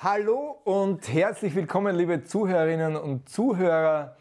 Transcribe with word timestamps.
Hallo 0.00 0.60
und 0.62 1.12
herzlich 1.12 1.56
willkommen, 1.56 1.96
liebe 1.96 2.22
Zuhörerinnen 2.22 2.94
und 2.94 3.28
Zuhörer. 3.28 4.16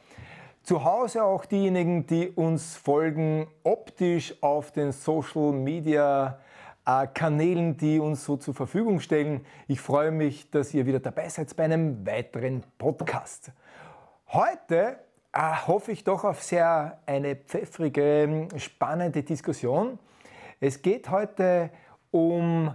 Zu 0.64 0.84
Hause 0.84 1.24
auch 1.24 1.46
diejenigen, 1.46 2.08
die 2.08 2.30
uns 2.30 2.76
folgen, 2.76 3.46
optisch 3.62 4.34
auf 4.42 4.72
den 4.72 4.92
Social 4.92 5.52
Media 5.52 6.40
äh, 6.84 7.06
Kanälen, 7.14 7.78
die 7.78 8.00
uns 8.00 8.26
so 8.26 8.38
zur 8.38 8.56
Verfügung 8.56 9.00
stellen. 9.00 9.46
Ich 9.68 9.80
freue 9.80 10.10
mich, 10.10 10.50
dass 10.50 10.74
ihr 10.74 10.88
wieder 10.88 11.00
dabei 11.00 11.30
seid 11.30 11.56
bei 11.56 11.66
einem 11.66 12.04
weiteren 12.08 12.64
Podcast. 12.80 13.52
Heute 14.30 14.98
äh, 15.32 15.40
hoffe 15.68 15.92
ich 15.92 16.04
doch 16.04 16.24
auf 16.24 16.42
sehr 16.42 16.98
eine 17.06 17.36
pfeffrige, 17.36 18.48
spannende 18.58 19.22
Diskussion. 19.22 20.00
Es 20.60 20.82
geht 20.82 21.12
heute 21.12 21.70
um, 22.10 22.74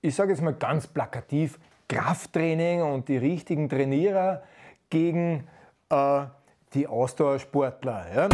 ich 0.00 0.14
sage 0.14 0.30
jetzt 0.30 0.40
mal 0.40 0.54
ganz 0.54 0.86
plakativ, 0.86 1.58
Krafttraining 1.88 2.82
und 2.82 3.08
die 3.08 3.16
richtigen 3.16 3.68
Trainierer 3.68 4.42
gegen 4.90 5.46
äh, 5.90 6.24
die 6.72 6.86
Ausdauersportler. 6.86 8.06
Ja? 8.14 8.28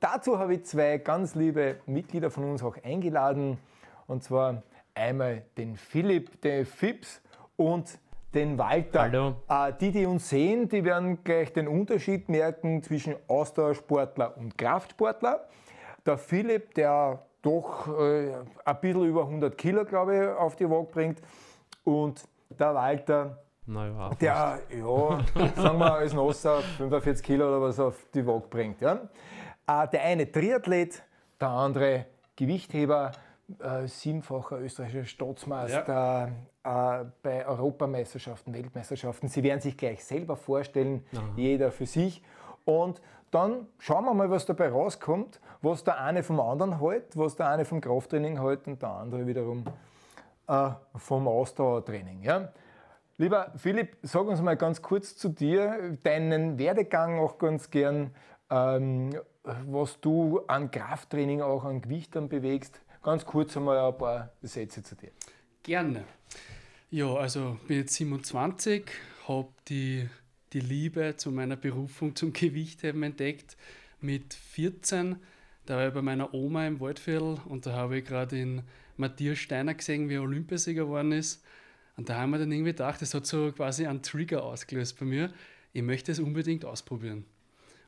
Dazu 0.00 0.38
habe 0.38 0.54
ich 0.54 0.64
zwei 0.64 0.98
ganz 0.98 1.34
liebe 1.34 1.80
Mitglieder 1.86 2.30
von 2.30 2.44
uns 2.44 2.62
auch 2.62 2.76
eingeladen. 2.82 3.58
Und 4.06 4.22
zwar 4.22 4.62
einmal 4.94 5.42
den 5.56 5.76
Philipp, 5.76 6.40
den 6.42 6.66
Fips 6.66 7.20
und 7.56 7.98
den 8.34 8.58
Walter. 8.58 9.02
Hallo. 9.02 9.36
Äh, 9.48 9.72
die, 9.80 9.92
die 9.92 10.06
uns 10.06 10.28
sehen, 10.28 10.68
die 10.68 10.84
werden 10.84 11.22
gleich 11.24 11.52
den 11.52 11.68
Unterschied 11.68 12.28
merken 12.28 12.82
zwischen 12.82 13.14
Ausdauersportler 13.28 14.36
und 14.36 14.58
Kraftsportler. 14.58 15.46
Der 16.04 16.18
Philipp, 16.18 16.74
der 16.74 17.24
doch 17.42 17.88
äh, 17.98 18.34
ein 18.64 18.80
bisschen 18.80 19.04
über 19.04 19.22
100 19.22 19.56
Kilo, 19.56 19.84
glaube 19.84 20.16
ich, 20.16 20.28
auf 20.28 20.56
die 20.56 20.68
Waage 20.68 20.90
bringt. 20.90 21.22
Und 21.84 22.24
der 22.48 22.74
Walter, 22.74 23.38
naja, 23.66 24.10
der, 24.20 24.58
ja, 24.76 25.20
sagen 25.56 25.78
wir 25.78 25.94
als 25.94 26.12
Nosser 26.12 26.60
45 26.60 27.24
Kilo 27.24 27.48
oder 27.48 27.60
was 27.60 27.78
auf 27.78 28.06
die 28.12 28.26
Waage 28.26 28.48
bringt. 28.48 28.80
Ja. 28.80 29.08
Äh, 29.66 29.88
der 29.88 30.02
eine 30.02 30.30
Triathlet, 30.30 31.02
der 31.40 31.48
andere 31.48 32.06
Gewichtheber, 32.36 33.12
äh, 33.60 33.86
siebenfacher 33.86 34.60
österreichischer 34.60 35.04
Staatsmeister 35.04 35.86
ja. 35.88 36.28
Bei 36.64 37.46
Europameisterschaften, 37.46 38.54
Weltmeisterschaften. 38.54 39.28
Sie 39.28 39.42
werden 39.42 39.60
sich 39.60 39.76
gleich 39.76 40.02
selber 40.02 40.34
vorstellen, 40.34 41.04
Aha. 41.14 41.22
jeder 41.36 41.70
für 41.70 41.84
sich. 41.84 42.22
Und 42.64 43.02
dann 43.30 43.66
schauen 43.78 44.04
wir 44.04 44.14
mal, 44.14 44.30
was 44.30 44.46
dabei 44.46 44.70
rauskommt, 44.70 45.40
was 45.60 45.84
der 45.84 46.00
eine 46.00 46.22
vom 46.22 46.40
anderen 46.40 46.80
hält, 46.80 47.16
was 47.18 47.36
der 47.36 47.48
eine 47.48 47.64
vom 47.64 47.80
Krafttraining 47.80 48.40
hält 48.40 48.66
und 48.66 48.80
der 48.80 48.88
andere 48.88 49.26
wiederum 49.26 49.64
äh, 50.46 50.70
vom 50.96 51.28
Ausdauertraining. 51.28 52.22
Ja? 52.22 52.48
Lieber 53.18 53.52
Philipp, 53.56 53.98
sag 54.02 54.26
uns 54.26 54.40
mal 54.40 54.56
ganz 54.56 54.80
kurz 54.80 55.16
zu 55.16 55.28
dir, 55.28 55.98
deinen 56.02 56.58
Werdegang 56.58 57.18
auch 57.18 57.36
ganz 57.36 57.70
gern, 57.70 58.14
ähm, 58.50 59.10
was 59.66 60.00
du 60.00 60.40
an 60.46 60.70
Krafttraining, 60.70 61.42
auch 61.42 61.64
an 61.64 61.82
Gewichtern 61.82 62.28
bewegst. 62.28 62.80
Ganz 63.02 63.26
kurz 63.26 63.54
einmal 63.56 63.78
ein 63.78 63.98
paar 63.98 64.30
Sätze 64.40 64.82
zu 64.82 64.96
dir. 64.96 65.10
Gerne. 65.62 66.04
Ja, 66.94 67.12
also 67.12 67.58
bin 67.66 67.78
jetzt 67.78 67.94
27, 67.94 68.84
habe 69.26 69.48
die, 69.66 70.08
die 70.52 70.60
Liebe 70.60 71.14
zu 71.16 71.32
meiner 71.32 71.56
Berufung 71.56 72.14
zum 72.14 72.32
Gewichtheben 72.32 73.02
entdeckt 73.02 73.56
mit 74.00 74.32
14. 74.32 75.16
Da 75.66 75.76
war 75.76 75.88
ich 75.88 75.92
bei 75.92 76.02
meiner 76.02 76.32
Oma 76.32 76.68
im 76.68 76.78
Waldviertel 76.78 77.40
und 77.46 77.66
da 77.66 77.72
habe 77.72 77.98
ich 77.98 78.04
gerade 78.04 78.36
den 78.36 78.62
Matthias 78.96 79.38
Steiner 79.38 79.74
gesehen, 79.74 80.08
wie 80.08 80.14
er 80.14 80.22
Olympiasieger 80.22 80.84
geworden 80.84 81.10
ist. 81.10 81.42
Und 81.96 82.10
da 82.10 82.14
haben 82.14 82.30
wir 82.30 82.38
dann 82.38 82.52
irgendwie 82.52 82.70
gedacht, 82.70 83.02
das 83.02 83.12
hat 83.12 83.26
so 83.26 83.50
quasi 83.50 83.88
einen 83.88 84.02
Trigger 84.02 84.44
ausgelöst 84.44 84.96
bei 85.00 85.04
mir. 85.04 85.32
Ich 85.72 85.82
möchte 85.82 86.12
es 86.12 86.20
unbedingt 86.20 86.64
ausprobieren. 86.64 87.24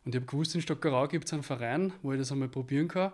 Und 0.04 0.16
ich 0.16 0.20
habe 0.20 0.26
gewusst, 0.26 0.56
in 0.56 0.62
Stockerau 0.62 1.06
gibt 1.06 1.26
es 1.26 1.32
einen 1.32 1.44
Verein, 1.44 1.92
wo 2.02 2.10
ich 2.12 2.18
das 2.18 2.32
einmal 2.32 2.48
probieren 2.48 2.88
kann 2.88 3.12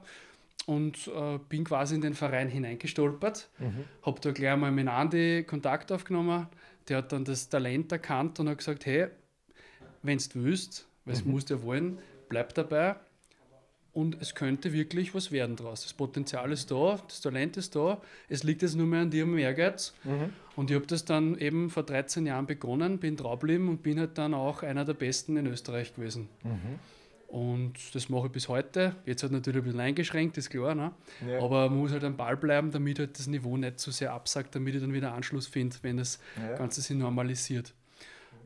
und 0.66 1.08
äh, 1.08 1.38
bin 1.48 1.64
quasi 1.64 1.94
in 1.94 2.00
den 2.00 2.14
Verein 2.14 2.48
hineingestolpert. 2.48 3.48
Mhm. 3.58 3.84
Habe 4.02 4.20
da 4.20 4.30
gleich 4.30 4.56
mal 4.56 4.70
mit 4.70 4.88
Andi 4.88 5.44
Kontakt 5.44 5.90
aufgenommen. 5.92 6.46
Der 6.88 6.98
hat 6.98 7.12
dann 7.12 7.24
das 7.24 7.48
Talent 7.48 7.92
erkannt 7.92 8.38
und 8.40 8.48
hat 8.48 8.58
gesagt: 8.58 8.86
Hey, 8.86 9.08
wenn 10.02 10.18
du 10.18 10.44
willst, 10.44 10.86
weil 11.04 11.14
es 11.14 11.24
mhm. 11.24 11.32
musst 11.32 11.50
ja 11.50 11.62
wollen, 11.62 11.98
bleib 12.28 12.54
dabei. 12.54 12.96
Und 13.94 14.22
es 14.22 14.34
könnte 14.34 14.72
wirklich 14.72 15.14
was 15.14 15.32
werden 15.32 15.54
draus. 15.54 15.82
Das 15.82 15.92
Potenzial 15.92 16.50
ist 16.50 16.70
da, 16.70 16.98
das 17.06 17.20
Talent 17.20 17.58
ist 17.58 17.76
da. 17.76 18.00
Es 18.30 18.42
liegt 18.42 18.62
jetzt 18.62 18.74
nur 18.74 18.86
mehr 18.86 19.02
an 19.02 19.10
dir 19.10 19.24
am 19.24 19.36
Ehrgeiz. 19.36 19.92
Mhm. 20.04 20.32
Und 20.56 20.70
ich 20.70 20.76
habe 20.76 20.86
das 20.86 21.04
dann 21.04 21.36
eben 21.36 21.68
vor 21.68 21.82
13 21.82 22.24
Jahren 22.24 22.46
begonnen, 22.46 22.98
bin 22.98 23.16
draufgeblieben 23.16 23.68
und 23.68 23.82
bin 23.82 24.00
halt 24.00 24.16
dann 24.16 24.32
auch 24.32 24.62
einer 24.62 24.86
der 24.86 24.94
Besten 24.94 25.36
in 25.36 25.46
Österreich 25.46 25.94
gewesen. 25.94 26.30
Mhm. 26.42 26.78
Und 27.32 27.94
das 27.94 28.10
mache 28.10 28.26
ich 28.26 28.32
bis 28.32 28.50
heute. 28.50 28.94
Jetzt 29.06 29.22
halt 29.22 29.32
natürlich 29.32 29.62
ein 29.62 29.64
bisschen 29.64 29.80
eingeschränkt, 29.80 30.36
ist 30.36 30.50
klar. 30.50 30.74
Ne? 30.74 30.92
Ja. 31.26 31.38
Aber 31.40 31.70
man 31.70 31.78
muss 31.78 31.90
halt 31.90 32.04
am 32.04 32.14
Ball 32.14 32.36
bleiben, 32.36 32.70
damit 32.70 32.98
halt 32.98 33.18
das 33.18 33.26
Niveau 33.26 33.56
nicht 33.56 33.80
zu 33.80 33.90
so 33.90 33.96
sehr 33.96 34.12
absackt, 34.12 34.54
damit 34.54 34.74
ich 34.74 34.82
dann 34.82 34.92
wieder 34.92 35.14
Anschluss 35.14 35.46
finde, 35.46 35.74
wenn 35.80 35.96
das 35.96 36.20
ja. 36.36 36.56
Ganze 36.56 36.82
sich 36.82 36.94
normalisiert. 36.94 37.72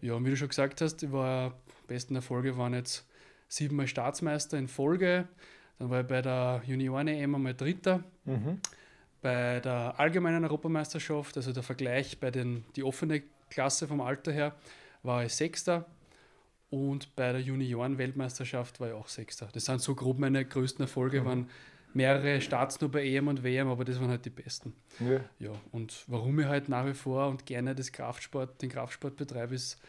Ja, 0.03 0.15
und 0.15 0.25
wie 0.25 0.31
du 0.31 0.37
schon 0.37 0.51
gesagt 0.51 0.81
hast, 0.81 1.03
ich 1.03 1.11
war, 1.11 1.55
besten 1.89 2.15
Erfolge 2.15 2.57
waren 2.57 2.75
jetzt 2.75 3.05
siebenmal 3.49 3.89
Staatsmeister 3.89 4.57
in 4.57 4.69
Folge. 4.69 5.27
Dann 5.81 5.91
war 5.91 6.03
ich 6.03 6.07
bei 6.07 6.23
der 6.23 6.63
Junioren-EM 6.65 7.35
einmal 7.35 7.55
Dritter. 7.55 8.05
Mhm. 8.25 8.61
Bei 9.21 9.59
der 9.59 9.99
allgemeinen 9.99 10.45
Europameisterschaft, 10.45 11.37
also 11.37 11.53
der 11.53 11.65
Vergleich 11.65 12.21
bei 12.21 12.31
den, 12.31 12.65
die 12.77 12.85
offene 12.85 13.25
Klasse 13.51 13.89
vom 13.89 14.01
Alter 14.01 14.31
her, 14.31 14.55
war 15.03 15.25
ich 15.25 15.35
Sechster. 15.35 15.87
Und 16.71 17.15
bei 17.15 17.33
der 17.33 17.41
Junioren-Weltmeisterschaft 17.41 18.81
war 18.81 18.89
ich 18.89 18.95
auch 18.95 19.09
Sechster. 19.09 19.49
Das 19.53 19.67
sind 19.67 19.81
so 19.81 19.95
grob 19.95 20.19
meine 20.19 20.45
größten 20.45 20.83
Erfolge, 20.83 21.21
mhm. 21.21 21.25
waren 21.25 21.51
mehrere 21.95 22.41
Starts 22.41 22.81
nur 22.81 22.91
bei 22.91 23.07
EM 23.07 23.29
und 23.29 23.43
WM, 23.43 23.69
aber 23.69 23.85
das 23.85 24.01
waren 24.01 24.11
halt 24.11 24.25
die 24.25 24.31
besten. 24.31 24.75
Ja. 25.01 25.21
ja. 25.39 25.53
Und 25.73 26.05
warum 26.09 26.39
ich 26.41 26.47
halt 26.47 26.69
nach 26.69 26.87
wie 26.87 26.95
vor 26.95 27.29
und 27.29 27.47
gerne 27.47 27.75
das 27.75 27.93
Kraftsport, 27.93 28.61
den 28.61 28.69
Kraftsport 28.69 29.17
betreibe, 29.17 29.55
ist, 29.55 29.81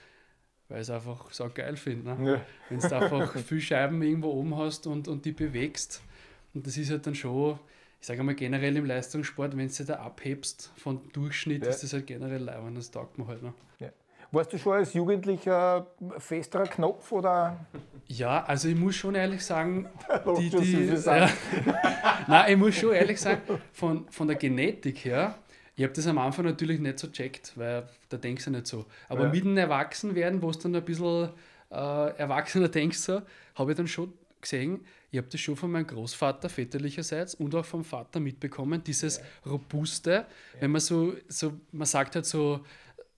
weil 0.70 0.78
ich 0.78 0.88
es 0.88 0.90
einfach 0.90 1.32
so 1.32 1.50
geil 1.54 1.76
finde. 1.76 2.16
Ne? 2.16 2.32
Ja. 2.32 2.46
Wenn 2.70 2.80
du 2.80 2.96
einfach 2.96 3.36
viel 3.44 3.62
Scheiben 3.62 4.02
irgendwo 4.02 4.30
oben 4.30 4.56
hast 4.56 4.88
und, 4.88 5.08
und 5.08 5.26
die 5.26 5.32
bewegst. 5.32 6.02
Und 6.54 6.66
das 6.66 6.78
ist 6.78 6.92
halt 6.92 7.08
dann 7.08 7.16
schon, 7.16 7.60
ich 8.00 8.08
sage 8.08 8.24
mal 8.24 8.36
generell 8.36 8.78
im 8.78 8.86
Leistungssport, 8.86 9.58
wenn 9.58 9.68
du 9.68 9.84
da 9.84 9.96
abhebst 9.96 10.72
von 10.78 11.02
Durchschnitt, 11.12 11.64
ja. 11.64 11.70
ist 11.70 11.84
das 11.84 11.94
halt 11.94 12.06
generell 12.08 12.44
leibend, 12.44 12.78
das 12.78 12.92
taugt 12.92 13.18
mir 13.18 13.28
halt. 13.28 13.42
Ne? 13.42 13.54
Warst 14.32 14.52
du 14.52 14.58
schon 14.58 14.74
als 14.74 14.94
Jugendlicher 14.94 15.88
festerer 16.18 16.68
Knopf 16.68 17.12
oder? 17.12 17.66
Ja, 18.08 18.44
also 18.44 18.68
ich 18.68 18.76
muss 18.76 18.96
schon 18.96 19.16
ehrlich 19.16 19.44
sagen, 19.44 19.88
die, 20.38 20.50
die, 20.50 20.86
ja, 20.86 21.30
nein, 22.28 22.52
ich 22.52 22.58
muss 22.58 22.76
schon 22.76 22.94
ehrlich 22.94 23.20
sagen, 23.20 23.42
von, 23.74 24.08
von 24.10 24.28
der 24.28 24.38
Genetik 24.38 25.06
her, 25.06 25.36
ich 25.76 25.84
habe 25.84 25.94
das 25.94 26.08
am 26.08 26.18
Anfang 26.18 26.46
natürlich 26.46 26.80
nicht 26.80 27.00
so 27.00 27.08
checkt, 27.08 27.54
weil 27.56 27.88
da 28.10 28.18
denkst 28.18 28.46
du 28.46 28.52
nicht 28.52 28.68
so. 28.68 28.86
Aber 29.10 29.26
ja. 29.26 29.30
mit 29.30 29.44
dem 29.44 29.58
Erwachsenwerden, 29.58 30.42
wo 30.42 30.50
es 30.50 30.58
dann 30.58 30.76
ein 30.76 30.84
bisschen 30.84 31.30
äh, 31.70 32.18
erwachsener 32.18 32.68
denkst, 32.68 32.98
so, 32.98 33.22
habe 33.56 33.72
ich 33.72 33.78
dann 33.78 33.88
schon 33.88 34.14
gesehen, 34.42 34.82
ich 35.12 35.18
habe 35.18 35.28
das 35.32 35.40
schon 35.40 35.56
von 35.56 35.72
meinem 35.72 35.88
Großvater 35.88 36.50
väterlicherseits 36.50 37.36
und 37.36 37.54
auch 37.56 37.66
vom 37.66 37.84
Vater 37.84 38.20
mitbekommen, 38.20 38.84
dieses 38.84 39.18
ja. 39.18 39.52
Robuste, 39.52 40.12
ja. 40.12 40.26
wenn 40.60 40.72
man 40.72 40.82
so, 40.82 41.14
so, 41.28 41.54
man 41.72 41.86
sagt 41.86 42.16
halt 42.16 42.26
so, 42.26 42.62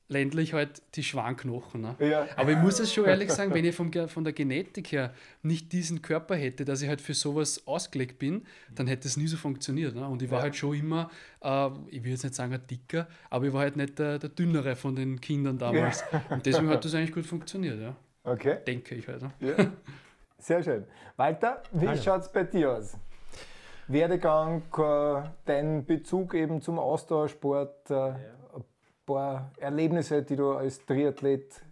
ländlich 0.09 0.53
halt 0.53 0.81
die 0.95 1.03
Schwanknochen. 1.03 1.81
Ne? 1.81 1.95
Ja. 1.99 2.27
Aber 2.35 2.51
ich 2.51 2.57
muss 2.57 2.79
es 2.79 2.91
schon 2.91 3.05
ehrlich 3.05 3.31
sagen, 3.31 3.53
wenn 3.53 3.63
ich 3.63 3.75
vom, 3.75 3.91
von 4.09 4.23
der 4.23 4.33
Genetik 4.33 4.91
her 4.91 5.13
nicht 5.43 5.71
diesen 5.71 6.01
Körper 6.01 6.35
hätte, 6.35 6.65
dass 6.65 6.81
ich 6.81 6.89
halt 6.89 6.99
für 6.99 7.13
sowas 7.13 7.65
ausgelegt 7.67 8.19
bin, 8.19 8.45
dann 8.73 8.87
hätte 8.87 9.07
es 9.07 9.17
nie 9.17 9.27
so 9.27 9.37
funktioniert. 9.37 9.95
Ne? 9.95 10.05
Und 10.07 10.21
ich 10.21 10.31
war 10.31 10.39
ja. 10.39 10.43
halt 10.43 10.55
schon 10.55 10.75
immer, 10.75 11.09
äh, 11.41 11.69
ich 11.91 12.03
will 12.03 12.11
jetzt 12.11 12.23
nicht 12.23 12.35
sagen 12.35 12.53
ein 12.53 12.61
dicker, 12.69 13.07
aber 13.29 13.45
ich 13.45 13.53
war 13.53 13.61
halt 13.61 13.77
nicht 13.77 13.99
der, 13.99 14.19
der 14.19 14.29
dünnere 14.29 14.75
von 14.75 14.95
den 14.95 15.21
Kindern 15.21 15.57
damals. 15.57 16.03
Ja. 16.11 16.23
Und 16.29 16.45
deswegen 16.45 16.69
hat 16.69 16.83
das 16.83 16.95
eigentlich 16.95 17.13
gut 17.13 17.25
funktioniert. 17.25 17.79
Ja? 17.79 17.95
Okay. 18.23 18.57
Denke 18.65 18.95
ich 18.95 19.07
halt. 19.07 19.21
Ne? 19.21 19.71
Sehr 20.39 20.63
schön. 20.63 20.85
Walter, 21.17 21.61
wie 21.71 21.95
schaut 21.97 22.21
es 22.21 22.31
bei 22.31 22.43
dir 22.43 22.71
aus? 22.71 22.97
Werdegang, 23.87 24.61
äh, 24.77 25.29
dein 25.45 25.85
Bezug 25.85 26.33
eben 26.33 26.61
zum 26.61 26.77
Ausdauersport, 26.79 27.89
äh, 27.89 28.13
paar 29.09 29.51
Erlebnisse, 29.57 30.21
die 30.23 30.35
du 30.35 30.51
als 30.51 30.85
Triathlet 30.85 31.63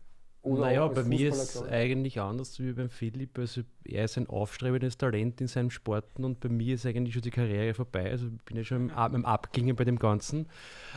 oder 0.42 0.62
Naja, 0.62 0.88
bei 0.88 1.04
mir 1.04 1.30
ist 1.30 1.56
es 1.56 1.64
eigentlich 1.64 2.22
anders 2.22 2.60
wie 2.60 2.72
beim 2.72 2.90
Philipp. 2.90 3.38
Also 3.38 3.62
er 3.84 4.06
ist 4.06 4.18
ein 4.18 4.28
aufstrebendes 4.28 4.98
Talent 4.98 5.42
in 5.42 5.48
seinem 5.48 5.72
Sporten 5.72 6.24
und 6.24 6.40
bei 6.40 6.48
mir 6.48 6.76
ist 6.76 6.86
eigentlich 6.86 7.14
schon 7.14 7.22
die 7.22 7.32
Karriere 7.32 7.74
vorbei. 7.74 8.10
Also 8.10 8.28
ich 8.28 8.44
bin 8.44 8.58
ja 8.58 8.64
schon 8.64 8.90
im, 8.90 9.16
im 9.16 9.26
Abgingen 9.26 9.76
bei 9.76 9.84
dem 9.84 10.00
Ganzen. 10.00 10.48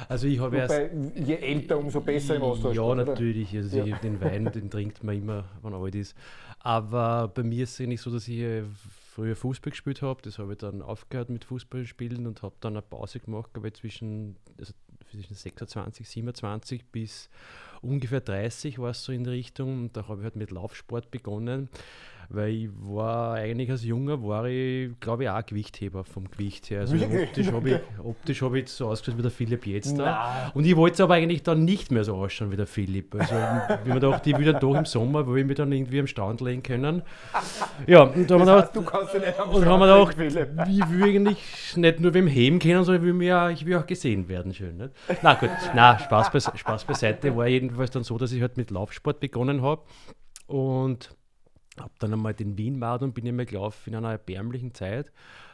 Also 0.08 0.28
ich 0.28 0.38
habe 0.38 0.56
erst. 0.56 0.80
Je 1.14 1.34
älter, 1.34 1.78
umso 1.78 2.00
besser 2.00 2.36
im 2.36 2.42
Austausch. 2.42 2.76
Ja, 2.76 2.94
natürlich. 2.94 3.54
Also 3.56 3.78
ja. 3.78 3.96
den 3.98 4.20
Wein, 4.20 4.50
den 4.52 4.70
trinkt 4.70 5.02
man 5.02 5.16
immer, 5.16 5.44
wenn 5.62 5.74
alt 5.74 5.94
ist. 5.94 6.14
Aber 6.60 7.28
bei 7.28 7.42
mir 7.42 7.64
ist 7.64 7.72
es 7.72 7.80
eigentlich 7.80 8.02
so, 8.02 8.10
dass 8.10 8.28
ich 8.28 8.62
früher 9.10 9.34
Fußball 9.34 9.70
gespielt 9.70 10.02
habe. 10.02 10.22
Das 10.22 10.38
habe 10.38 10.52
ich 10.52 10.58
dann 10.58 10.80
aufgehört 10.80 11.28
mit 11.28 11.44
Fußball 11.44 11.86
spielen 11.86 12.26
und 12.26 12.42
habe 12.42 12.54
dann 12.60 12.74
eine 12.74 12.82
Pause 12.82 13.18
gemacht, 13.18 13.50
ich, 13.64 13.74
zwischen, 13.74 14.36
also 14.58 14.72
zwischen 15.10 15.34
26, 15.34 16.08
27 16.08 16.84
bis 16.86 17.28
ungefähr 17.82 18.20
30 18.20 18.78
war 18.78 18.90
es 18.90 19.02
so 19.04 19.12
in 19.12 19.24
der 19.24 19.32
Richtung. 19.32 19.82
Und 19.82 19.96
da 19.96 20.08
habe 20.08 20.20
ich 20.20 20.24
halt 20.24 20.36
mit 20.36 20.50
Laufsport 20.50 21.10
begonnen 21.10 21.68
weil 22.32 22.50
ich 22.50 22.68
war 22.80 23.34
eigentlich 23.34 23.70
als 23.70 23.84
Junger, 23.84 24.22
war 24.22 24.46
ich 24.46 24.90
glaube 25.00 25.24
ich 25.24 25.30
auch 25.30 25.44
Gewichtheber 25.44 26.04
vom 26.04 26.30
Gewicht 26.30 26.70
her. 26.70 26.80
Also 26.80 26.96
optisch 27.22 27.50
habe 27.50 27.70
ich, 27.70 27.80
optisch 28.02 28.42
hab 28.42 28.54
ich 28.54 28.68
so 28.68 28.86
ausgeschaut 28.86 29.18
wie 29.18 29.22
der 29.22 29.30
Philipp 29.32 29.66
jetzt 29.66 29.98
da. 29.98 30.52
Und 30.54 30.64
ich 30.64 30.76
wollte 30.76 30.94
es 30.94 31.00
aber 31.00 31.14
eigentlich 31.14 31.42
dann 31.42 31.64
nicht 31.64 31.90
mehr 31.90 32.04
so 32.04 32.14
ausschauen 32.14 32.52
wie 32.52 32.56
der 32.56 32.68
Philipp. 32.68 33.14
Also 33.16 33.34
wie 33.84 33.88
man 33.88 34.00
dachte, 34.00 34.30
ich 34.30 34.38
will 34.38 34.44
dann 34.44 34.60
doch 34.60 34.76
im 34.76 34.84
Sommer, 34.84 35.26
wo 35.26 35.34
ich 35.34 35.44
mich 35.44 35.56
dann 35.56 35.72
irgendwie 35.72 35.98
am 35.98 36.06
Stand 36.06 36.40
legen 36.40 36.62
können. 36.62 37.02
Ja, 37.88 38.02
und 38.02 38.30
da 38.30 38.38
haben 38.38 38.46
wir 38.46 38.54
gedacht, 38.54 38.76
du 38.76 38.82
kannst 38.82 39.14
ja 39.14 39.20
nicht 39.20 39.38
am 39.38 39.50
und 39.50 39.66
haben 39.66 39.80
wir 39.80 40.14
gedacht, 40.14 40.68
ich 40.68 40.90
will 40.90 41.02
eigentlich 41.02 41.76
nicht 41.76 42.00
nur 42.00 42.14
wem 42.14 42.28
heben 42.28 42.60
können, 42.60 42.84
sondern 42.84 43.02
ich 43.02 43.06
will, 43.06 43.14
mir 43.14 43.42
auch, 43.42 43.48
ich 43.48 43.66
will 43.66 43.76
auch 43.76 43.86
gesehen 43.86 44.28
werden. 44.28 44.54
Schön, 44.54 44.76
nicht? 44.76 44.90
Na 45.22 45.34
gut, 45.34 45.50
na, 45.74 45.98
Spaß, 45.98 46.30
beise 46.30 46.52
Spaß 46.54 46.84
beiseite. 46.84 47.36
War 47.36 47.48
jedenfalls 47.48 47.90
dann 47.90 48.04
so, 48.04 48.18
dass 48.18 48.30
ich 48.30 48.40
halt 48.40 48.56
mit 48.56 48.70
Laufsport 48.70 49.18
begonnen 49.18 49.62
habe. 49.62 49.82
Und 50.46 51.10
habe 51.78 51.92
dann 51.98 52.12
einmal 52.12 52.34
den 52.34 52.58
Wien-Marathon, 52.58 53.12
bin 53.12 53.26
ich 53.26 53.32
mal 53.32 53.46
gelaufen 53.46 53.90
in 53.90 53.96
einer 53.96 54.12
erbärmlichen 54.12 54.74
Zeit. 54.74 55.12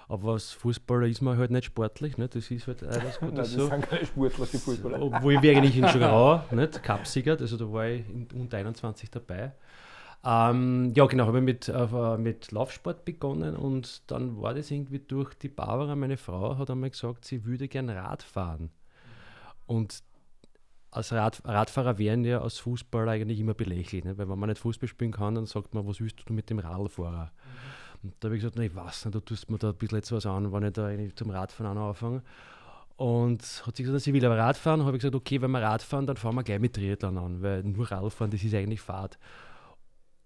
Aber 0.09 0.33
als 0.33 0.53
Fußballer 0.53 1.07
ist 1.09 1.21
man 1.21 1.37
halt 1.37 1.51
nicht 1.51 1.65
sportlich, 1.65 2.17
ne? 2.17 2.29
das 2.29 2.51
ist 2.51 2.67
halt 2.69 2.85
alles 2.85 3.19
gut. 3.21 3.31
Nein, 3.31 3.37
das 3.37 3.51
so. 3.51 3.69
sind 3.69 3.89
keine 3.89 4.07
Sportler, 4.07 4.47
die 4.47 4.59
Fußballer. 4.59 5.03
Obwohl 5.03 5.43
wir 5.43 5.57
eigentlich 5.57 5.77
in 5.77 5.89
Schograu, 5.89 6.43
nicht? 6.53 6.83
Cupsieger, 6.83 7.37
also 7.39 7.57
da 7.57 7.73
war 7.73 7.89
ich 7.89 8.09
in 8.09 8.29
unter 8.35 8.59
21 8.59 9.11
dabei. 9.11 9.53
Ähm, 10.25 10.93
ja, 10.95 11.07
genau, 11.07 11.27
habe 11.27 11.39
ich 11.39 11.45
mit, 11.45 11.69
äh, 11.69 12.17
mit 12.19 12.51
Laufsport 12.53 13.05
begonnen 13.05 13.57
und 13.57 14.11
dann 14.11 14.41
war 14.41 14.55
das 14.55 14.71
irgendwie 14.71 14.99
durch 14.99 15.35
die 15.35 15.49
Barbara, 15.49 15.95
meine 15.95 16.17
Frau, 16.17 16.57
hat 16.57 16.71
einmal 16.71 16.91
gesagt, 16.91 17.25
sie 17.25 17.45
würde 17.45 17.69
gern 17.69 17.91
Rad 17.91 18.23
fahren. 18.23 18.71
Und 19.67 20.03
als 20.97 21.13
Rad, 21.13 21.43
Radfahrer 21.45 21.99
werden 21.99 22.25
ja 22.25 22.41
als 22.41 22.59
Fußballer 22.59 23.13
eigentlich 23.13 23.39
immer 23.39 23.55
belächelt. 23.55 24.05
Ne? 24.05 24.19
Weil 24.19 24.29
wenn 24.29 24.39
man 24.39 24.49
nicht 24.49 24.61
Fußball 24.61 24.89
spielen 24.89 25.13
kann, 25.13 25.35
dann 25.35 25.47
sagt 25.47 25.75
man, 25.75 25.87
was 25.87 26.01
willst 26.01 26.23
du 26.27 26.33
mit 26.33 26.51
dem 26.51 26.59
Radfahrer? 26.59 27.27
Mhm. 27.33 27.87
Und 28.03 28.15
da 28.21 28.29
habe 28.29 28.37
ich 28.37 28.43
gesagt, 28.43 28.59
weiß 28.59 29.07
nicht, 29.07 29.15
du 29.15 29.21
tust 29.21 29.51
mir 29.51 29.59
da 29.59 29.71
ein 29.71 29.77
bisschen 29.77 30.17
was 30.17 30.27
an, 30.27 30.53
wenn 30.53 30.63
ich 30.65 30.73
da 30.73 30.91
zum 31.17 31.31
Radfahren 31.31 31.77
anfange. 31.79 32.23
Und 32.97 33.43
hat 33.67 33.77
sie 33.77 33.83
gesagt, 33.83 34.05
sie 34.05 34.15
will 34.15 34.25
aber 34.25 34.39
Radfahren. 34.39 34.85
habe 34.85 34.97
ich 34.97 35.03
gesagt, 35.03 35.15
okay, 35.15 35.41
wenn 35.43 35.51
wir 35.51 35.61
Radfahren, 35.61 36.07
dann 36.07 36.17
fahren 36.17 36.35
wir 36.37 36.45
gleich 36.45 36.61
mit 36.61 36.75
Triathlon 36.75 37.19
an, 37.19 37.43
weil 37.43 37.63
nur 37.63 37.91
Radfahren, 37.91 38.31
das 38.31 38.43
ist 38.43 38.55
eigentlich 38.55 38.81
Fahrt. 38.81 39.19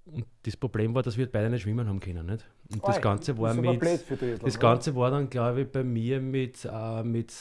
Und 0.05 0.27
das 0.43 0.57
Problem 0.57 0.95
war, 0.95 1.03
dass 1.03 1.17
wir 1.17 1.31
beide 1.31 1.51
nicht 1.51 1.63
schwimmen 1.63 1.89
haben 1.89 2.01
können. 2.01 2.27
Nicht? 2.27 2.45
Und 2.73 2.87
das 2.87 3.01
Ganze 3.01 3.37
war 3.39 3.55
mit. 3.55 3.83
Das 4.43 4.59
Ganze 4.59 4.95
war 4.95 5.11
dann, 5.11 5.31
glaube 5.31 5.63
ich, 5.63 5.71
bei 5.71 5.85
mir 5.85 6.21
mit, 6.21 6.69
äh, 6.71 7.03
mit 7.03 7.33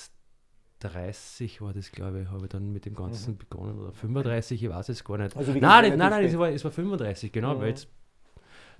30 0.79 1.61
war 1.61 1.73
das, 1.73 1.91
glaube 1.91 2.21
ich, 2.21 2.29
habe 2.29 2.45
ich 2.45 2.49
dann 2.49 2.71
mit 2.71 2.85
dem 2.85 2.95
Ganzen 2.95 3.33
mhm. 3.33 3.37
begonnen. 3.37 3.79
Oder 3.79 3.91
35, 3.91 4.63
ich 4.63 4.69
weiß 4.69 4.89
es 4.89 5.03
gar 5.03 5.17
nicht. 5.17 5.35
Also 5.35 5.51
nein, 5.51 5.97
nein, 5.97 5.97
nein, 5.97 6.25
es 6.25 6.37
war, 6.37 6.49
es 6.49 6.63
war 6.63 6.71
35, 6.71 7.31
genau, 7.31 7.55
mhm. 7.55 7.59
weil 7.61 7.69
jetzt 7.69 7.87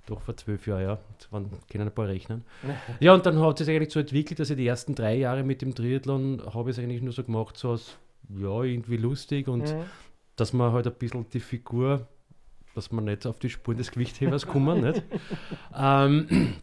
doch 0.06 0.20
vor 0.20 0.36
zwölf 0.36 0.66
Jahren, 0.66 0.82
ja. 0.82 0.98
Man 1.30 1.50
können 1.70 1.88
ein 1.88 1.94
paar 1.94 2.08
rechnen. 2.08 2.44
ja, 3.00 3.14
und 3.14 3.24
dann 3.26 3.38
hat 3.40 3.60
es 3.60 3.66
sich 3.66 3.76
eigentlich 3.76 3.92
so 3.92 4.00
entwickelt, 4.00 4.40
dass 4.40 4.50
ich 4.50 4.56
die 4.56 4.66
ersten 4.66 4.94
drei 4.94 5.16
Jahre 5.16 5.44
mit 5.44 5.62
dem 5.62 5.74
Triathlon 5.74 6.42
habe 6.54 6.70
ich 6.70 6.76
es 6.76 6.82
eigentlich 6.82 7.02
nur 7.02 7.12
so 7.12 7.22
gemacht, 7.22 7.56
so 7.56 7.72
als, 7.72 7.96
ja, 8.28 8.62
irgendwie 8.62 8.96
lustig 8.96 9.48
und 9.48 9.72
mhm. 9.72 9.84
dass 10.36 10.52
man 10.52 10.72
halt 10.72 10.86
ein 10.86 10.94
bisschen 10.94 11.28
die 11.30 11.40
Figur, 11.40 12.08
dass 12.74 12.90
man 12.92 13.04
nicht 13.04 13.26
auf 13.26 13.38
die 13.38 13.50
Spuren 13.50 13.76
des 13.76 13.90
Gewichthebers 13.90 14.46
kommen, 14.46 14.80
nicht? 14.80 15.02
ähm, 15.76 16.54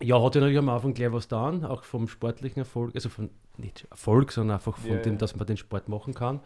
ja, 0.00 0.22
hat 0.22 0.34
ja 0.34 0.40
natürlich 0.40 0.58
am 0.58 0.68
Anfang 0.68 0.94
gleich 0.94 1.12
was 1.12 1.28
da, 1.28 1.48
auch 1.68 1.84
vom 1.84 2.08
sportlichen 2.08 2.60
Erfolg, 2.60 2.94
also 2.94 3.08
von 3.08 3.30
nicht 3.56 3.86
Erfolg, 3.90 4.32
sondern 4.32 4.56
einfach 4.56 4.76
von 4.76 4.90
ja, 4.90 4.96
dem, 4.98 5.18
dass 5.18 5.36
man 5.36 5.46
den 5.46 5.56
Sport 5.56 5.88
machen 5.88 6.14
kann. 6.14 6.40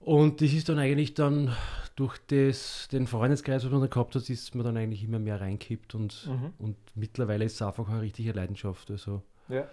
Und 0.00 0.40
das 0.40 0.54
ist 0.54 0.68
dann 0.70 0.78
eigentlich 0.78 1.12
dann 1.12 1.54
durch 1.94 2.16
das, 2.28 2.88
den 2.90 3.06
Freundeskreis, 3.06 3.64
was 3.64 3.70
man 3.70 3.82
da 3.82 3.86
gehabt 3.86 4.14
hat, 4.14 4.30
ist 4.30 4.54
man 4.54 4.64
dann 4.64 4.78
eigentlich 4.78 5.04
immer 5.04 5.18
mehr 5.18 5.40
reinkippt 5.40 5.94
und, 5.94 6.26
mhm. 6.26 6.54
und 6.58 6.76
mittlerweile 6.94 7.44
ist 7.44 7.54
es 7.54 7.62
einfach 7.62 7.88
eine 7.88 8.00
richtige 8.00 8.32
Leidenschaft. 8.32 8.90
Also, 8.90 9.22
ja. 9.48 9.66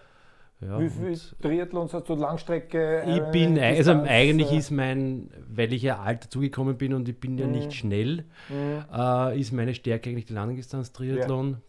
Ja, 0.60 0.80
Wie 0.80 0.90
viele 0.90 1.16
Triathlons 1.40 1.94
hast 1.94 2.10
du 2.10 2.16
Langstrecke? 2.16 3.04
Ich 3.06 3.18
äh, 3.18 3.32
bin, 3.32 3.60
also 3.60 3.92
eigentlich 3.92 4.52
ist 4.52 4.72
mein, 4.72 5.30
weil 5.48 5.72
ich 5.72 5.84
ja 5.84 6.00
alt 6.00 6.26
dazugekommen 6.26 6.78
bin 6.78 6.96
und 6.96 7.08
ich 7.08 7.20
bin 7.20 7.38
ja 7.38 7.46
mhm. 7.46 7.52
nicht 7.52 7.74
schnell, 7.74 8.26
mhm. 8.50 8.84
äh, 8.92 9.40
ist 9.40 9.52
meine 9.52 9.76
Stärke 9.76 10.10
eigentlich 10.10 10.26
die 10.26 10.34
Langdistanz-Triathlon. 10.34 11.62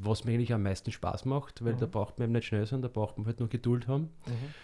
Was 0.00 0.24
mir 0.24 0.32
eigentlich 0.32 0.52
am 0.52 0.62
meisten 0.62 0.92
Spaß 0.92 1.24
macht, 1.24 1.64
weil 1.64 1.74
mhm. 1.74 1.78
da 1.78 1.86
braucht 1.86 2.18
man 2.18 2.26
eben 2.26 2.32
nicht 2.32 2.46
schnell 2.46 2.66
sein, 2.66 2.82
da 2.82 2.88
braucht 2.88 3.18
man 3.18 3.26
halt 3.26 3.40
nur 3.40 3.48
Geduld 3.48 3.88
haben. 3.88 4.10
Mhm. 4.26 4.54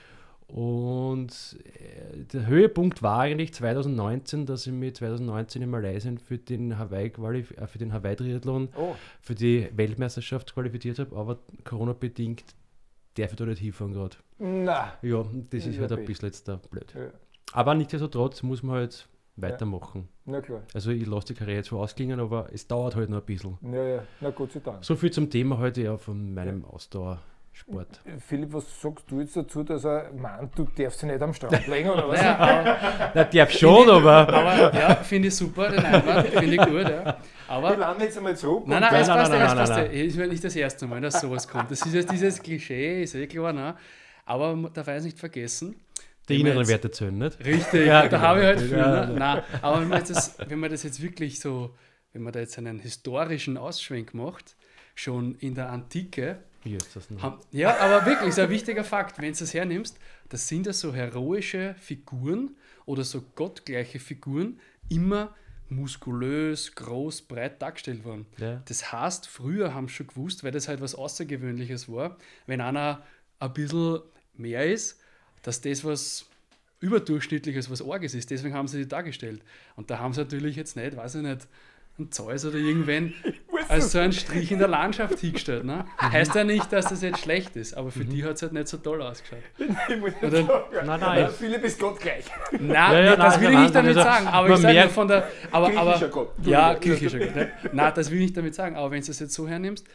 Und 0.47 1.59
äh, 1.65 2.25
der 2.33 2.47
Höhepunkt 2.47 3.03
war 3.03 3.21
eigentlich 3.21 3.55
2019, 3.55 4.45
dass 4.45 4.67
ich 4.67 4.73
mich 4.73 4.95
2019 4.95 5.63
in 5.63 5.71
Malaysia 5.71 6.13
für 6.23 6.37
den 6.37 6.79
Hawaii 6.79 7.07
äh, 7.07 7.67
für 7.67 7.79
den 7.79 7.93
Hawaii 7.93 8.17
Triathlon 8.17 8.69
oh. 8.77 8.95
für 9.23 9.35
die 9.35 9.69
Weltmeisterschaft 9.75 10.55
qualifiziert 10.55 10.99
habe, 10.99 11.17
aber 11.17 11.39
Corona 11.65 11.95
bedingt 11.95 12.45
darf 13.15 13.31
ich 13.31 13.37
da 13.37 13.47
nicht 13.47 13.61
hinfahren 13.61 13.95
gerade. 13.95 14.17
Na. 14.39 14.93
Ja, 15.03 15.25
das 15.51 15.67
ist 15.67 15.77
ja, 15.77 15.83
halt 15.83 15.93
ein 15.93 16.05
bisschen 16.05 16.27
jetzt 16.27 16.47
da 16.47 16.57
blöd. 16.57 16.93
Ja. 16.95 17.11
Aber 17.53 17.75
nichtsdestotrotz 17.75 18.43
muss 18.43 18.63
man 18.63 18.77
halt 18.77 19.09
weitermachen. 19.37 20.09
Na 20.27 20.41
klar. 20.41 20.63
Also 20.73 20.91
ich 20.91 21.07
lasse 21.07 21.29
die 21.29 21.35
Karriere 21.35 21.63
zwar 21.63 21.81
ausklingen, 21.81 22.19
aber 22.19 22.49
es 22.53 22.67
dauert 22.67 22.97
halt 22.97 23.11
noch 23.11 23.19
ein 23.19 23.25
bisschen. 23.25 23.59
Ja, 23.63 23.85
ja, 23.85 24.03
na 24.21 24.31
Gott 24.31 24.53
sei 24.53 24.61
Dank. 24.61 24.83
So 24.85 24.97
viel 24.97 25.11
zum 25.11 25.29
Thema 25.29 25.59
heute 25.59 25.83
ja 25.83 25.99
von 25.99 26.33
meinem 26.33 26.63
ja. 26.63 26.69
Ausdauersport. 26.69 28.01
Philipp, 28.27 28.55
was 28.55 28.81
sagst 28.81 29.05
du 29.11 29.21
jetzt 29.21 29.37
dazu, 29.37 29.63
dass 29.63 29.85
er 29.85 30.11
meint, 30.15 30.59
du 30.59 30.65
darfst 30.65 31.03
dich 31.03 31.11
nicht 31.11 31.21
am 31.21 31.35
Strand 31.35 31.67
legen 31.67 31.91
oder 31.91 32.09
was? 32.09 32.23
Ja, 32.23 33.11
na, 33.15 33.25
darf 33.25 33.51
schon, 33.51 33.91
aber. 33.91 34.29
Aber 34.29 34.75
ja, 34.75 34.95
finde 34.97 35.29
ich 35.29 35.37
super, 35.37 35.69
den 35.71 35.85
Einwand, 35.85 36.29
finde 36.29 36.55
ich 36.55 36.61
gut. 36.61 36.89
Ja. 36.89 37.19
Aber, 37.47 37.71
Wir 37.71 37.77
landen 37.77 38.03
jetzt 38.03 38.17
einmal 38.17 38.35
zurück. 38.35 38.67
Nein, 38.67 38.81
nein, 38.81 38.95
es 38.95 39.09
passt, 39.09 39.31
nein, 39.31 39.41
nein, 39.41 39.57
nein, 39.57 39.69
nein, 39.69 39.91
ist 39.91 40.17
mir 40.17 40.27
nicht 40.27 40.43
das 40.43 40.57
erste 40.57 40.87
Mal, 40.87 41.03
dass 41.03 41.21
sowas 41.21 41.47
kommt. 41.47 41.71
Das 41.71 41.85
ist 41.85 41.93
jetzt 41.93 42.11
dieses 42.11 42.43
Klischee, 42.43 43.03
ist 43.03 43.15
eh 43.15 43.27
klar, 43.27 43.53
ne? 43.53 43.75
aber 44.27 44.57
man 44.57 44.73
darf 44.73 44.89
eins 44.89 45.05
nicht 45.05 45.19
vergessen, 45.19 45.77
die 46.29 46.41
inneren 46.41 46.67
Werte 46.69 46.91
zählen, 46.91 47.17
nicht? 47.17 47.45
Richtig, 47.45 47.87
ja, 47.87 48.03
da 48.03 48.09
genau. 48.09 48.21
habe 48.21 48.41
ich 48.41 48.47
halt 48.47 48.61
viel. 48.61 48.79
Ja. 48.79 49.07
Ne? 49.07 49.15
Nein, 49.15 49.43
aber 49.63 49.81
wenn 49.81 49.89
man, 49.89 50.05
das, 50.05 50.37
wenn 50.49 50.59
man 50.59 50.71
das 50.71 50.83
jetzt 50.83 51.03
wirklich 51.03 51.41
so, 51.41 51.75
wenn 52.13 52.23
man 52.23 52.33
da 52.33 52.41
jetzt 52.41 52.57
einen 52.59 52.79
historischen 52.79 53.57
Ausschwenk 53.57 54.15
macht, 54.15 54.57
schon 54.95 55.35
in 55.37 55.55
der 55.55 55.71
Antike, 55.71 56.39
Wie 56.63 56.77
ist 56.77 56.95
das 56.95 57.09
haben, 57.21 57.41
ja, 57.51 57.77
aber 57.79 58.07
wirklich, 58.07 58.31
ist 58.31 58.39
ein 58.39 58.51
wichtiger 58.51 58.85
Fakt, 58.85 59.19
wenn 59.19 59.33
du 59.33 59.39
das 59.39 59.53
hernimmst, 59.53 59.99
das 60.29 60.49
sind 60.49 60.67
ja 60.67 60.73
so 60.73 60.95
heroische 60.95 61.75
Figuren 61.79 62.57
oder 62.87 63.05
so 63.05 63.23
gottgleiche 63.35 63.99
Figuren, 63.99 64.61
immer 64.89 65.35
muskulös, 65.69 66.75
groß, 66.75 67.23
breit 67.23 67.61
dargestellt 67.61 68.05
worden. 68.05 68.27
Ja. 68.39 68.63
Das 68.67 68.93
heißt, 68.93 69.27
früher 69.27 69.75
haben 69.75 69.89
sie 69.89 69.95
schon 69.95 70.07
gewusst, 70.07 70.45
weil 70.45 70.53
das 70.53 70.69
halt 70.69 70.81
was 70.81 70.95
Außergewöhnliches 70.95 71.91
war, 71.91 72.17
wenn 72.47 72.61
einer 72.61 73.03
ein 73.41 73.53
bisschen 73.53 74.01
mehr 74.35 74.67
ist, 74.67 75.01
dass 75.45 75.61
das 75.61 75.85
was 75.85 76.27
überdurchschnittliches, 76.81 77.71
was 77.71 77.81
Orges 77.81 78.15
ist. 78.15 78.31
Deswegen 78.31 78.55
haben 78.55 78.69
sie 78.69 78.79
die 78.79 78.89
dargestellt. 78.89 79.43
Und 79.77 79.91
da 79.91 80.01
haben 80.01 80.13
sie 80.13 80.21
natürlich 80.21 80.57
jetzt 80.57 80.77
nicht, 80.77 80.97
weiß 80.97 81.17
ich 81.17 81.23
nicht, 81.23 81.47
einen 81.97 82.11
Zeus 82.11 82.45
oder 82.45 82.57
irgendwen 82.57 83.15
als 83.69 83.93
so 83.93 84.01
einen 84.01 84.13
Strich 84.13 84.51
in 84.51 84.59
der 84.59 84.69
Landschaft 84.69 85.19
hingestellt. 85.21 85.65
Ne? 85.65 85.85
Heißt 85.99 86.35
ja 86.35 86.43
nicht, 86.43 86.73
dass 86.73 86.87
das 86.87 87.03
jetzt 87.03 87.21
schlecht 87.21 87.55
ist, 87.55 87.75
aber 87.75 87.93
für 87.93 88.05
mhm. 88.05 88.11
die 88.11 88.25
hat 88.25 88.35
es 88.35 88.43
halt 88.43 88.53
nicht 88.53 88.67
so 88.67 88.79
toll 88.79 89.01
ausgeschaut. 89.01 89.39
Ich 89.89 90.01
muss 90.01 90.13
oder, 90.21 90.45
sagen, 90.45 90.87
nein, 90.87 91.01
nein. 91.01 91.31
Philipp 91.31 91.63
ist 91.63 91.79
Gott 91.79 92.01
gleich. 92.01 92.25
Nein, 92.51 92.73
ja, 92.73 93.01
ja, 93.01 93.17
das 93.17 93.35
nein, 93.35 93.43
will 93.45 93.53
ich 93.53 93.59
nicht 93.61 93.75
damit 93.75 93.97
also, 93.97 94.09
sagen. 94.09 94.27
Aber 94.27 94.51
ich 94.51 94.57
sage 94.57 94.81
nur 94.81 94.89
von 94.89 95.09
der. 95.09 95.29
Aber, 95.53 95.71
griechischer 95.71 96.09
Gott. 96.09 96.33
Ja, 96.43 96.75
griechischer 96.75 97.19
Gott. 97.19 97.37
Ne? 97.37 97.53
Nein, 97.73 97.93
das 97.95 98.11
will 98.11 98.19
ich 98.19 98.25
nicht 98.25 98.37
damit 98.37 98.55
sagen. 98.55 98.77
Aber 98.77 98.91
wenn 98.91 99.03
du 99.03 99.11
es 99.11 99.21
jetzt 99.21 99.35
so 99.35 99.47
hernimmst, 99.47 99.87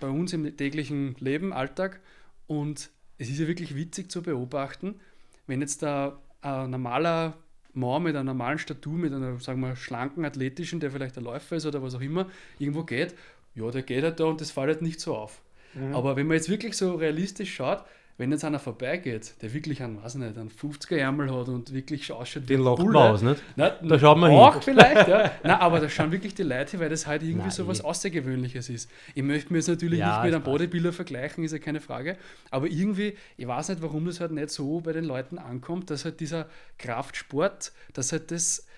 bei 0.00 0.08
uns 0.08 0.32
im 0.32 0.56
täglichen 0.56 1.14
Leben, 1.20 1.52
Alltag, 1.52 2.00
und 2.46 2.90
es 3.18 3.28
ist 3.28 3.38
ja 3.38 3.46
wirklich 3.46 3.74
witzig 3.74 4.10
zu 4.10 4.22
beobachten, 4.22 5.00
wenn 5.46 5.60
jetzt 5.60 5.82
da 5.82 6.20
ein 6.40 6.70
normaler 6.70 7.34
Mann 7.72 8.02
mit 8.02 8.14
einer 8.14 8.24
normalen 8.24 8.58
Statur, 8.58 8.94
mit 8.94 9.12
einer, 9.12 9.38
sagen 9.40 9.60
wir, 9.60 9.76
schlanken, 9.76 10.24
athletischen, 10.24 10.80
der 10.80 10.90
vielleicht 10.90 11.18
ein 11.18 11.24
Läufer 11.24 11.56
ist 11.56 11.66
oder 11.66 11.82
was 11.82 11.94
auch 11.94 12.00
immer, 12.00 12.28
irgendwo 12.58 12.84
geht, 12.84 13.14
ja, 13.54 13.70
der 13.70 13.82
geht 13.82 14.02
halt 14.02 14.20
da 14.20 14.24
und 14.24 14.40
das 14.40 14.50
fällt 14.50 14.68
halt 14.68 14.82
nicht 14.82 15.00
so 15.00 15.16
auf. 15.16 15.42
Mhm. 15.74 15.94
Aber 15.94 16.16
wenn 16.16 16.26
man 16.26 16.36
jetzt 16.36 16.48
wirklich 16.48 16.76
so 16.76 16.94
realistisch 16.94 17.54
schaut, 17.54 17.84
wenn 18.16 18.30
jetzt 18.30 18.44
einer 18.44 18.60
vorbeigeht, 18.60 19.34
der 19.42 19.52
wirklich 19.52 19.82
einen, 19.82 20.00
weiß 20.00 20.14
nicht, 20.14 20.38
einen 20.38 20.48
50er 20.48 20.96
Ärmel 20.96 21.34
hat 21.34 21.48
und 21.48 21.72
wirklich 21.72 22.12
ausschaut 22.12 22.48
Den 22.48 22.60
lacht 22.60 22.78
man 22.78 22.96
aus, 22.96 23.22
nicht? 23.22 23.42
Nein, 23.56 23.72
da 23.82 23.98
schaut 23.98 24.18
man 24.18 24.30
auch 24.30 24.52
hin. 24.52 24.62
vielleicht, 24.62 25.08
ja. 25.08 25.32
Nein, 25.42 25.58
aber 25.58 25.80
da 25.80 25.88
schauen 25.88 26.12
wirklich 26.12 26.32
die 26.32 26.44
Leute 26.44 26.72
hin, 26.72 26.80
weil 26.80 26.90
das 26.90 27.08
halt 27.08 27.22
irgendwie 27.22 27.48
Nein, 27.48 27.50
so 27.50 27.66
was 27.66 27.80
Außergewöhnliches 27.80 28.68
ist. 28.68 28.88
Ich 29.16 29.22
möchte 29.24 29.52
mir 29.52 29.58
jetzt 29.58 29.68
natürlich 29.68 29.98
ja, 29.98 30.22
nicht 30.22 30.26
mit 30.26 30.34
einem 30.34 30.44
Bodybuilder 30.44 30.92
vergleichen, 30.92 31.42
ist 31.42 31.50
ja 31.50 31.58
keine 31.58 31.80
Frage, 31.80 32.16
aber 32.52 32.68
irgendwie, 32.68 33.16
ich 33.36 33.48
weiß 33.48 33.70
nicht, 33.70 33.82
warum 33.82 34.06
das 34.06 34.20
halt 34.20 34.30
nicht 34.30 34.50
so 34.50 34.80
bei 34.80 34.92
den 34.92 35.04
Leuten 35.04 35.38
ankommt, 35.38 35.90
dass 35.90 36.04
halt 36.04 36.20
dieser 36.20 36.46
Kraftsport, 36.78 37.72
dass 37.94 38.12
halt 38.12 38.30
das, 38.30 38.68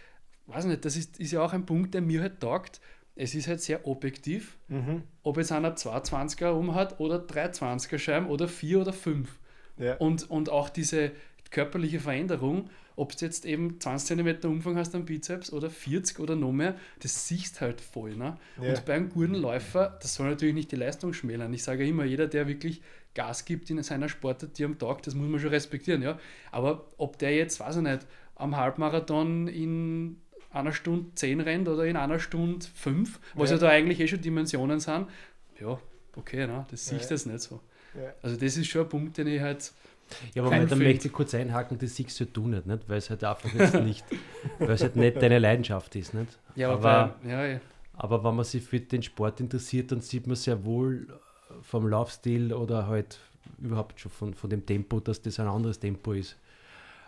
weiß 0.47 0.65
nicht, 0.65 0.83
das 0.87 0.97
ist, 0.97 1.21
ist 1.21 1.33
ja 1.33 1.43
auch 1.43 1.53
ein 1.53 1.67
Punkt, 1.67 1.93
der 1.93 2.01
mir 2.01 2.23
halt 2.23 2.41
taugt, 2.41 2.81
es 3.17 3.35
ist 3.35 3.49
halt 3.49 3.61
sehr 3.61 3.87
objektiv, 3.87 4.59
mhm. 4.69 5.03
ob 5.23 5.39
jetzt 5.39 5.51
einer 5.51 5.75
220er 5.75 6.49
rum 6.49 6.75
hat 6.75 7.01
oder 7.01 7.17
320er 7.17 7.99
Scheiben 7.99 8.27
oder 8.29 8.47
4 8.47 8.83
oder 8.83 8.93
5. 8.93 9.39
Ja. 9.79 9.97
Und, 9.97 10.31
und 10.31 10.51
auch 10.51 10.69
diese 10.69 11.13
körperliche 11.51 12.01
Veränderung, 12.01 12.69
ob 12.95 13.17
du 13.17 13.25
jetzt 13.25 13.45
eben 13.45 13.81
20 13.81 14.19
cm 14.19 14.51
Umfang 14.51 14.77
hast 14.77 14.95
am 14.95 15.05
Bizeps 15.05 15.53
oder 15.53 15.71
40 15.71 16.19
oder 16.19 16.37
noch 16.37 16.53
mehr, 16.53 16.77
das 17.01 17.29
siehst 17.29 17.61
halt 17.61 17.81
voll. 17.81 18.17
Ne? 18.17 18.39
Ja. 18.61 18.71
Und 18.71 18.85
bei 18.85 18.95
einem 18.95 19.11
guten 19.11 19.35
Läufer, 19.35 19.99
das 20.01 20.15
soll 20.15 20.29
natürlich 20.29 20.55
nicht 20.55 20.73
die 20.73 20.77
Leistung 20.77 21.13
schmälern. 21.13 21.53
Ich 21.53 21.63
sage 21.63 21.87
immer, 21.87 22.05
jeder, 22.05 22.27
der 22.27 22.49
wirklich 22.49 22.83
Gas 23.15 23.45
gibt 23.45 23.71
in 23.71 23.83
seiner 23.83 24.09
Sportart, 24.09 24.59
die 24.59 24.65
am 24.65 24.79
Tag, 24.79 25.03
das 25.03 25.15
muss 25.15 25.29
man 25.29 25.41
schon 25.41 25.51
respektieren. 25.51 26.03
Ja? 26.03 26.19
Aber 26.53 26.87
ob 26.99 27.19
der 27.19 27.35
jetzt, 27.35 27.61
weiß 27.61 27.77
ich 27.77 27.83
nicht, 27.83 28.07
am 28.35 28.57
Halbmarathon 28.57 29.49
in 29.49 30.21
einer 30.53 30.73
Stunde 30.73 31.11
10 31.15 31.41
rennt 31.41 31.69
oder 31.69 31.85
in 31.87 31.97
einer 31.97 32.19
Stunde 32.19 32.67
5, 32.75 33.21
was 33.35 33.51
ja, 33.51 33.57
ja 33.57 33.61
da 33.61 33.69
eigentlich 33.69 34.01
eh 34.01 34.09
schon 34.09 34.21
Dimensionen 34.21 34.81
sind, 34.81 35.07
ja, 35.61 35.79
okay, 36.17 36.47
ne? 36.47 36.67
das 36.71 36.87
sehe 36.87 36.99
ich 36.99 37.05
ja. 37.05 37.11
das 37.11 37.27
nicht 37.27 37.41
so. 37.41 37.61
Ja. 37.95 38.13
Also 38.23 38.37
das 38.37 38.57
ist 38.57 38.67
schon 38.67 38.83
ein 38.83 38.89
Punkt, 38.89 39.17
den 39.19 39.27
ich 39.27 39.41
halt 39.41 39.73
ja, 40.35 40.45
aber 40.45 40.65
dann 40.65 40.79
möchte 40.79 41.09
ich 41.09 41.13
kurz 41.13 41.35
einhaken, 41.35 41.79
das 41.79 41.97
siehst 41.97 42.21
du 42.33 42.47
nicht, 42.47 42.67
nicht? 42.67 42.89
weil 42.89 42.99
es 42.99 43.11
halt 43.11 43.25
einfach 43.25 43.53
jetzt 43.53 43.75
nicht, 43.75 44.05
weil 44.59 44.71
es 44.71 44.83
halt 44.83 44.97
nicht 44.97 45.21
deine 45.21 45.39
Leidenschaft 45.39 45.97
ist. 45.97 46.15
Nicht? 46.15 46.39
Ja, 46.55 46.71
aber, 46.71 46.91
aber, 46.91 47.29
ja, 47.29 47.47
ja. 47.47 47.61
aber 47.95 48.23
wenn 48.23 48.37
man 48.37 48.45
sich 48.45 48.63
für 48.63 48.79
den 48.79 49.03
Sport 49.03 49.41
interessiert, 49.41 49.91
dann 49.91 50.01
sieht 50.01 50.27
man 50.27 50.37
sehr 50.37 50.65
wohl 50.65 51.09
vom 51.63 51.89
Laufstil 51.89 52.53
oder 52.53 52.87
halt 52.87 53.19
überhaupt 53.59 54.01
schon 54.01 54.13
von, 54.13 54.35
von 54.35 54.51
dem 54.51 54.65
Tempo, 54.65 55.01
dass 55.01 55.23
das 55.23 55.41
ein 55.41 55.49
anderes 55.49 55.81
Tempo 55.81 56.13
ist. 56.13 56.37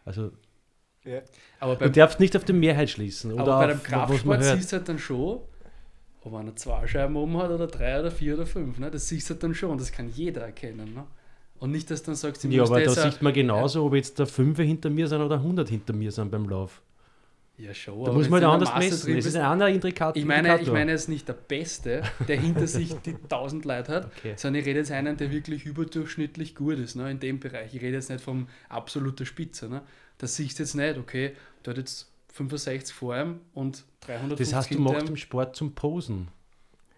Also 0.05 0.33
ja. 1.09 1.21
aber 1.61 1.77
du 1.77 1.91
darfst 1.91 2.21
nicht 2.21 2.37
auf 2.37 2.45
die 2.45 2.53
Mehrheit 2.53 2.91
schließen. 2.91 3.33
Oder 3.33 3.43
aber 3.43 3.59
bei 3.59 3.67
dem 3.73 3.83
Kraftsport 3.83 4.45
siehst 4.45 4.73
du 4.73 4.77
halt 4.77 4.89
dann 4.89 4.99
schon, 4.99 5.41
ob 6.23 6.35
einer 6.35 6.55
zwei 6.57 6.87
Scheiben 6.87 7.17
oben 7.17 7.37
hat 7.39 7.51
oder 7.51 7.67
drei 7.67 8.01
oder 8.01 8.11
vier 8.11 8.35
oder 8.35 8.47
fünf. 8.47 8.79
Ne? 8.79 8.91
Das 8.91 9.09
siehst 9.09 9.29
du 9.29 9.35
halt 9.35 9.43
dann 9.43 9.55
schon, 9.55 9.79
das 9.79 9.93
kann 9.93 10.09
jeder 10.09 10.43
erkennen. 10.43 10.95
Ne? 10.95 11.05
Und 11.59 11.73
nicht, 11.73 11.91
dass 11.91 12.03
du 12.03 12.07
dann 12.07 12.17
sagst, 12.17 12.45
ja, 12.45 12.63
aber 12.63 12.81
da 12.81 12.91
sieht 12.91 13.23
man 13.23 13.33
genauso, 13.33 13.81
ja. 13.81 13.87
ob 13.87 13.95
jetzt 13.95 14.19
da 14.19 14.27
fünf 14.27 14.59
hinter 14.59 14.91
mir 14.91 15.09
sind 15.09 15.21
oder 15.21 15.37
100 15.37 15.69
hinter 15.69 15.93
mir 15.93 16.13
sind 16.13 16.31
beim 16.31 16.49
Lauf. 16.49 16.83
Ja, 17.59 17.75
schon. 17.75 18.05
Da 18.05 18.13
muss 18.13 18.29
man 18.29 18.41
halt 18.41 18.53
anders 18.53 18.73
messen. 18.79 19.17
Es 19.17 19.27
ist 19.27 19.35
ein 19.35 19.43
anderer 19.43 19.69
Indikator. 19.69 20.17
Ich 20.17 20.25
meine, 20.25 20.61
ich 20.61 20.71
meine, 20.71 20.93
es 20.93 21.03
ist 21.03 21.09
nicht 21.09 21.27
der 21.27 21.33
Beste, 21.33 22.03
der 22.29 22.39
hinter 22.39 22.69
sich 22.69 22.95
die 23.05 23.15
1000 23.25 23.65
Leute 23.65 23.93
hat, 23.93 24.07
okay. 24.17 24.35
sondern 24.37 24.61
ich 24.61 24.67
rede 24.67 24.79
jetzt 24.79 24.93
einen, 24.93 25.17
der 25.17 25.33
wirklich 25.33 25.67
überdurchschnittlich 25.67 26.55
gut 26.55 26.79
ist, 26.79 26.95
ne, 26.95 27.11
in 27.11 27.19
dem 27.19 27.41
Bereich. 27.41 27.75
Ich 27.75 27.83
rede 27.83 27.95
jetzt 27.95 28.11
nicht 28.11 28.23
vom 28.23 28.47
absoluten 28.69 29.27
Spitze. 29.27 29.69
Ne. 29.69 29.83
Das 30.19 30.37
siehst 30.37 30.59
du 30.59 30.63
jetzt 30.63 30.75
nicht, 30.75 30.99
okay, 30.99 31.35
der 31.65 31.73
hat 31.73 31.79
jetzt 31.79 32.11
65 32.33 32.95
vor 32.95 33.17
ihm 33.17 33.41
und 33.55 33.85
300 34.01 34.39
Das 34.39 34.53
heißt, 34.53 34.75
du 34.75 34.79
machst 34.81 35.09
im 35.09 35.17
Sport 35.17 35.57
zum 35.57 35.75
Posen. 35.75 36.29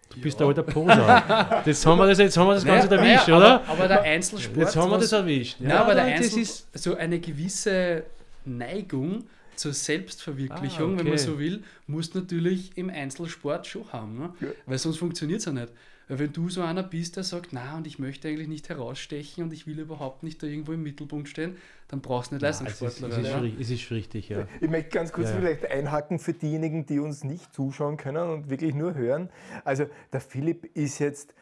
Du 0.09 0.19
bist 0.19 0.39
ja. 0.39 0.45
da 0.45 0.47
halt 0.47 0.57
der 0.57 0.63
Poser. 0.63 1.61
Das 1.65 1.85
haben 1.85 1.97
wir 1.97 2.07
das, 2.07 2.17
jetzt 2.17 2.35
haben 2.35 2.47
wir 2.47 2.55
das 2.55 2.65
Ganze 2.65 2.87
naja, 2.87 3.01
erwischt, 3.01 3.27
naja, 3.27 3.37
oder? 3.37 3.61
Aber, 3.61 3.71
aber, 3.71 3.87
der 3.87 4.01
Einzelsport. 4.01 4.57
Jetzt 4.57 4.75
haben 4.75 4.91
wir 4.91 4.97
das 4.97 5.11
erwischt. 5.11 5.59
Ja, 5.61 5.69
ja 5.69 5.81
aber 5.81 5.95
der 5.95 6.03
Einzel 6.03 6.39
ist 6.41 6.67
so 6.73 6.95
eine 6.95 7.19
gewisse 7.19 8.03
Neigung 8.43 9.23
zur 9.55 9.73
Selbstverwirklichung, 9.73 10.91
ah, 10.91 10.93
okay. 10.93 10.99
wenn 10.99 11.09
man 11.09 11.17
so 11.17 11.39
will, 11.39 11.63
muss 11.87 12.13
natürlich 12.13 12.75
im 12.77 12.89
Einzelsport 12.89 13.67
schon 13.67 13.91
haben. 13.93 14.17
Ne? 14.17 14.33
Ja. 14.41 14.47
Weil 14.65 14.77
sonst 14.77 14.97
funktioniert 14.97 15.39
es 15.39 15.45
ja 15.45 15.51
nicht. 15.51 15.71
Weil 16.11 16.19
wenn 16.19 16.33
du 16.33 16.49
so 16.49 16.61
einer 16.61 16.83
bist, 16.83 17.15
der 17.15 17.23
sagt, 17.23 17.53
na 17.53 17.77
und 17.77 17.87
ich 17.87 17.97
möchte 17.97 18.27
eigentlich 18.27 18.49
nicht 18.49 18.67
herausstechen 18.67 19.45
und 19.45 19.53
ich 19.53 19.65
will 19.65 19.79
überhaupt 19.79 20.23
nicht 20.23 20.43
da 20.43 20.47
irgendwo 20.47 20.73
im 20.73 20.83
Mittelpunkt 20.83 21.29
stehen, 21.29 21.55
dann 21.87 22.01
brauchst 22.01 22.31
du 22.31 22.35
nicht 22.35 22.41
Leistungssportler 22.41 23.09
werden. 23.15 23.53
Es, 23.57 23.69
ist, 23.69 23.77
es 23.77 23.83
ist 23.83 23.91
richtig, 23.91 24.27
ja. 24.27 24.45
Ich 24.59 24.69
möchte 24.69 24.89
ganz 24.89 25.13
kurz 25.13 25.29
ja. 25.29 25.37
vielleicht 25.37 25.71
einhaken 25.71 26.19
für 26.19 26.33
diejenigen, 26.33 26.85
die 26.85 26.99
uns 26.99 27.23
nicht 27.23 27.53
zuschauen 27.53 27.95
können 27.95 28.29
und 28.29 28.49
wirklich 28.49 28.75
nur 28.75 28.93
hören. 28.93 29.29
Also 29.63 29.85
der 30.11 30.19
Philipp 30.19 30.65
ist 30.75 30.99
jetzt 30.99 31.33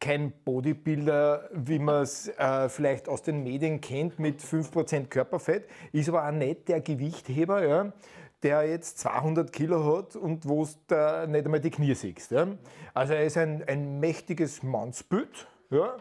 kein 0.00 0.32
Bodybuilder, 0.42 1.50
wie 1.52 1.78
man 1.78 2.02
es 2.02 2.28
äh, 2.28 2.70
vielleicht 2.70 3.10
aus 3.10 3.22
den 3.22 3.42
Medien 3.42 3.82
kennt, 3.82 4.18
mit 4.18 4.40
5% 4.40 5.08
Körperfett, 5.08 5.68
ist 5.92 6.08
aber 6.08 6.26
auch 6.26 6.32
nicht 6.32 6.68
der 6.68 6.80
Gewichtheber, 6.80 7.66
ja, 7.66 7.92
der 8.42 8.68
jetzt 8.68 8.98
200 9.00 9.52
Kilo 9.52 9.96
hat 9.96 10.16
und 10.16 10.48
wo 10.48 10.64
du 10.64 11.26
nicht 11.28 11.44
einmal 11.44 11.60
die 11.60 11.70
Knie 11.70 11.94
siehst. 11.94 12.30
Ja. 12.30 12.46
Also 12.94 13.14
er 13.14 13.24
ist 13.24 13.36
ein, 13.36 13.64
ein 13.66 14.00
mächtiges 14.00 14.62
Mannsbild, 14.62 15.46
ja, 15.70 15.96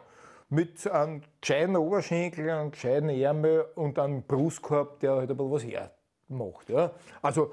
mit 0.50 0.90
einem 0.90 1.22
gescheiten 1.42 1.76
Oberschenkel, 1.76 2.50
einem 2.50 2.72
gescheiten 2.72 3.10
Ärmel 3.10 3.66
und 3.76 4.00
einem 4.00 4.24
Brustkorb, 4.24 5.00
der 5.00 5.16
halt 5.16 5.30
ein 5.30 5.38
bisschen 5.38 5.52
was 5.52 5.66
hermacht. 5.66 6.70
Ja. 6.70 6.92
Also 7.22 7.52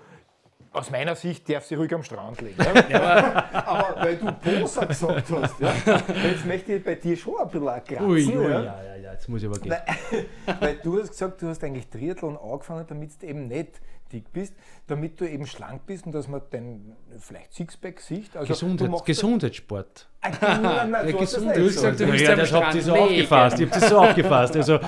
aus 0.74 0.90
meiner 0.90 1.14
Sicht 1.14 1.48
darf 1.48 1.64
sie 1.64 1.76
ruhig 1.76 1.94
am 1.94 2.02
Strand 2.02 2.40
liegen. 2.40 2.60
Ja? 2.90 3.48
aber, 3.66 4.04
weil 4.04 4.16
du 4.16 4.32
Poser 4.32 4.86
gesagt 4.86 5.30
hast, 5.30 5.60
ja? 5.60 5.72
jetzt 5.86 6.44
möchte 6.44 6.74
ich 6.74 6.84
bei 6.84 6.96
dir 6.96 7.16
schon 7.16 7.36
ein 7.38 7.48
bisschen 7.48 7.84
kratzen. 7.84 8.10
Ui, 8.10 8.26
ui, 8.26 8.50
ja? 8.50 8.60
ja, 8.60 8.82
ja, 8.82 8.96
ja, 8.96 9.12
jetzt 9.12 9.28
muss 9.28 9.42
ich 9.42 9.48
aber 9.48 9.58
gehen. 9.60 9.72
Weil, 9.72 10.56
weil, 10.60 10.76
du 10.82 11.00
hast 11.00 11.10
gesagt, 11.10 11.40
du 11.42 11.48
hast 11.48 11.62
eigentlich 11.62 11.88
Triathlon 11.88 12.36
angefangen, 12.36 12.84
damit 12.88 13.22
du 13.22 13.26
eben 13.26 13.46
nicht 13.46 13.80
dick 14.14 14.32
bist, 14.32 14.54
damit 14.86 15.20
du 15.20 15.28
eben 15.28 15.46
schlank 15.46 15.86
bist 15.86 16.06
und 16.06 16.12
dass 16.12 16.28
man 16.28 16.40
dein 16.50 16.96
vielleicht 17.18 17.52
Sixpack 17.52 18.00
sieht. 18.00 18.36
Also 18.36 18.52
Gesundheit, 18.52 19.04
Gesundheitssport. 19.04 20.08
Ah, 20.20 20.30
nein, 20.40 20.90
nein, 20.90 21.12
du, 21.12 21.20
hast 21.20 21.36
du 21.36 21.44
gesagt, 21.44 22.00
du 22.00 22.04
ja, 22.04 22.36
das 22.36 22.52
habt 22.52 22.74
ihr 22.74 22.82
so 22.82 22.94
aufgefasst. 22.94 23.60
Ich 23.60 23.70
habe 23.70 23.80
das 23.80 23.90
so 23.90 23.98
aufgefasst. 23.98 24.56
Also, 24.56 24.78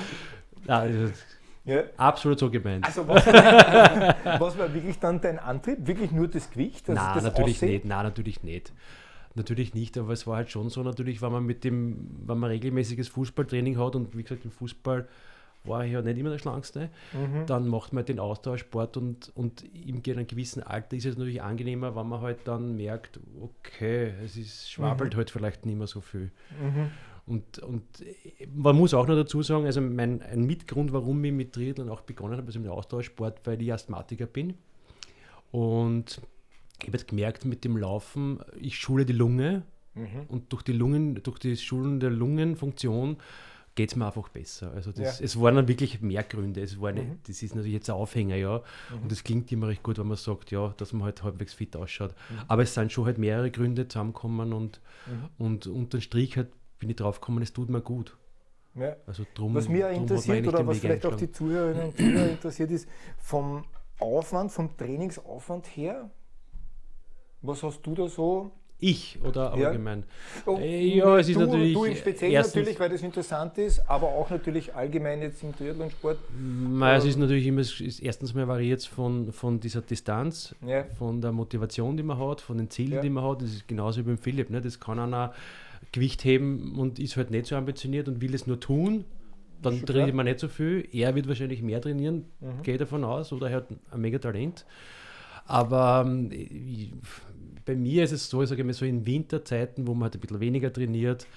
also 0.65 1.11
ja. 1.67 1.83
Absolut 1.97 2.39
so 2.39 2.49
gemeint. 2.49 2.85
Also 2.85 3.05
was, 3.07 3.27
was, 3.27 4.57
war 4.57 4.73
wirklich 4.73 4.97
dann 4.99 5.19
dein 5.19 5.37
Antrieb? 5.37 5.85
Wirklich 5.85 6.11
nur 6.11 6.29
das 6.29 6.49
Gewicht? 6.49 6.87
Nein, 6.87 7.11
das 7.13 7.23
natürlich 7.23 7.61
nicht. 7.61 7.83
Nein, 7.83 8.03
natürlich 8.03 8.41
nicht. 8.41 8.71
Natürlich 9.35 9.73
nicht, 9.73 9.97
aber 9.97 10.13
es 10.13 10.25
war 10.25 10.37
halt 10.37 10.49
schon 10.49 10.69
so, 10.69 10.81
natürlich, 10.81 11.21
wenn 11.21 11.31
man 11.31 11.45
mit 11.45 11.65
dem, 11.65 12.09
wenn 12.25 12.37
man 12.39 12.51
regelmäßiges 12.51 13.09
Fußballtraining 13.09 13.77
hat 13.77 13.97
und 13.97 14.17
wie 14.17 14.23
gesagt, 14.23 14.45
im 14.45 14.51
Fußball 14.51 15.07
war 15.67 15.85
ich 15.85 15.91
ja 15.91 16.01
nicht 16.01 16.17
immer 16.17 16.29
der 16.29 16.39
Schlankste, 16.39 16.89
mhm. 17.13 17.45
dann 17.45 17.67
macht 17.67 17.93
man 17.93 18.05
den 18.05 18.19
Austauschsport 18.19 18.97
und, 18.97 19.31
und 19.35 19.63
einem 19.75 20.27
gewissen 20.27 20.63
Alter 20.63 20.95
ist 20.95 21.05
es 21.05 21.17
natürlich 21.17 21.41
angenehmer, 21.41 21.95
wenn 21.95 22.07
man 22.07 22.21
halt 22.21 22.39
dann 22.45 22.75
merkt, 22.75 23.19
okay, 23.41 24.13
es 24.23 24.37
ist, 24.37 24.69
schwabbelt 24.69 25.13
mhm. 25.13 25.17
halt 25.17 25.31
vielleicht 25.31 25.65
nicht 25.65 25.77
mehr 25.77 25.87
so 25.87 26.01
viel. 26.01 26.31
Mhm. 26.61 26.91
Und, 27.27 27.59
und 27.59 27.83
man 28.55 28.77
muss 28.77 28.93
auch 28.93 29.05
noch 29.05 29.15
dazu 29.15 29.43
sagen, 29.43 29.65
also 29.65 29.81
mein, 29.81 30.21
ein 30.21 30.45
Mitgrund, 30.45 30.93
warum 30.93 31.21
ich 31.25 31.33
mit 31.33 31.51
Triathlon 31.51 31.89
auch 31.89 32.01
begonnen 32.01 32.37
habe, 32.37 32.47
also 32.47 32.59
mit 32.59 32.69
Austauschsport, 32.69 33.41
weil 33.43 33.61
ich 33.61 33.73
Asthmatiker 33.73 34.27
bin. 34.27 34.53
Und 35.51 36.21
ich 36.81 36.87
habe 36.87 37.03
gemerkt 37.03 37.43
mit 37.43 37.65
dem 37.65 37.75
Laufen, 37.75 38.39
ich 38.59 38.77
schule 38.77 39.05
die 39.05 39.13
Lunge 39.13 39.63
mhm. 39.93 40.25
und 40.29 40.53
durch 40.53 40.63
die 40.63 40.71
Lungen, 40.71 41.21
durch 41.21 41.39
die 41.39 41.57
Schulen 41.57 41.99
der 41.99 42.11
Lungenfunktion 42.11 43.17
geht 43.77 43.91
es 43.91 43.95
mir 43.95 44.07
einfach 44.07 44.27
besser. 44.27 44.71
Also 44.73 44.91
das, 44.91 45.19
ja. 45.19 45.25
es 45.25 45.39
waren 45.39 45.55
dann 45.55 45.67
wirklich 45.67 46.01
mehr 46.01 46.23
Gründe. 46.23 46.61
Es 46.61 46.81
war 46.81 46.91
nicht, 46.91 47.07
mhm. 47.07 47.19
Das 47.27 47.41
ist 47.43 47.55
natürlich 47.55 47.75
jetzt 47.75 47.89
ein 47.89 47.95
Aufhänger, 47.95 48.35
ja. 48.35 48.57
Mhm. 48.89 49.03
Und 49.03 49.11
das 49.11 49.23
klingt 49.23 49.51
immer 49.51 49.67
recht 49.67 49.83
gut, 49.83 49.99
wenn 49.99 50.07
man 50.07 50.17
sagt, 50.17 50.51
ja, 50.51 50.73
dass 50.77 50.93
man 50.93 51.03
halt 51.03 51.23
halbwegs 51.23 51.53
fit 51.53 51.75
ausschaut. 51.77 52.11
Mhm. 52.29 52.39
Aber 52.47 52.63
es 52.63 52.73
sind 52.73 52.91
schon 52.91 53.05
halt 53.05 53.19
mehrere 53.19 53.51
Gründe 53.51 53.87
zusammengekommen 53.87 54.51
und, 54.51 54.81
mhm. 55.05 55.45
und 55.45 55.67
unter 55.67 56.01
Strich 56.01 56.35
halt 56.35 56.49
bin 56.79 56.89
ich 56.89 56.95
drauf 56.95 57.21
gekommen, 57.21 57.41
es 57.43 57.53
tut 57.53 57.69
mir 57.69 57.81
gut. 57.81 58.17
Ja. 58.73 58.95
Also 59.05 59.25
drum, 59.33 59.55
was 59.55 59.69
mich 59.69 59.83
interessiert 59.83 60.47
oder 60.47 60.65
was 60.65 60.79
vielleicht 60.79 61.05
auch 61.05 61.15
die 61.15 61.31
Zuhörerinnen 61.31 61.87
und 61.87 61.97
Zuhörer 61.97 62.29
interessiert 62.29 62.71
ist, 62.71 62.89
vom 63.17 63.63
Aufwand, 63.99 64.51
vom 64.51 64.75
Trainingsaufwand 64.75 65.67
her, 65.67 66.09
was 67.41 67.63
hast 67.63 67.81
du 67.81 67.93
da 67.93 68.07
so? 68.07 68.51
Ich 68.79 69.17
oder 69.23 69.53
allgemein? 69.53 70.03
Ja, 70.45 70.51
oh, 70.51 70.59
ja 70.59 71.17
es 71.17 71.29
ist 71.29 71.35
du, 71.35 71.45
natürlich. 71.45 71.73
Du 71.73 71.85
im 71.85 71.95
Speziellen 71.95 72.33
natürlich, 72.33 72.79
weil 72.79 72.89
das 72.89 73.01
interessant 73.01 73.57
ist, 73.57 73.79
aber 73.89 74.07
auch 74.07 74.29
natürlich 74.29 74.75
allgemein 74.75 75.21
jetzt 75.21 75.41
im 75.41 75.55
Triathlonsport. 75.55 76.19
es 76.95 77.05
ist 77.05 77.17
natürlich 77.17 77.47
immer, 77.47 77.61
ist 77.61 77.99
erstens 77.99 78.35
mal 78.35 78.47
variiert 78.47 78.83
von, 78.83 79.31
von 79.31 79.59
dieser 79.59 79.81
Distanz, 79.81 80.55
ja. 80.65 80.83
von 80.83 81.21
der 81.21 81.31
Motivation, 81.31 81.97
die 81.97 82.03
man 82.03 82.19
hat, 82.19 82.39
von 82.39 82.59
den 82.59 82.69
Zielen, 82.69 82.93
ja. 82.93 83.01
die 83.01 83.09
man 83.09 83.23
hat. 83.23 83.41
Das 83.41 83.49
ist 83.49 83.67
genauso 83.67 84.01
wie 84.01 84.03
beim 84.03 84.19
Philipp. 84.19 84.51
Ne? 84.51 84.61
Das 84.61 84.79
kann 84.79 84.99
einer 84.99 85.33
Gewicht 85.91 86.23
heben 86.23 86.77
und 86.77 86.99
ist 86.99 87.17
halt 87.17 87.31
nicht 87.31 87.47
so 87.47 87.55
ambitioniert 87.55 88.07
und 88.07 88.21
will 88.21 88.35
es 88.35 88.45
nur 88.45 88.59
tun, 88.59 89.05
dann 89.61 89.85
trainiert 89.85 90.15
man 90.15 90.25
nicht 90.25 90.39
so 90.39 90.47
viel. 90.47 90.87
Er 90.91 91.15
wird 91.15 91.27
wahrscheinlich 91.27 91.61
mehr 91.61 91.81
trainieren, 91.81 92.25
mhm. 92.39 92.61
gehe 92.63 92.77
davon 92.77 93.03
aus, 93.03 93.33
oder 93.33 93.49
er 93.49 93.57
hat 93.57 93.67
ein 93.91 94.01
mega 94.01 94.19
Talent. 94.19 94.65
Aber 95.47 96.03
ähm, 96.05 96.29
bei 97.67 97.75
mir 97.75 98.03
ist 98.03 98.11
es 98.11 98.29
so, 98.29 98.41
ich 98.41 98.49
sage 98.49 98.63
mal 98.63 98.73
so 98.73 98.85
in 98.85 99.05
Winterzeiten, 99.05 99.85
wo 99.85 99.93
man 99.93 100.05
halt 100.05 100.15
ein 100.15 100.21
bisschen 100.21 100.39
weniger 100.39 100.73
trainiert, 100.73 101.27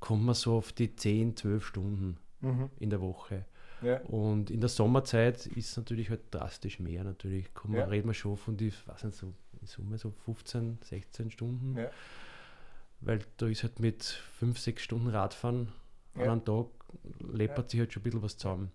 kommt 0.00 0.24
man 0.24 0.34
so 0.34 0.56
auf 0.56 0.72
die 0.72 0.96
10, 0.96 1.36
12 1.36 1.64
Stunden 1.64 2.16
mhm. 2.40 2.70
in 2.80 2.90
der 2.90 3.00
Woche. 3.00 3.44
Ja. 3.82 4.00
Und 4.00 4.50
in 4.50 4.60
der 4.60 4.70
Sommerzeit 4.70 5.46
ist 5.46 5.70
es 5.70 5.76
natürlich 5.76 6.10
halt 6.10 6.22
drastisch 6.30 6.80
mehr. 6.80 7.04
Natürlich 7.04 7.52
kommt 7.54 7.74
man, 7.74 7.82
ja. 7.82 7.86
reden 7.86 8.08
wir 8.08 8.14
schon 8.14 8.36
von 8.36 8.56
die, 8.56 8.72
was 8.86 9.02
sind 9.02 9.14
so 9.14 9.32
in 9.60 9.66
Summe 9.66 9.98
so 9.98 10.12
15, 10.24 10.78
16 10.82 11.30
Stunden. 11.30 11.76
Ja 11.76 11.90
weil 13.00 13.20
da 13.36 13.46
ist 13.46 13.62
halt 13.62 13.80
mit 13.80 14.04
fünf, 14.04 14.58
sechs 14.58 14.82
Stunden 14.82 15.08
Radfahren 15.08 15.68
an 16.14 16.22
einem 16.22 16.44
Tag, 16.44 16.66
läppert 17.20 17.70
sich 17.70 17.80
halt 17.80 17.92
schon 17.92 18.00
ein 18.00 18.04
bisschen 18.04 18.22
was 18.22 18.38
zusammen. 18.38 18.72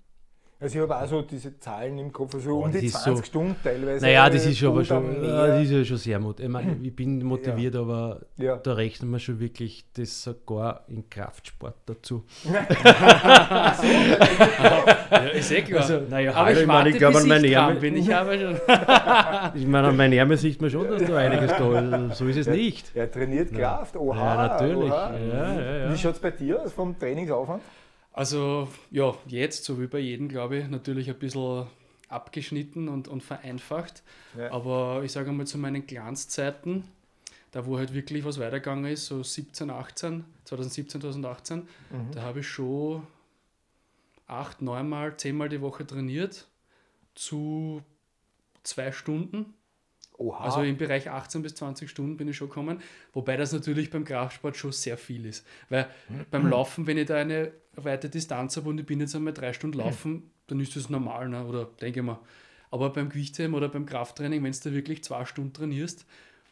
Also 0.62 0.77
ich 0.77 0.84
habe 0.84 0.96
auch 0.96 1.08
so 1.08 1.24
diese 1.24 1.58
Zahlen 1.58 1.98
im 1.98 2.13
Kopf, 2.13 2.36
so 2.38 2.60
oh, 2.60 2.65
um 2.65 2.72
die 2.72 2.88
20 2.88 3.18
so, 3.18 3.24
Stunden 3.24 3.56
teilweise. 3.63 4.06
Naja, 4.06 4.30
das 4.30 4.46
ist 4.46 4.63
aber 4.63 4.86
schon, 4.86 5.20
das 5.20 5.63
ist 5.63 5.72
ja 5.72 5.84
schon 5.84 5.98
sehr 5.98 6.20
motiviert. 6.20 6.63
Ich, 6.80 6.88
ich 6.89 6.96
bin 6.96 7.24
motiviert, 7.24 7.74
ja. 7.74 7.82
aber 7.82 8.22
ja. 8.38 8.58
da 8.58 8.74
rechnen 8.74 9.10
wir 9.10 9.18
schon 9.18 9.39
wirklich 9.39 9.86
das 9.94 10.22
sogar 10.22 10.86
in 10.88 11.10
Kraftsport 11.10 11.77
dazu. 11.88 12.25
ja, 12.53 13.72
ist 15.34 15.51
eh 15.51 15.63
klar. 15.63 15.82
Also, 15.82 16.01
naja, 16.08 16.32
aber 16.36 16.51
ich, 16.51 16.68
meine, 16.68 16.89
ich 16.89 16.98
glaube 17.00 17.18
an 17.18 17.27
meine 17.27 17.51
Ärmel. 17.51 17.77
Bin 17.77 17.98
ich 17.98 18.15
aber 18.15 18.38
schon. 18.38 18.53
ich 19.56 19.65
meine, 19.65 19.88
an 19.88 19.98
meinen 19.98 20.13
Ärmel 20.13 20.38
sieht 20.38 20.62
man 20.62 20.70
schon, 20.70 20.88
dass 20.88 21.03
da 21.03 21.18
einiges 21.18 21.58
da 21.58 21.80
ist. 21.80 22.18
So 22.20 22.27
ist 22.27 22.38
es 22.38 22.46
nicht. 22.46 22.96
Er 22.96 23.12
trainiert 23.12 23.51
Kraft, 23.51 23.98
oha. 23.98 24.15
Ja, 24.15 24.48
natürlich. 24.48 24.91
Oha. 24.91 25.89
Wie 25.89 25.98
schaut 25.98 26.13
es 26.13 26.20
bei 26.20 26.30
dir 26.30 26.62
aus 26.62 26.72
vom 26.72 27.00
Trainingsaufwand? 27.00 27.63
Also 28.13 28.68
ja, 28.89 29.15
jetzt, 29.27 29.63
so 29.63 29.80
wie 29.80 29.88
bei 29.88 30.00
jedem, 30.00 30.27
glaube 30.27 30.58
ich, 30.58 30.68
natürlich 30.68 31.10
ein 31.10 31.20
bisschen 31.20 31.68
abgeschnitten 32.10 32.89
und, 32.89 33.08
und 33.08 33.24
vereinfacht. 33.24 34.03
Ja. 34.38 34.51
Aber 34.51 35.01
ich 35.03 35.12
sage 35.12 35.32
mal 35.32 35.48
zu 35.48 35.58
meinen 35.58 35.88
Glanzzeiten, 35.88 36.84
da 37.51 37.65
wo 37.65 37.77
halt 37.77 37.94
wirklich 37.94 38.25
was 38.25 38.39
weitergegangen 38.39 38.86
ist, 38.86 39.06
so 39.06 39.24
17, 39.24 39.70
18, 39.70 40.25
2017, 40.46 41.01
2018, 41.01 41.60
mhm. 41.60 42.12
da 42.13 42.22
habe 42.22 42.41
ich 42.41 42.48
schon 42.48 43.06
acht, 44.27 44.62
neunmal, 44.62 45.15
zehnmal 45.18 45.50
die 45.50 45.62
Woche 45.62 45.86
trainiert 45.86 46.48
zu 47.15 47.82
zwei 48.63 48.91
Stunden. 48.91 49.53
Oha. 50.18 50.44
Also 50.44 50.62
im 50.62 50.77
Bereich 50.77 51.10
18 51.10 51.41
bis 51.41 51.56
20 51.56 51.89
Stunden 51.89 52.15
bin 52.15 52.27
ich 52.27 52.38
schon 52.38 52.48
gekommen, 52.48 52.82
wobei 53.13 53.38
das 53.38 53.51
natürlich 53.53 53.89
beim 53.89 54.06
Kraftsport 54.06 54.56
schon 54.56 54.72
sehr 54.72 54.98
viel 54.98 55.25
ist. 55.25 55.46
Weil 55.70 55.89
mhm. 56.10 56.25
beim 56.30 56.48
Laufen, 56.50 56.88
wenn 56.88 56.98
ich 56.98 57.08
da 57.08 57.15
eine 57.18 57.51
weite 57.75 58.09
Distanz 58.09 58.57
habe 58.57 58.69
und 58.69 58.79
ich 58.79 58.85
bin 58.85 58.99
jetzt 58.99 59.15
einmal 59.15 59.33
drei 59.33 59.53
Stunden 59.53 59.77
mhm. 59.77 59.83
laufen, 59.83 60.11
mhm. 60.11 60.23
dann 60.47 60.59
ist 60.59 60.75
das 60.75 60.89
normal, 60.89 61.29
ne? 61.29 61.45
oder 61.45 61.67
denke 61.79 61.99
ich 61.99 62.05
mal. 62.05 62.19
Aber 62.69 62.89
beim 62.91 63.09
Gewichtheben 63.09 63.53
oder 63.53 63.69
beim 63.69 63.85
Krafttraining, 63.85 64.43
wenn 64.43 64.51
du 64.51 64.57
da 64.63 64.73
wirklich 64.73 65.03
zwei 65.03 65.25
Stunden 65.25 65.53
trainierst, 65.53 66.05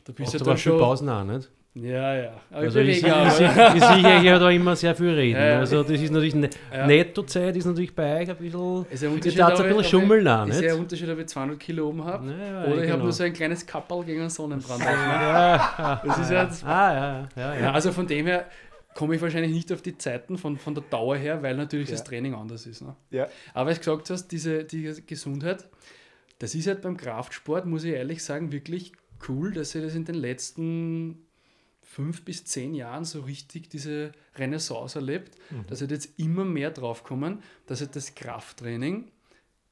da 0.03 0.13
bist 0.13 0.33
du 0.33 0.37
ja 0.37 0.43
dann 0.43 0.57
schon... 0.57 0.77
Pausen 0.77 1.07
auch, 1.09 1.23
nicht? 1.23 1.49
Ja, 1.75 2.15
ja. 2.15 2.31
Aber 2.49 2.61
also 2.61 2.79
ich, 2.79 2.97
ich, 2.97 3.03
ich, 3.03 3.05
ich, 3.05 3.83
sehe 3.83 4.23
ja 4.23 4.39
da 4.39 4.49
immer 4.49 4.75
sehr 4.75 4.95
viel 4.95 5.11
reden. 5.11 5.39
Ja, 5.39 5.59
also 5.59 5.83
das 5.83 6.01
ist 6.01 6.11
natürlich 6.11 6.33
ne 6.33 6.49
ja. 6.73 6.87
Nettozeit 6.87 7.55
ist 7.55 7.65
natürlich 7.65 7.93
bei 7.93 8.21
euch 8.21 8.29
ein 8.29 8.35
bisschen. 8.35 8.85
Ist 8.89 9.03
ein 9.03 9.11
Unterschied, 9.11 9.39
ein 9.39 9.55
bisschen 9.55 9.83
schummeln 9.83 10.27
auch, 10.27 10.47
Ist 10.47 10.61
ja 10.61 10.73
ein 10.73 10.79
Unterschied, 10.79 11.09
ob 11.09 11.19
ich 11.19 11.27
200 11.27 11.59
Kilo 11.59 11.89
oben 11.89 12.03
habe 12.03 12.23
oder 12.25 12.75
ich 12.75 12.81
genau. 12.81 12.93
habe 12.93 13.03
nur 13.03 13.11
so 13.11 13.23
ein 13.23 13.33
kleines 13.33 13.65
Kappel 13.65 14.03
gegen 14.03 14.21
einen 14.21 14.29
Sonnenbrand. 14.31 14.81
das 16.05 16.17
ist 16.17 16.31
ja, 16.31 16.49
ah, 16.65 16.93
ja, 16.93 17.29
ja, 17.35 17.59
ja. 17.59 17.71
Also 17.71 17.91
von 17.91 18.07
dem 18.07 18.25
her 18.25 18.47
komme 18.99 19.15
ich 19.15 19.21
wahrscheinlich 19.21 19.53
nicht 19.53 19.71
auf 19.71 19.81
die 19.81 19.97
Zeiten 19.97 20.37
von, 20.37 20.57
von 20.57 20.75
der 20.75 20.83
Dauer 20.83 21.15
her, 21.15 21.41
weil 21.41 21.55
natürlich 21.55 21.89
das 21.89 22.03
Training 22.03 22.33
anders 22.33 22.65
ist. 22.65 22.81
Ne? 22.81 22.97
Ja. 23.11 23.29
Aber 23.53 23.71
du 23.71 23.79
gesagt 23.79 24.09
hast, 24.09 24.27
diese, 24.27 24.65
diese 24.65 25.01
Gesundheit, 25.03 25.69
das 26.39 26.53
ist 26.53 26.67
halt 26.67 26.81
beim 26.81 26.97
Kraftsport, 26.97 27.65
muss 27.65 27.85
ich 27.85 27.93
ehrlich 27.93 28.21
sagen, 28.21 28.51
wirklich 28.51 28.91
cool, 29.29 29.53
dass 29.53 29.73
ich 29.73 29.81
das 29.81 29.95
in 29.95 30.03
den 30.03 30.15
letzten 30.15 31.25
fünf 31.81 32.25
bis 32.25 32.43
zehn 32.43 32.75
Jahren 32.75 33.05
so 33.05 33.21
richtig 33.21 33.69
diese 33.69 34.11
Renaissance 34.35 34.99
erlebt, 34.99 35.37
mhm. 35.49 35.65
dass 35.67 35.79
halt 35.79 35.91
jetzt 35.91 36.19
immer 36.19 36.43
mehr 36.43 36.69
drauf 36.69 37.05
kommen, 37.05 37.41
dass 37.67 37.79
halt 37.79 37.95
das 37.95 38.15
Krafttraining 38.15 39.09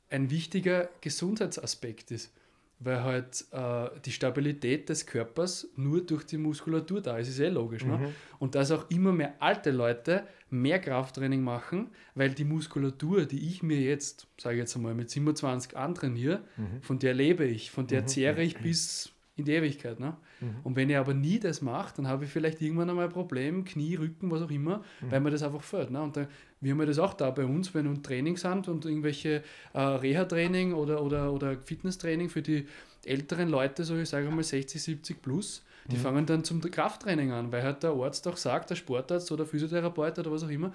ein 0.09 0.29
wichtiger 0.29 0.87
Gesundheitsaspekt 1.01 2.11
ist, 2.11 2.31
weil 2.79 3.03
halt 3.03 3.45
äh, 3.51 3.89
die 4.05 4.11
Stabilität 4.11 4.89
des 4.89 5.05
Körpers 5.05 5.67
nur 5.75 6.05
durch 6.05 6.23
die 6.25 6.37
Muskulatur 6.37 7.01
da 7.01 7.17
ist, 7.17 7.29
ist 7.29 7.39
eh 7.39 7.49
logisch. 7.49 7.83
Ne? 7.83 7.97
Mhm. 7.97 8.03
Ne? 8.03 8.13
Und 8.39 8.55
dass 8.55 8.71
auch 8.71 8.89
immer 8.89 9.11
mehr 9.11 9.33
alte 9.39 9.71
Leute 9.71 10.23
mehr 10.49 10.79
Krafttraining 10.79 11.41
machen, 11.41 11.89
weil 12.15 12.29
die 12.31 12.45
Muskulatur, 12.45 13.25
die 13.25 13.47
ich 13.47 13.63
mir 13.63 13.79
jetzt, 13.79 14.27
sage 14.39 14.55
ich 14.55 14.59
jetzt 14.61 14.75
einmal, 14.75 14.93
mit 14.93 15.09
27 15.09 15.75
antrainiere, 15.75 16.43
mhm. 16.55 16.81
von 16.81 16.99
der 16.99 17.13
lebe 17.13 17.45
ich, 17.45 17.71
von 17.71 17.87
der 17.87 18.03
mhm. 18.03 18.07
zehre 18.07 18.43
ich 18.43 18.57
bis 18.57 19.11
in 19.37 19.45
die 19.45 19.53
Ewigkeit. 19.53 19.99
Ne? 19.99 20.17
Mhm. 20.41 20.55
Und 20.63 20.75
wenn 20.75 20.89
ich 20.89 20.97
aber 20.97 21.13
nie 21.13 21.39
das 21.39 21.61
mache, 21.61 21.93
dann 21.95 22.07
habe 22.07 22.25
ich 22.25 22.31
vielleicht 22.31 22.61
irgendwann 22.61 22.89
einmal 22.89 23.05
ein 23.05 23.11
Problem, 23.11 23.63
Knie, 23.63 23.95
Rücken, 23.95 24.29
was 24.29 24.41
auch 24.41 24.51
immer, 24.51 24.79
mhm. 24.99 25.11
weil 25.11 25.19
mir 25.21 25.31
das 25.31 25.43
einfach 25.43 25.61
fällt. 25.61 25.91
Ne? 25.91 26.01
Und 26.01 26.17
dann, 26.17 26.27
wir 26.59 26.71
haben 26.71 26.79
ja 26.79 26.85
das 26.85 26.99
auch 26.99 27.13
da 27.13 27.29
bei 27.29 27.45
uns, 27.45 27.73
wenn 27.73 27.89
wir 27.89 28.01
Training 28.01 28.35
sind 28.35 28.67
und 28.67 28.85
irgendwelche 28.85 29.43
äh, 29.73 29.79
Reha-Training 29.79 30.73
oder, 30.73 31.01
oder, 31.01 31.31
oder 31.31 31.57
Fitnesstraining 31.63 32.29
für 32.29 32.41
die 32.41 32.67
älteren 33.05 33.49
Leute, 33.49 33.83
so 33.83 33.95
ich 33.95 34.09
sage 34.09 34.29
mal 34.29 34.43
60, 34.43 34.81
70 34.81 35.21
plus, 35.21 35.63
die 35.85 35.95
mhm. 35.95 36.01
fangen 36.01 36.25
dann 36.25 36.43
zum 36.43 36.59
Krafttraining 36.59 37.31
an, 37.31 37.51
weil 37.51 37.63
halt 37.63 37.83
der 37.83 37.91
Arzt 37.91 38.27
auch 38.27 38.37
sagt, 38.37 38.71
der 38.71 38.75
Sportarzt 38.75 39.31
oder 39.31 39.45
Physiotherapeut 39.45 40.19
oder 40.19 40.31
was 40.31 40.43
auch 40.43 40.49
immer, 40.49 40.73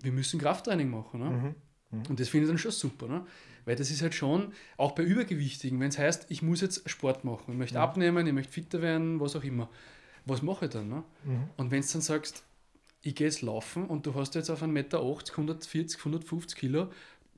wir 0.00 0.12
müssen 0.12 0.38
Krafttraining 0.38 0.90
machen. 0.90 1.20
Ne? 1.20 1.30
Mhm. 1.30 1.54
Mhm. 1.90 2.02
Und 2.10 2.20
das 2.20 2.28
finde 2.28 2.44
ich 2.44 2.50
dann 2.50 2.58
schon 2.58 2.70
super. 2.70 3.08
Ne? 3.08 3.26
Weil 3.64 3.76
das 3.76 3.90
ist 3.90 4.02
halt 4.02 4.14
schon, 4.14 4.52
auch 4.76 4.92
bei 4.92 5.02
Übergewichtigen, 5.02 5.80
wenn 5.80 5.88
es 5.88 5.98
heißt, 5.98 6.26
ich 6.28 6.42
muss 6.42 6.60
jetzt 6.60 6.88
Sport 6.88 7.24
machen, 7.24 7.52
ich 7.52 7.58
möchte 7.58 7.76
mhm. 7.76 7.82
abnehmen, 7.82 8.26
ich 8.26 8.32
möchte 8.32 8.52
fitter 8.52 8.82
werden, 8.82 9.20
was 9.20 9.36
auch 9.36 9.44
immer. 9.44 9.68
Was 10.26 10.42
mache 10.42 10.66
ich 10.66 10.70
dann? 10.70 10.88
Ne? 10.88 11.04
Mhm. 11.24 11.48
Und 11.56 11.70
wenn 11.70 11.80
du 11.80 11.86
dann 11.86 12.00
sagst, 12.00 12.44
ich 13.02 13.14
gehe 13.14 13.26
jetzt 13.26 13.42
laufen 13.42 13.86
und 13.86 14.06
du 14.06 14.14
hast 14.14 14.34
jetzt 14.34 14.50
auf 14.50 14.62
1,80 14.62 14.66
Meter, 14.68 15.00
140, 15.00 15.98
150 15.98 16.58
Kilo, 16.58 16.90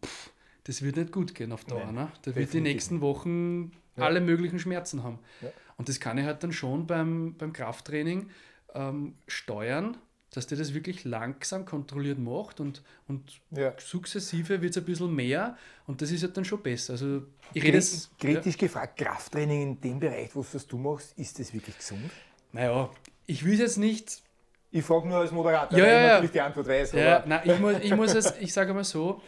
pff, 0.04 0.30
das 0.64 0.82
wird 0.82 0.96
nicht 0.96 1.12
gut 1.12 1.34
gehen 1.34 1.52
auf 1.52 1.64
Dauer. 1.64 1.86
Nee, 1.86 1.92
ne? 1.92 2.08
Da 2.22 2.34
wird 2.34 2.52
die 2.52 2.60
nächsten 2.60 3.00
Wochen 3.00 3.72
ja. 3.96 4.04
alle 4.04 4.20
möglichen 4.20 4.58
Schmerzen 4.58 5.02
haben. 5.02 5.18
Ja. 5.40 5.50
Und 5.76 5.88
das 5.88 6.00
kann 6.00 6.18
ich 6.18 6.24
halt 6.24 6.42
dann 6.42 6.52
schon 6.52 6.86
beim, 6.86 7.34
beim 7.36 7.52
Krafttraining 7.52 8.30
ähm, 8.74 9.14
steuern 9.26 9.96
dass 10.30 10.46
der 10.46 10.58
das 10.58 10.74
wirklich 10.74 11.04
langsam 11.04 11.64
kontrolliert 11.64 12.18
macht 12.18 12.60
und, 12.60 12.82
und 13.08 13.40
ja. 13.52 13.72
sukzessive 13.78 14.60
wird 14.60 14.72
es 14.72 14.78
ein 14.78 14.84
bisschen 14.84 15.14
mehr 15.14 15.56
und 15.86 16.02
das 16.02 16.10
ist 16.10 16.22
halt 16.22 16.36
dann 16.36 16.44
schon 16.44 16.62
besser. 16.62 16.94
Also 16.94 17.22
ich 17.54 17.62
rede 17.62 17.78
jetzt, 17.78 18.18
Kritisch 18.18 18.54
ja. 18.54 18.60
gefragt, 18.60 18.98
Krafttraining 18.98 19.62
in 19.62 19.80
dem 19.80 20.00
Bereich, 20.00 20.30
was 20.34 20.66
du 20.66 20.78
machst, 20.78 21.16
ist 21.16 21.38
das 21.38 21.54
wirklich 21.54 21.78
gesund? 21.78 22.10
Naja, 22.52 22.90
ich 23.26 23.44
will 23.44 23.54
es 23.54 23.60
jetzt 23.60 23.78
nicht. 23.78 24.22
Ich 24.70 24.84
frage 24.84 25.08
nur 25.08 25.18
als 25.18 25.30
Moderator, 25.30 25.78
ja, 25.78 25.84
weil 25.84 25.92
ich 25.92 26.08
natürlich 26.08 26.30
die 26.32 26.40
Antwort 26.40 26.66
weiß. 26.66 26.92
Ja, 26.92 27.24
nein, 27.26 27.40
ich 27.44 27.58
muss, 27.58 27.74
ich 27.80 27.96
muss 27.96 28.14
es, 28.14 28.34
ich 28.40 28.52
sage 28.52 28.74
mal 28.74 28.84
so, 28.84 29.22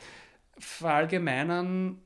verallgemeinern 0.59 2.03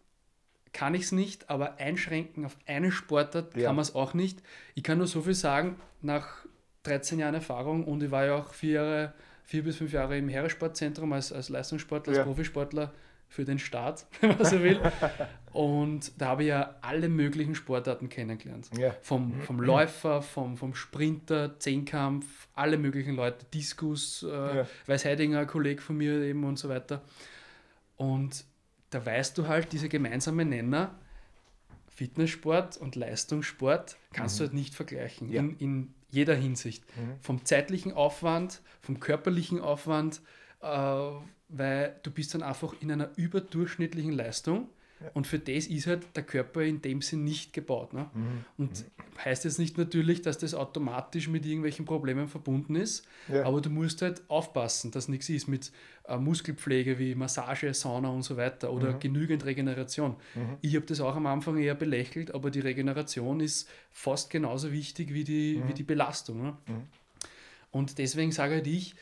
kann 0.73 0.95
ich 0.95 1.03
es 1.03 1.13
nicht, 1.13 1.51
aber 1.51 1.79
einschränken 1.79 2.45
auf 2.45 2.57
eine 2.67 2.93
Sportart 2.93 3.55
kann 3.55 3.75
man 3.75 3.83
es 3.83 3.95
auch 3.95 4.15
nicht. 4.15 4.43
Ich 4.75 4.83
kann 4.83 4.99
nur 4.99 5.07
so 5.07 5.23
viel 5.23 5.35
sagen, 5.35 5.81
nach 6.01 6.47
13 6.85 7.19
Jahren 7.19 7.35
Erfahrung 7.35 7.85
und 7.85 8.03
ich 8.03 8.11
war 8.11 8.25
ja 8.25 8.37
auch 8.37 8.53
vier, 8.53 8.73
Jahre, 8.73 9.13
vier 9.45 9.65
bis 9.65 9.77
fünf 9.77 9.93
Jahre 9.93 10.19
im 10.19 10.29
Heeressportzentrum 10.29 11.13
als, 11.13 11.33
als 11.33 11.49
Leistungssportler, 11.49 12.11
als 12.11 12.19
ja. 12.19 12.25
Profisportler 12.25 12.93
für 13.29 13.45
den 13.45 13.59
Staat, 13.59 14.07
wenn 14.21 14.37
man 14.37 14.45
so 14.45 14.63
will. 14.63 14.81
Und 15.53 16.13
da 16.19 16.27
habe 16.27 16.43
ich 16.43 16.49
ja 16.49 16.77
alle 16.83 17.09
möglichen 17.09 17.55
Sportarten 17.55 18.09
kennengelernt. 18.09 18.69
Ja. 18.77 18.95
Vom, 19.01 19.41
vom 19.43 19.61
Läufer, 19.61 20.23
vom, 20.23 20.57
vom 20.57 20.75
Sprinter, 20.75 21.59
Zehnkampf, 21.59 22.49
alle 22.55 22.77
möglichen 22.77 23.15
Leute, 23.15 23.47
Diskus, 23.55 24.23
äh, 24.23 24.57
ja. 24.57 24.67
Weißheidinger, 24.87 25.47
Kollege 25.47 25.81
von 25.81 25.97
mir 25.97 26.21
eben 26.23 26.45
und 26.45 26.59
so 26.59 26.69
weiter. 26.69 27.03
Und 27.97 28.45
da 28.91 29.05
weißt 29.05 29.39
du 29.39 29.49
halt, 29.49 29.73
diese 29.73 29.89
gemeinsamen 29.89 30.49
Nenner, 30.49 30.95
Fitnesssport 31.89 32.77
und 32.77 32.97
Leistungssport 32.97 33.97
kannst 34.13 34.37
mhm. 34.37 34.39
du 34.39 34.45
halt 34.45 34.55
nicht 34.55 34.75
vergleichen. 34.75 35.31
Ja. 35.31 35.41
In, 35.41 35.57
in 35.59 35.95
jeder 36.13 36.35
Hinsicht. 36.35 36.85
Mhm. 36.97 37.17
Vom 37.21 37.45
zeitlichen 37.45 37.93
Aufwand, 37.93 38.61
vom 38.81 39.01
körperlichen 39.01 39.61
Aufwand, 39.61 40.21
äh, 40.61 40.67
weil 41.49 41.99
du 42.03 42.11
bist 42.11 42.35
dann 42.35 42.43
einfach 42.43 42.75
in 42.81 42.93
einer 42.93 43.11
überdurchschnittlichen 43.17 44.13
Leistung 44.13 44.69
ja. 45.03 45.11
und 45.15 45.27
für 45.27 45.39
das 45.39 45.67
ist 45.67 45.87
halt 45.87 46.17
der 46.17 46.23
Körper 46.23 46.63
in 46.63 46.83
dem 46.83 47.03
Sinn 47.03 47.25
nicht 47.25 47.53
gebaut. 47.53 47.93
Ne? 47.93 48.11
Mhm. 48.15 48.45
Und 48.59 48.85
heißt 49.25 49.45
jetzt 49.45 49.59
nicht 49.59 49.79
natürlich, 49.79 50.23
dass 50.23 50.39
das 50.39 50.55
automatisch 50.55 51.29
mit 51.29 51.45
irgendwelchen 51.47 51.85
Problemen 51.85 52.29
verbunden 52.29 52.77
ist, 52.77 53.07
ja. 53.29 53.45
aber 53.45 53.61
du 53.61 53.71
musst 53.71 54.03
halt 54.03 54.23
aufpassen, 54.29 54.91
dass 54.91 55.09
nichts 55.09 55.29
ist 55.29 55.49
mit 55.49 55.73
äh, 56.05 56.17
Muskelpflege 56.17 56.99
wie 56.99 57.15
Massage, 57.15 57.73
Sauna 57.75 58.09
und 58.09 58.23
so 58.23 58.37
weiter 58.37 58.73
oder 58.73 58.93
mhm. 58.93 59.01
genügend 59.01 59.45
Regeneration. 59.45 60.17
Mhm. 60.35 60.57
Ich 60.61 60.75
habe 60.77 60.87
das 60.87 61.01
auch 61.01 61.17
am 61.17 61.27
Anfang 61.27 61.59
eher 61.59 61.75
belächelt, 61.75 62.35
aber 62.35 62.51
die 62.51 62.61
Regeneration 62.61 63.41
ist 63.41 63.69
fast 63.91 64.31
genauso 64.31 64.73
wichtig 64.73 65.13
wie 65.13 65.25
die, 65.25 65.61
mhm. 65.63 65.69
wie 65.69 65.75
die 65.75 65.83
Belastung. 65.83 66.43
Ne? 66.43 66.57
Mhm. 66.67 66.83
Und 67.71 67.99
deswegen 67.99 68.33
sage 68.33 68.55
halt 68.55 68.67
ich, 68.67 68.95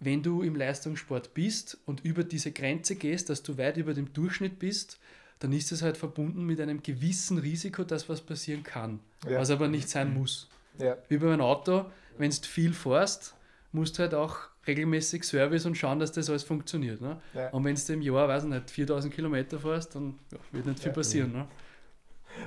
wenn 0.00 0.22
du 0.22 0.42
im 0.42 0.54
Leistungssport 0.54 1.34
bist 1.34 1.78
und 1.84 2.04
über 2.04 2.22
diese 2.22 2.52
Grenze 2.52 2.96
gehst, 2.96 3.30
dass 3.30 3.42
du 3.42 3.58
weit 3.58 3.76
über 3.76 3.94
dem 3.94 4.12
Durchschnitt 4.12 4.58
bist, 4.58 5.00
dann 5.38 5.52
ist 5.52 5.72
es 5.72 5.82
halt 5.82 5.96
verbunden 5.96 6.44
mit 6.44 6.60
einem 6.60 6.82
gewissen 6.82 7.38
Risiko, 7.38 7.84
dass 7.84 8.08
was 8.08 8.20
passieren 8.20 8.62
kann, 8.62 9.00
ja. 9.28 9.38
was 9.38 9.50
aber 9.50 9.68
nicht 9.68 9.88
sein 9.88 10.14
muss. 10.14 10.48
Ja. 10.78 10.96
Wie 11.08 11.18
bei 11.18 11.32
einem 11.32 11.40
Auto, 11.40 11.86
wenn 12.18 12.30
du 12.30 12.36
viel 12.42 12.72
fährst, 12.72 13.34
musst 13.72 13.98
du 13.98 14.02
halt 14.02 14.14
auch 14.14 14.48
regelmäßig 14.66 15.24
Service 15.24 15.66
und 15.66 15.76
schauen, 15.76 15.98
dass 15.98 16.12
das 16.12 16.28
alles 16.28 16.42
funktioniert. 16.42 17.00
Ne? 17.00 17.20
Ja. 17.34 17.50
Und 17.50 17.64
wenn 17.64 17.74
du 17.74 17.92
im 17.92 18.02
Jahr, 18.02 18.28
weiß 18.28 18.44
ich 18.44 18.50
nicht, 18.50 18.70
4000 18.70 19.14
Kilometer 19.14 19.58
fährst, 19.58 19.94
dann 19.94 20.18
ja, 20.32 20.38
wird 20.52 20.66
nicht 20.66 20.80
viel 20.80 20.92
passieren. 20.92 21.32
Ne? 21.32 21.48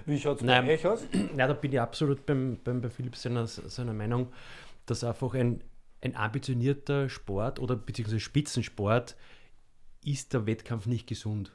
Wie 0.05 0.19
schaut 0.19 0.41
es 0.41 0.47
bei 0.47 0.73
euch 0.73 0.85
aus? 0.85 1.01
Nein, 1.11 1.37
da 1.37 1.53
bin 1.53 1.71
ich 1.71 1.79
absolut 1.79 2.25
beim, 2.25 2.59
beim, 2.63 2.81
bei 2.81 2.89
Philipp 2.89 3.15
seiner, 3.15 3.47
seiner 3.47 3.93
Meinung, 3.93 4.31
dass 4.85 5.03
einfach 5.03 5.33
ein, 5.33 5.63
ein 6.01 6.15
ambitionierter 6.15 7.09
Sport 7.09 7.59
oder 7.59 7.75
beziehungsweise 7.75 8.19
Spitzensport 8.19 9.15
ist 10.03 10.33
der 10.33 10.45
Wettkampf 10.45 10.85
nicht 10.85 11.07
gesund. 11.07 11.51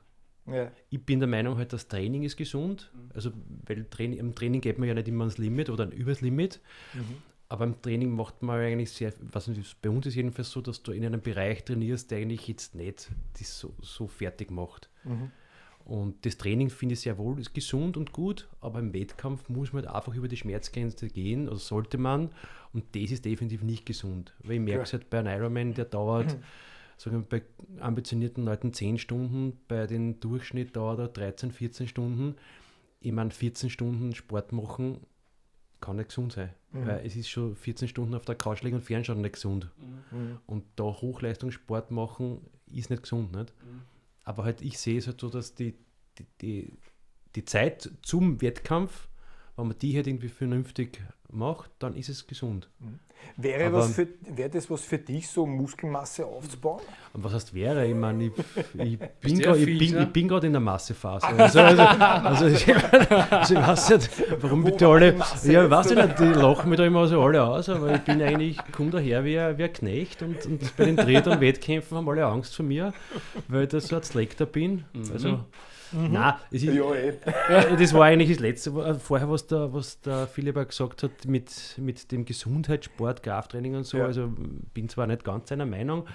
Ja. 0.46 0.70
Ich 0.90 1.04
bin 1.04 1.18
der 1.18 1.28
Meinung, 1.28 1.56
halt, 1.56 1.72
das 1.72 1.88
Training 1.88 2.22
ist 2.22 2.36
gesund. 2.36 2.90
Mhm. 2.94 3.10
Also, 3.14 3.30
weil 3.66 3.84
Training, 3.84 4.18
im 4.18 4.34
Training 4.34 4.60
geht 4.60 4.78
man 4.78 4.88
ja 4.88 4.94
nicht 4.94 5.08
immer 5.08 5.24
ans 5.24 5.38
Limit 5.38 5.70
oder 5.70 5.90
übers 5.92 6.20
Limit. 6.20 6.60
Mhm. 6.94 7.16
Aber 7.48 7.64
im 7.64 7.80
Training 7.80 8.10
macht 8.10 8.42
man 8.42 8.58
eigentlich 8.60 8.90
sehr, 8.90 9.12
was 9.20 9.48
bei 9.80 9.90
uns 9.90 10.06
ist 10.06 10.16
jedenfalls 10.16 10.50
so, 10.50 10.60
dass 10.60 10.82
du 10.82 10.92
in 10.92 11.04
einem 11.04 11.20
Bereich 11.20 11.64
trainierst, 11.64 12.10
der 12.10 12.18
eigentlich 12.18 12.48
jetzt 12.48 12.74
nicht 12.74 13.08
das 13.38 13.58
so, 13.58 13.72
so 13.80 14.08
fertig 14.08 14.50
macht. 14.50 14.90
Mhm. 15.04 15.30
Und 15.84 16.26
das 16.26 16.36
Training 16.36 16.68
finde 16.68 16.94
ich 16.94 17.00
sehr 17.00 17.16
wohl 17.16 17.38
ist 17.38 17.54
gesund 17.54 17.96
und 17.96 18.12
gut, 18.12 18.48
aber 18.60 18.80
im 18.80 18.92
Wettkampf 18.92 19.48
muss 19.48 19.72
man 19.72 19.86
halt 19.86 19.94
einfach 19.94 20.12
über 20.14 20.26
die 20.26 20.36
Schmerzgrenze 20.36 21.06
gehen, 21.06 21.48
oder 21.48 21.58
sollte 21.58 21.96
man. 21.96 22.30
Und 22.72 22.84
das 22.96 23.12
ist 23.12 23.24
definitiv 23.24 23.62
nicht 23.62 23.86
gesund. 23.86 24.34
Weil 24.42 24.56
ich 24.56 24.60
merke 24.60 24.82
es 24.82 24.92
halt 24.92 25.08
bei 25.08 25.20
einem 25.20 25.38
Ironman, 25.38 25.74
der 25.74 25.84
dauert. 25.84 26.36
sagen 26.96 27.26
wir, 27.30 27.40
bei 27.40 27.42
ambitionierten 27.80 28.44
Leuten 28.44 28.72
10 28.72 28.98
Stunden, 28.98 29.58
bei 29.68 29.86
den 29.86 30.20
Durchschnitt 30.20 30.76
dauert 30.76 30.98
er 30.98 31.08
13, 31.08 31.52
14 31.52 31.88
Stunden. 31.88 32.36
Ich 33.00 33.12
meine, 33.12 33.30
14 33.30 33.70
Stunden 33.70 34.14
Sport 34.14 34.52
machen 34.52 35.00
kann 35.80 35.96
nicht 35.96 36.08
gesund 36.08 36.32
sein. 36.32 36.50
Mhm. 36.72 36.86
Weil 36.86 37.06
es 37.06 37.16
ist 37.16 37.28
schon 37.28 37.54
14 37.54 37.88
Stunden 37.88 38.14
auf 38.14 38.24
der 38.24 38.34
Couch 38.34 38.62
liegen 38.62 38.76
und 38.76 38.82
fernschauen 38.82 39.20
nicht 39.20 39.34
gesund. 39.34 39.70
Mhm. 40.10 40.38
Und 40.46 40.64
da 40.76 40.84
Hochleistungssport 40.84 41.90
machen 41.90 42.40
ist 42.66 42.90
nicht 42.90 43.02
gesund. 43.02 43.32
Nicht? 43.32 43.52
Mhm. 43.64 43.82
Aber 44.24 44.44
halt, 44.44 44.62
ich 44.62 44.78
sehe 44.78 44.98
es 44.98 45.06
halt 45.06 45.20
so, 45.20 45.28
dass 45.28 45.54
die, 45.54 45.74
die, 46.18 46.26
die, 46.40 46.72
die 47.34 47.44
Zeit 47.44 47.90
zum 48.02 48.40
Wettkampf, 48.40 49.08
wenn 49.56 49.68
man 49.68 49.78
die 49.78 49.96
halt 49.96 50.06
irgendwie 50.06 50.28
vernünftig 50.28 51.00
macht, 51.30 51.70
dann 51.78 51.94
ist 51.94 52.08
es 52.08 52.26
gesund. 52.26 52.68
Mhm. 52.78 53.00
Wäre, 53.38 53.72
was 53.72 53.94
für, 53.94 54.06
wäre 54.34 54.50
das 54.50 54.70
was 54.70 54.82
für 54.82 54.98
dich, 54.98 55.26
so 55.26 55.46
Muskelmasse 55.46 56.24
aufzubauen? 56.26 56.82
Und 57.14 57.24
was 57.24 57.32
heißt 57.32 57.54
wäre? 57.54 57.86
Ich 57.86 57.94
meine, 57.94 58.26
ich, 58.26 58.32
ich 59.24 60.08
bin 60.12 60.28
gerade 60.28 60.46
in 60.46 60.52
der 60.52 60.60
Massephase. 60.60 61.26
Also, 61.26 61.60
also, 61.60 61.82
also, 61.82 62.46
ich, 62.46 62.68
also 62.68 63.54
ich 63.54 63.60
weiß 63.66 63.90
nicht, 63.90 64.10
warum 64.40 64.62
bitte 64.64 64.86
alle. 64.86 65.16
Ja, 65.44 65.64
ich 65.64 65.70
weiß 65.70 65.90
nicht, 65.94 66.18
die 66.18 66.24
lachen 66.24 66.68
mich 66.68 66.76
da 66.76 66.84
immer 66.84 67.08
so 67.08 67.20
alle 67.22 67.42
aus, 67.42 67.68
aber 67.70 67.94
ich 67.94 68.02
bin 68.02 68.20
eigentlich, 68.22 68.58
komme 68.70 68.90
daher 68.90 69.24
wie 69.24 69.38
ein, 69.38 69.58
wie 69.58 69.64
ein 69.64 69.72
Knecht 69.72 70.22
und, 70.22 70.44
und 70.46 70.76
bei 70.76 70.84
den 70.84 70.96
Dreh- 70.96 71.16
und 71.28 71.40
Wettkämpfen 71.40 71.96
haben 71.96 72.08
alle 72.08 72.26
Angst 72.26 72.54
vor 72.54 72.66
mir, 72.66 72.92
weil 73.48 73.64
ich 73.64 73.70
da 73.70 73.80
so 73.80 73.96
ein 73.96 74.02
Slackter 74.02 74.46
bin. 74.46 74.84
Mhm. 74.92 75.12
Also, 75.12 75.28
Mhm. 75.28 75.44
Nein, 75.92 76.34
es 76.50 76.62
ist, 76.62 76.74
ja, 76.74 76.94
eh. 76.94 77.14
das 77.78 77.94
war 77.94 78.04
eigentlich 78.04 78.30
das 78.30 78.40
Letzte, 78.40 78.70
äh, 78.70 78.94
vorher, 78.94 79.30
was 79.30 79.46
der, 79.46 79.72
was 79.72 80.00
der 80.00 80.26
Philipp 80.26 80.56
auch 80.56 80.66
gesagt 80.66 81.02
hat, 81.02 81.24
mit, 81.26 81.76
mit 81.78 82.10
dem 82.12 82.24
Gesundheitssport, 82.24 83.22
Krafttraining 83.22 83.76
und 83.76 83.84
so. 83.84 83.98
Ja. 83.98 84.06
Also 84.06 84.32
bin 84.74 84.88
zwar 84.88 85.06
nicht 85.06 85.24
ganz 85.24 85.48
seiner 85.48 85.66
Meinung, 85.66 86.06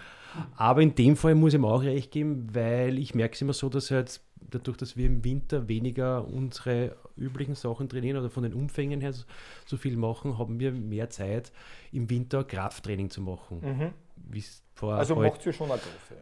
aber 0.55 0.81
in 0.81 0.95
dem 0.95 1.15
Fall 1.15 1.35
muss 1.35 1.53
ich 1.53 1.59
ihm 1.59 1.65
auch 1.65 1.83
recht 1.83 2.11
geben, 2.11 2.47
weil 2.53 2.97
ich 2.97 3.15
merke 3.15 3.35
es 3.35 3.41
immer 3.41 3.53
so, 3.53 3.69
dass 3.69 3.91
halt 3.91 4.21
dadurch, 4.49 4.77
dass 4.77 4.97
wir 4.97 5.05
im 5.05 5.23
Winter 5.23 5.67
weniger 5.67 6.27
unsere 6.27 6.95
üblichen 7.17 7.55
Sachen 7.55 7.89
trainieren 7.89 8.17
oder 8.17 8.29
von 8.29 8.43
den 8.43 8.53
Umfängen 8.53 9.01
her 9.01 9.13
so, 9.65 9.77
viel 9.77 9.97
machen, 9.97 10.37
haben 10.37 10.59
wir 10.59 10.71
mehr 10.71 11.09
Zeit, 11.09 11.51
im 11.91 12.09
Winter 12.09 12.43
Krafttraining 12.43 13.09
zu 13.09 13.21
machen. 13.21 13.61
Mhm. 13.61 13.93
also 14.81 15.15
macht 15.15 15.45
ihr 15.45 15.53
schon 15.53 15.71
eine 15.71 15.79
große. 15.79 16.21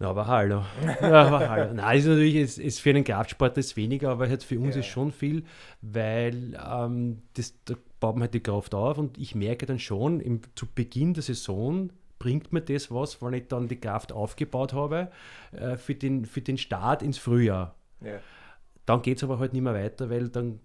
Ja, 0.00 0.08
aber 0.10 0.26
hallo. 0.26 0.64
Ja, 1.02 1.26
aber 1.26 1.48
hallo. 1.48 1.74
Nein, 1.74 1.98
ist 1.98 2.06
natürlich, 2.06 2.36
ist, 2.36 2.58
ist 2.58 2.80
für 2.80 2.90
einen 2.90 3.04
Kraftsport 3.04 3.58
ist 3.58 3.76
weniger, 3.76 4.10
aber 4.10 4.28
halt 4.28 4.42
für 4.42 4.58
uns 4.58 4.74
ja. 4.74 4.80
ist 4.80 4.86
schon 4.86 5.12
viel, 5.12 5.44
weil 5.82 6.58
ähm, 6.66 7.18
das, 7.34 7.54
da 7.66 7.74
baut 8.00 8.14
man 8.14 8.22
halt 8.22 8.34
die 8.34 8.40
Kraft 8.40 8.74
auf 8.74 8.96
und 8.96 9.18
ich 9.18 9.34
merke 9.34 9.66
dann 9.66 9.78
schon, 9.78 10.20
im, 10.20 10.40
zu 10.54 10.66
Beginn 10.66 11.12
der 11.12 11.22
Saison 11.22 11.90
bringt 12.18 12.52
mir 12.52 12.62
das 12.62 12.90
was, 12.90 13.20
wenn 13.20 13.34
ich 13.34 13.48
dann 13.48 13.68
die 13.68 13.76
Kraft 13.76 14.12
aufgebaut 14.12 14.72
habe 14.72 15.10
äh, 15.52 15.76
für, 15.76 15.94
den, 15.94 16.24
für 16.24 16.40
den 16.40 16.56
Start 16.56 17.02
ins 17.02 17.18
Frühjahr. 17.18 17.74
Ja. 18.00 18.20
Dann 18.86 19.02
geht 19.02 19.18
es 19.18 19.24
aber 19.24 19.38
halt 19.38 19.52
nicht 19.52 19.62
mehr 19.62 19.74
weiter, 19.74 20.08
weil 20.08 20.30
dann 20.30 20.60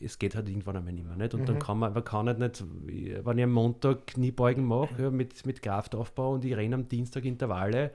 es 0.00 0.18
geht 0.18 0.34
halt 0.34 0.48
irgendwann 0.48 0.76
einmal 0.76 0.92
nicht 0.92 1.06
mehr. 1.06 1.16
Nicht? 1.16 1.34
Und 1.34 1.42
mhm. 1.42 1.46
dann 1.46 1.58
kann 1.58 1.78
man, 1.78 1.92
man 1.92 2.04
kann 2.04 2.26
halt 2.26 2.38
nicht, 2.38 2.64
wenn 2.86 3.38
ich 3.38 3.44
am 3.44 3.52
Montag 3.52 4.06
Kniebeugen 4.06 4.64
mache 4.64 5.02
ja, 5.02 5.10
mit, 5.10 5.44
mit 5.44 5.62
Kraftaufbau 5.62 6.34
und 6.34 6.44
ich 6.44 6.56
renne 6.56 6.74
am 6.74 6.88
Dienstag 6.88 7.24
Intervalle, 7.24 7.90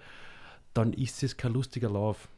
dann 0.74 0.94
ist 0.94 1.22
es 1.24 1.38
kein 1.38 1.54
lustiger 1.54 1.90
Lauf. 1.90 2.30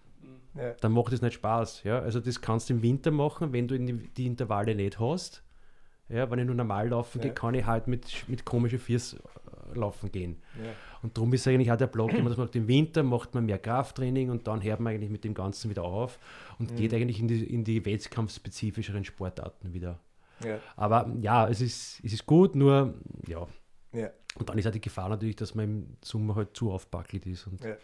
Ja. 0.55 0.71
Dann 0.79 0.93
macht 0.93 1.13
es 1.13 1.21
nicht 1.21 1.33
Spaß. 1.33 1.83
Ja? 1.83 1.99
Also 1.99 2.19
das 2.19 2.39
kannst 2.41 2.69
du 2.69 2.75
im 2.75 2.81
Winter 2.81 3.11
machen, 3.11 3.51
wenn 3.53 3.67
du 3.67 3.77
die 3.77 4.25
Intervalle 4.25 4.75
nicht 4.75 4.99
hast. 4.99 5.43
Ja, 6.07 6.29
wenn 6.29 6.39
ich 6.39 6.45
nur 6.45 6.55
normal 6.55 6.89
laufen 6.89 7.17
ja. 7.17 7.23
gehe, 7.23 7.33
kann 7.33 7.55
ich 7.55 7.65
halt 7.65 7.87
mit, 7.87 8.25
mit 8.27 8.45
komischen 8.45 8.77
Fiers 8.77 9.15
äh, 9.15 9.77
laufen 9.77 10.11
gehen. 10.11 10.37
Ja. 10.63 10.69
Und 11.01 11.17
darum 11.17 11.33
ist 11.33 11.47
eigentlich 11.47 11.71
auch 11.71 11.77
der 11.77 11.87
Block, 11.87 12.13
immer, 12.13 12.29
dass 12.29 12.37
man 12.37 12.47
sagt, 12.47 12.55
im 12.55 12.67
Winter 12.67 13.01
macht 13.01 13.33
man 13.33 13.45
mehr 13.45 13.57
Krafttraining 13.57 14.29
und 14.29 14.47
dann 14.47 14.63
hört 14.63 14.79
man 14.79 14.93
eigentlich 14.93 15.09
mit 15.09 15.23
dem 15.23 15.33
Ganzen 15.33 15.71
wieder 15.71 15.83
auf 15.83 16.19
und 16.59 16.71
mhm. 16.71 16.75
geht 16.75 16.93
eigentlich 16.93 17.19
in 17.19 17.27
die, 17.27 17.43
in 17.43 17.63
die 17.63 17.83
wettkampfspezifischeren 17.85 19.03
Sportarten 19.03 19.73
wieder. 19.73 19.99
Ja. 20.43 20.59
Aber 20.75 21.11
ja, 21.21 21.47
es 21.47 21.61
ist, 21.61 22.01
es 22.03 22.13
ist 22.13 22.25
gut, 22.25 22.55
nur 22.55 22.93
ja, 23.27 23.47
ja. 23.93 24.09
Und 24.37 24.49
dann 24.49 24.57
ist 24.57 24.67
auch 24.67 24.71
die 24.71 24.81
Gefahr 24.81 25.07
natürlich, 25.07 25.37
dass 25.37 25.55
man 25.55 25.65
im 25.65 25.97
Sommer 26.03 26.35
halt 26.35 26.55
zu 26.55 26.69
aufbackelt 26.71 27.25
ist. 27.25 27.47
Und 27.47 27.63
ja. 27.63 27.77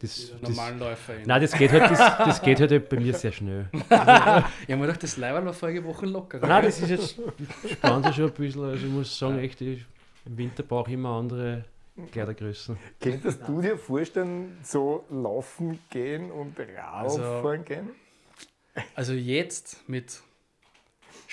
das, 0.00 0.30
das, 0.30 0.42
normalen 0.42 0.78
Läufer. 0.78 1.14
Nein, 1.24 1.40
das 1.40 1.52
geht, 1.52 1.72
halt, 1.72 1.90
das, 1.90 1.98
das 1.98 2.42
geht 2.42 2.60
halt 2.60 2.88
bei 2.90 3.00
mir 3.00 3.14
sehr 3.14 3.32
schnell. 3.32 3.70
ja, 3.90 4.44
man 4.68 4.82
gedacht, 4.82 5.02
das 5.02 5.16
Leiber 5.16 5.44
war 5.44 5.54
vorige 5.54 5.82
Woche 5.82 6.04
locker. 6.04 6.46
Nein, 6.46 6.64
das 6.64 6.80
ist 6.80 6.90
jetzt 6.90 7.18
spannend 7.72 8.14
schon 8.14 8.26
ein 8.26 8.32
bisschen. 8.32 8.64
Also 8.64 8.86
ich 8.86 8.92
muss 8.92 9.18
sagen, 9.18 9.38
echt, 9.38 9.62
ich, 9.62 9.86
im 10.26 10.36
Winter 10.36 10.62
brauche 10.62 10.90
ich 10.90 10.94
immer 10.94 11.10
andere 11.10 11.64
Kleidergrößen. 12.12 12.76
Könntest 13.00 13.48
du 13.48 13.62
dir 13.62 13.78
vorstellen, 13.78 14.58
so 14.62 15.04
laufen 15.10 15.78
gehen 15.88 16.30
und 16.30 16.58
Radfahren 16.58 17.46
also, 17.46 17.64
gehen? 17.64 17.90
Also 18.94 19.12
jetzt 19.14 19.88
mit 19.88 20.20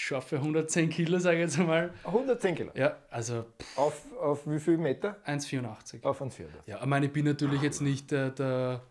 scharfe 0.02 0.38
110 0.38 0.90
Kilo, 0.90 1.20
sage 1.20 1.38
ich 1.38 1.42
jetzt 1.44 1.60
einmal. 1.60 1.92
110 2.06 2.56
Kilo? 2.56 2.72
Ja, 2.74 2.98
also. 3.10 3.46
Auf, 3.76 4.04
auf 4.20 4.48
wie 4.50 4.60
viel 4.60 4.78
Meter? 4.78 5.18
1,84. 5.26 6.04
Auf 6.04 6.22
1,84. 6.22 6.46
Ja, 6.66 6.80
ich 6.80 6.86
meine, 6.86 7.06
ich 7.06 7.14
bin 7.14 7.26
natürlich 7.26 7.62
jetzt 7.62 7.82
nicht 7.82 8.10
der, 8.10 8.32
der, 8.32 8.82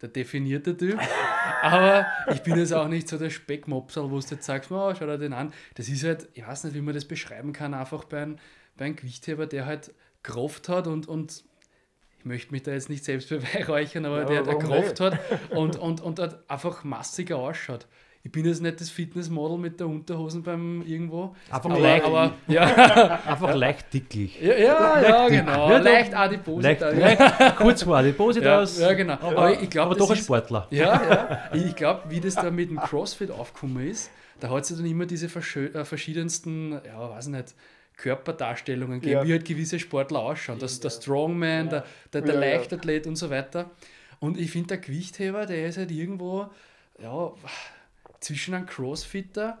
der 0.00 0.08
definierte 0.08 0.76
Typ, 0.76 0.98
aber 1.62 2.06
ich 2.32 2.42
bin 2.42 2.56
jetzt 2.56 2.72
auch 2.72 2.88
nicht 2.88 3.06
so 3.06 3.18
der 3.18 3.30
Speckmopsal, 3.30 4.10
wo 4.10 4.18
du 4.18 4.26
jetzt 4.26 4.44
sagst, 4.44 4.70
oh, 4.72 4.94
schau 4.94 5.06
dir 5.06 5.18
den 5.18 5.34
an. 5.34 5.52
Das 5.74 5.88
ist 5.88 6.04
halt, 6.04 6.28
ich 6.32 6.46
weiß 6.46 6.64
nicht, 6.64 6.74
wie 6.74 6.80
man 6.80 6.94
das 6.94 7.04
beschreiben 7.04 7.52
kann, 7.52 7.74
einfach 7.74 8.04
bei 8.04 8.22
einem, 8.22 8.38
bei 8.76 8.86
einem 8.86 8.96
Gewichtheber, 8.96 9.46
der 9.46 9.66
halt 9.66 9.92
Kraft 10.22 10.70
hat 10.70 10.86
und, 10.86 11.06
und 11.06 11.44
ich 12.18 12.24
möchte 12.24 12.52
mich 12.52 12.62
da 12.62 12.72
jetzt 12.72 12.88
nicht 12.88 13.04
selbst 13.04 13.28
beweihräuchern, 13.28 14.06
aber 14.06 14.20
ja, 14.20 14.24
der, 14.24 14.42
der 14.42 14.58
Kraft 14.58 15.00
hat 15.00 15.18
und, 15.50 15.76
und, 15.76 16.00
und 16.00 16.18
halt 16.18 16.38
einfach 16.48 16.82
massiger 16.82 17.36
ausschaut 17.36 17.86
ich 18.24 18.32
bin 18.32 18.46
jetzt 18.46 18.62
nicht 18.62 18.80
das 18.80 18.88
Fitnessmodel 18.88 19.58
mit 19.58 19.78
der 19.78 19.86
Unterhosen 19.86 20.42
beim 20.42 20.82
irgendwo. 20.86 21.36
Einfach 21.50 21.70
aber, 21.70 21.78
leicht, 21.78 22.04
aber, 22.06 22.32
ja. 22.48 23.20
einfach 23.26 23.54
leicht 23.54 23.92
dicklich. 23.92 24.40
Ja, 24.40 24.54
ja, 24.54 25.02
ja 25.02 25.28
genau. 25.28 25.70
Ja, 25.70 25.76
leicht 25.76 26.14
Adipositas. 26.14 26.96
Leicht, 26.96 27.20
leicht, 27.20 27.56
kurz 27.56 27.82
vor 27.82 27.98
Adipositas. 27.98 28.80
Ja, 28.80 28.88
ja 28.88 28.94
genau. 28.94 29.12
Aber, 29.12 29.36
aber, 29.36 29.62
ich 29.62 29.68
glaub, 29.68 29.86
aber 29.86 29.96
doch 29.96 30.10
ein 30.10 30.16
Sportler. 30.16 30.66
Ja, 30.70 31.02
ja. 31.02 31.38
Ich 31.52 31.76
glaube, 31.76 32.04
wie 32.08 32.18
das 32.18 32.34
da 32.34 32.50
mit 32.50 32.70
dem 32.70 32.78
Crossfit 32.78 33.30
aufgekommen 33.30 33.86
ist, 33.86 34.10
da 34.40 34.48
hat 34.48 34.64
es 34.64 34.70
ja 34.70 34.76
dann 34.76 34.86
immer 34.86 35.04
diese 35.04 35.26
äh, 35.26 35.84
verschiedensten, 35.84 36.72
ja, 36.72 37.10
weiß 37.10 37.26
nicht, 37.26 37.54
Körperdarstellungen 37.98 39.00
gegeben, 39.00 39.20
ja. 39.20 39.26
wie 39.26 39.32
halt 39.32 39.44
gewisse 39.44 39.78
Sportler 39.78 40.20
ausschauen. 40.20 40.58
Das, 40.58 40.80
der 40.80 40.88
Strongman, 40.88 41.68
der, 41.68 41.84
der, 42.14 42.22
der 42.22 42.34
Leichtathlet 42.36 43.06
und 43.06 43.16
so 43.16 43.28
weiter. 43.28 43.70
Und 44.18 44.40
ich 44.40 44.50
finde, 44.50 44.68
der 44.68 44.78
Gewichtheber, 44.78 45.44
der 45.44 45.68
ist 45.68 45.76
halt 45.76 45.90
irgendwo, 45.90 46.46
ja, 47.02 47.32
zwischen 48.24 48.54
einem 48.54 48.66
Crossfitter 48.66 49.58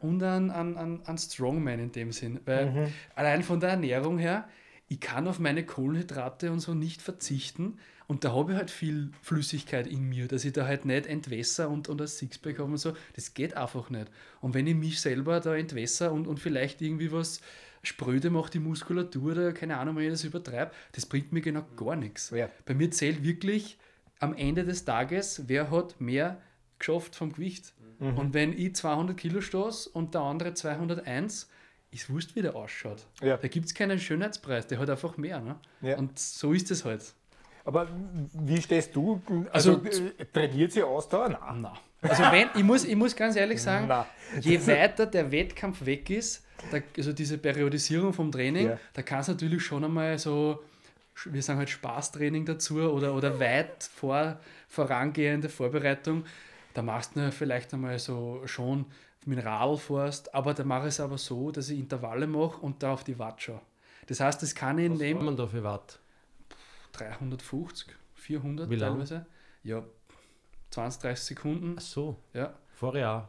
und 0.00 0.22
einem, 0.22 0.50
einem, 0.50 1.00
einem 1.04 1.18
Strongman 1.18 1.78
in 1.78 1.92
dem 1.92 2.12
Sinn. 2.12 2.40
Weil 2.44 2.70
mhm. 2.70 2.86
allein 3.14 3.42
von 3.42 3.60
der 3.60 3.70
Ernährung 3.70 4.18
her, 4.18 4.48
ich 4.88 5.00
kann 5.00 5.26
auf 5.26 5.38
meine 5.38 5.64
Kohlenhydrate 5.64 6.52
und 6.52 6.60
so 6.60 6.74
nicht 6.74 7.00
verzichten. 7.00 7.78
Und 8.08 8.24
da 8.24 8.34
habe 8.34 8.52
ich 8.52 8.58
halt 8.58 8.70
viel 8.70 9.10
Flüssigkeit 9.22 9.86
in 9.86 10.08
mir, 10.08 10.28
dass 10.28 10.44
ich 10.44 10.52
da 10.52 10.66
halt 10.66 10.84
nicht 10.84 11.06
entwässer 11.06 11.70
und, 11.70 11.88
und 11.88 12.00
ein 12.00 12.06
Sixpack 12.06 12.58
habe 12.58 12.70
und 12.70 12.76
so. 12.76 12.92
Das 13.14 13.32
geht 13.32 13.56
einfach 13.56 13.88
nicht. 13.88 14.10
Und 14.40 14.52
wenn 14.52 14.66
ich 14.66 14.74
mich 14.74 15.00
selber 15.00 15.40
da 15.40 15.56
entwässer 15.56 16.12
und, 16.12 16.26
und 16.26 16.38
vielleicht 16.38 16.82
irgendwie 16.82 17.10
was 17.10 17.40
spröde 17.82 18.30
mache, 18.30 18.50
die 18.50 18.58
Muskulatur 18.58 19.32
oder 19.32 19.52
keine 19.52 19.78
Ahnung, 19.78 19.96
wenn 19.96 20.04
ich 20.04 20.10
das 20.10 20.24
übertreibe, 20.24 20.72
das 20.92 21.06
bringt 21.06 21.32
mir 21.32 21.40
genau 21.40 21.64
gar 21.76 21.96
nichts. 21.96 22.30
Ja. 22.30 22.50
Bei 22.66 22.74
mir 22.74 22.90
zählt 22.90 23.24
wirklich 23.24 23.78
am 24.18 24.34
Ende 24.34 24.64
des 24.64 24.84
Tages, 24.84 25.44
wer 25.46 25.70
hat 25.70 26.00
mehr 26.00 26.40
geschafft 26.78 27.16
vom 27.16 27.32
Gewicht. 27.32 27.72
Mhm. 28.02 28.18
Und 28.18 28.34
wenn 28.34 28.52
ich 28.52 28.74
200 28.74 29.16
Kilo 29.16 29.40
stoße 29.40 29.90
und 29.90 30.14
der 30.14 30.22
andere 30.22 30.54
201, 30.54 31.48
ist 31.92 32.10
wurscht, 32.10 32.34
wie 32.34 32.42
der 32.42 32.56
ausschaut. 32.56 33.06
Ja. 33.20 33.36
Da 33.36 33.48
gibt 33.48 33.66
es 33.66 33.74
keinen 33.74 33.98
Schönheitspreis, 33.98 34.66
der 34.66 34.78
hat 34.78 34.90
einfach 34.90 35.16
mehr. 35.16 35.40
Ne? 35.40 35.56
Ja. 35.82 35.98
Und 35.98 36.18
so 36.18 36.52
ist 36.52 36.70
es 36.70 36.84
halt. 36.84 37.02
Aber 37.64 37.86
wie 38.32 38.60
stehst 38.60 38.96
du? 38.96 39.20
Also, 39.52 39.80
also 39.84 40.02
trainiert 40.32 40.72
sie 40.72 40.82
Ausdauer? 40.82 41.28
Nein. 41.28 41.60
Nein. 41.60 41.72
Also 42.00 42.24
wenn, 42.24 42.48
ich, 42.56 42.64
muss, 42.64 42.84
ich 42.84 42.96
muss 42.96 43.14
ganz 43.14 43.36
ehrlich 43.36 43.62
sagen, 43.62 43.86
Nein. 43.86 44.04
je 44.40 44.66
weiter 44.66 45.06
der 45.06 45.30
Wettkampf 45.30 45.84
weg 45.86 46.10
ist, 46.10 46.44
da, 46.72 46.78
also 46.96 47.12
diese 47.12 47.38
Periodisierung 47.38 48.12
vom 48.12 48.32
Training, 48.32 48.70
ja. 48.70 48.78
da 48.94 49.02
kann 49.02 49.20
es 49.20 49.28
natürlich 49.28 49.62
schon 49.62 49.84
einmal 49.84 50.18
so, 50.18 50.64
wir 51.26 51.42
sagen 51.42 51.60
halt 51.60 51.70
Spaßtraining 51.70 52.44
dazu 52.44 52.80
oder, 52.80 53.14
oder 53.14 53.38
weit 53.38 53.84
vor, 53.94 54.40
vorangehende 54.68 55.48
Vorbereitung 55.48 56.24
da 56.74 56.82
machst 56.82 57.16
du 57.16 57.30
vielleicht 57.32 57.72
einmal 57.74 57.98
so 57.98 58.42
schon 58.46 58.86
mit 59.24 59.38
dem 59.38 59.46
Radl 59.46 59.76
fährst, 59.76 60.34
aber 60.34 60.52
da 60.54 60.64
mache 60.64 60.82
ich 60.88 60.94
es 60.94 61.00
aber 61.00 61.18
so, 61.18 61.50
dass 61.50 61.68
ich 61.68 61.78
Intervalle 61.78 62.26
mache 62.26 62.58
und 62.60 62.82
da 62.82 62.92
auf 62.94 63.04
die 63.04 63.18
Watt 63.18 63.40
schaue. 63.42 63.60
Das 64.06 64.18
heißt, 64.20 64.42
das 64.42 64.54
kann 64.54 64.78
ich 64.78 64.90
Was 64.90 64.98
nehmen. 64.98 65.24
man 65.24 65.36
da 65.36 65.46
für 65.46 65.62
Watt? 65.62 66.00
350, 66.92 67.88
400 68.14 68.68
Wie 68.70 68.76
lang? 68.76 68.92
teilweise. 68.92 69.26
Ja, 69.62 69.82
20, 70.70 71.02
30 71.02 71.24
Sekunden. 71.24 71.76
Ach 71.78 71.82
so, 71.82 72.16
Ja, 72.34 72.52
vorher 72.74 73.28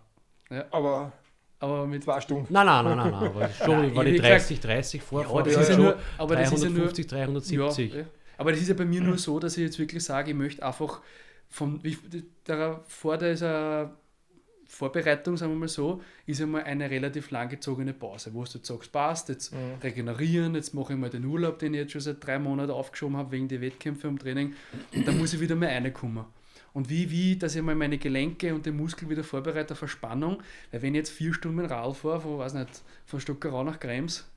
auch. 0.50 0.64
Aber 0.72 1.12
aber 1.60 1.88
mit 1.88 2.04
zwei 2.04 2.20
Stunden. 2.20 2.52
Nein, 2.52 2.66
nein, 2.66 2.84
nein, 2.84 2.98
nein, 2.98 3.12
nein. 3.12 3.24
Aber 3.30 3.50
schon, 3.50 3.96
war 3.96 4.04
wie 4.06 4.12
die 4.12 4.18
gesagt- 4.18 4.34
30, 4.34 4.60
30 4.60 5.02
Ja, 5.02 5.08
Vorfahrt. 5.08 5.48
das 5.48 5.54
ja, 5.54 5.62
ist 5.62 5.70
ja 5.70 5.74
ja. 5.76 5.80
nur, 5.82 5.98
aber 6.18 6.36
das 6.36 6.52
ist 6.52 6.64
ja 6.64 6.70
nur 6.70 6.78
350, 6.90 7.08
370. 7.08 7.94
Ja, 7.94 8.00
ja. 8.02 8.06
Aber 8.38 8.52
das 8.52 8.60
ist 8.62 8.68
ja 8.68 8.74
bei 8.74 8.84
mir 8.86 9.00
nur 9.02 9.18
so, 9.18 9.40
dass 9.40 9.56
ich 9.58 9.64
jetzt 9.64 9.80
wirklich 9.80 10.04
sage, 10.04 10.32
ich 10.32 10.36
möchte 10.38 10.66
einfach 10.66 11.00
von, 11.54 11.80
der, 12.48 12.82
vor 12.88 13.16
dieser 13.16 13.96
Vorbereitung, 14.66 15.38
sagen 15.38 15.52
wir 15.52 15.60
mal 15.60 15.68
so, 15.68 16.02
ist 16.26 16.42
einmal 16.42 16.64
eine 16.64 16.90
relativ 16.90 17.30
langgezogene 17.30 17.94
Pause, 17.94 18.34
wo 18.34 18.44
du 18.44 18.54
jetzt 18.56 18.66
sagst, 18.66 18.92
passt, 18.92 19.30
jetzt 19.30 19.54
regenerieren, 19.84 20.56
jetzt 20.56 20.74
mache 20.74 20.94
ich 20.94 21.00
mal 21.00 21.12
den 21.12 21.24
Urlaub, 21.24 21.60
den 21.60 21.76
ich 21.76 21.82
jetzt 21.82 21.92
schon 21.92 22.02
seit 22.02 22.26
drei 22.26 22.40
Monaten 22.40 22.72
aufgeschoben 22.72 23.18
habe, 23.18 23.32
wegen 23.34 23.48
der 23.48 23.62
Wettkämpfe 23.62 24.08
im 24.08 24.18
Training, 24.18 24.56
und 24.96 25.08
dann 25.08 25.20
muss 25.20 25.36
ich 25.36 25.42
wieder 25.42 25.56
mal 25.56 25.70
reinkommen. 25.70 26.26
Und 26.74 26.90
wie, 26.90 27.12
wie, 27.12 27.36
dass 27.36 27.56
ich 27.56 27.62
mal 27.62 27.76
meine 27.76 28.00
Gelenke 28.00 28.56
und 28.56 28.66
den 28.66 28.76
Muskel 28.76 29.08
wieder 29.08 29.24
vorbereite 29.24 29.76
auf 29.76 29.84
eine 29.84 29.90
Spannung, 29.90 30.42
weil 30.72 30.82
wenn 30.82 30.96
ich 30.96 31.00
jetzt 31.00 31.12
vier 31.12 31.36
Stunden 31.36 31.68
Rad 31.68 31.96
fahre, 31.96 32.20
von, 32.20 32.40
weiß 32.40 32.56
nicht, 32.56 32.82
von 33.06 33.20
Stockerau 33.20 33.64
nach 33.64 33.80
Krems, 33.80 34.28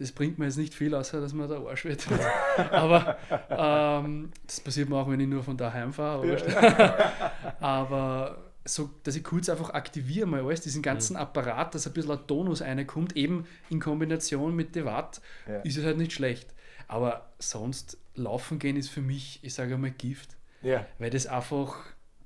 das 0.00 0.12
bringt 0.12 0.38
mir 0.38 0.46
jetzt 0.46 0.56
nicht 0.56 0.74
viel, 0.74 0.94
außer 0.94 1.20
dass 1.20 1.34
mir 1.34 1.46
der 1.46 1.58
Arsch 1.58 1.84
wird. 1.84 2.06
aber 2.70 3.18
ähm, 3.50 4.30
das 4.46 4.60
passiert 4.60 4.88
mir 4.88 4.96
auch, 4.96 5.08
wenn 5.10 5.20
ich 5.20 5.28
nur 5.28 5.44
von 5.44 5.56
daheim 5.56 5.92
fahre. 5.92 6.32
Aber, 6.32 7.60
aber 7.60 8.38
so, 8.64 8.90
dass 9.02 9.14
ich 9.16 9.24
kurz 9.24 9.48
einfach 9.50 9.70
aktiviere 9.70 10.26
mal 10.26 10.44
alles, 10.44 10.62
diesen 10.62 10.82
ganzen 10.82 11.16
Apparat, 11.16 11.74
dass 11.74 11.86
ein 11.86 11.92
bisschen 11.92 12.12
ein 12.12 12.26
Tonus 12.26 12.62
reinkommt, 12.62 13.14
eben 13.14 13.46
in 13.68 13.78
Kombination 13.78 14.56
mit 14.56 14.74
dem 14.74 14.86
Watt, 14.86 15.20
Ja. 15.46 15.58
ist 15.60 15.76
es 15.76 15.84
halt 15.84 15.98
nicht 15.98 16.12
schlecht. 16.12 16.54
Aber 16.88 17.30
sonst, 17.38 17.98
laufen 18.14 18.58
gehen 18.58 18.76
ist 18.76 18.88
für 18.88 19.02
mich, 19.02 19.38
ich 19.42 19.54
sage 19.54 19.74
einmal, 19.74 19.90
Gift. 19.92 20.36
Ja. 20.62 20.86
Weil 20.98 21.10
das 21.10 21.26
einfach, 21.26 21.76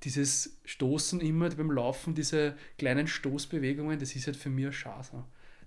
dieses 0.04 0.58
Stoßen 0.64 1.20
immer 1.20 1.50
beim 1.50 1.70
Laufen, 1.70 2.14
diese 2.14 2.54
kleinen 2.78 3.06
Stoßbewegungen, 3.06 3.98
das 3.98 4.14
ist 4.14 4.26
halt 4.26 4.36
für 4.36 4.50
mich 4.50 4.66
ein 4.66 4.72
Schatz. 4.72 5.12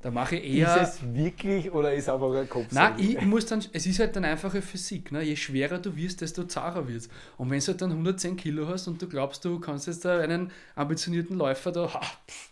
Da 0.02 0.12
mache 0.12 0.36
ich 0.36 0.58
eher. 0.58 0.82
Ist 0.82 0.96
es 1.02 1.14
wirklich 1.14 1.72
oder 1.72 1.94
ist 1.94 2.08
einfach 2.08 2.32
ein 2.34 2.48
Kopf? 2.48 2.68
Nein, 2.72 2.94
ich 3.00 3.20
muss 3.22 3.48
dann, 3.48 3.64
es 3.74 3.86
ist 3.88 4.00
halt 4.00 4.16
dann 4.16 4.26
einfache 4.26 4.62
Physik. 4.62 5.12
Ne? 5.12 5.24
Je 5.24 5.36
schwerer 5.36 5.80
du 5.80 5.96
wirst, 5.96 6.22
desto 6.22 6.44
zacher 6.44 6.88
wird 6.88 7.10
Und 7.38 7.50
wenn 7.50 7.60
du 7.60 7.66
halt 7.68 7.82
dann 7.82 7.92
110 7.92 8.38
Kilo 8.38 8.68
hast 8.68 8.88
und 8.88 9.02
du 9.02 9.08
glaubst, 9.10 9.44
du 9.44 9.60
kannst 9.60 9.88
jetzt 9.88 10.06
da 10.06 10.20
einen 10.20 10.52
ambitionierten 10.76 11.36
Läufer 11.36 11.72
da, 11.72 11.82
ha, 11.94 12.02
pff, 12.02 12.52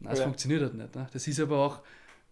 nein, 0.00 0.10
das 0.10 0.18
Ja. 0.18 0.24
funktioniert 0.24 0.62
halt 0.62 0.74
nicht. 0.74 0.94
Ne? 0.96 1.06
Das 1.12 1.26
ist 1.28 1.38
aber 1.40 1.58
auch 1.58 1.80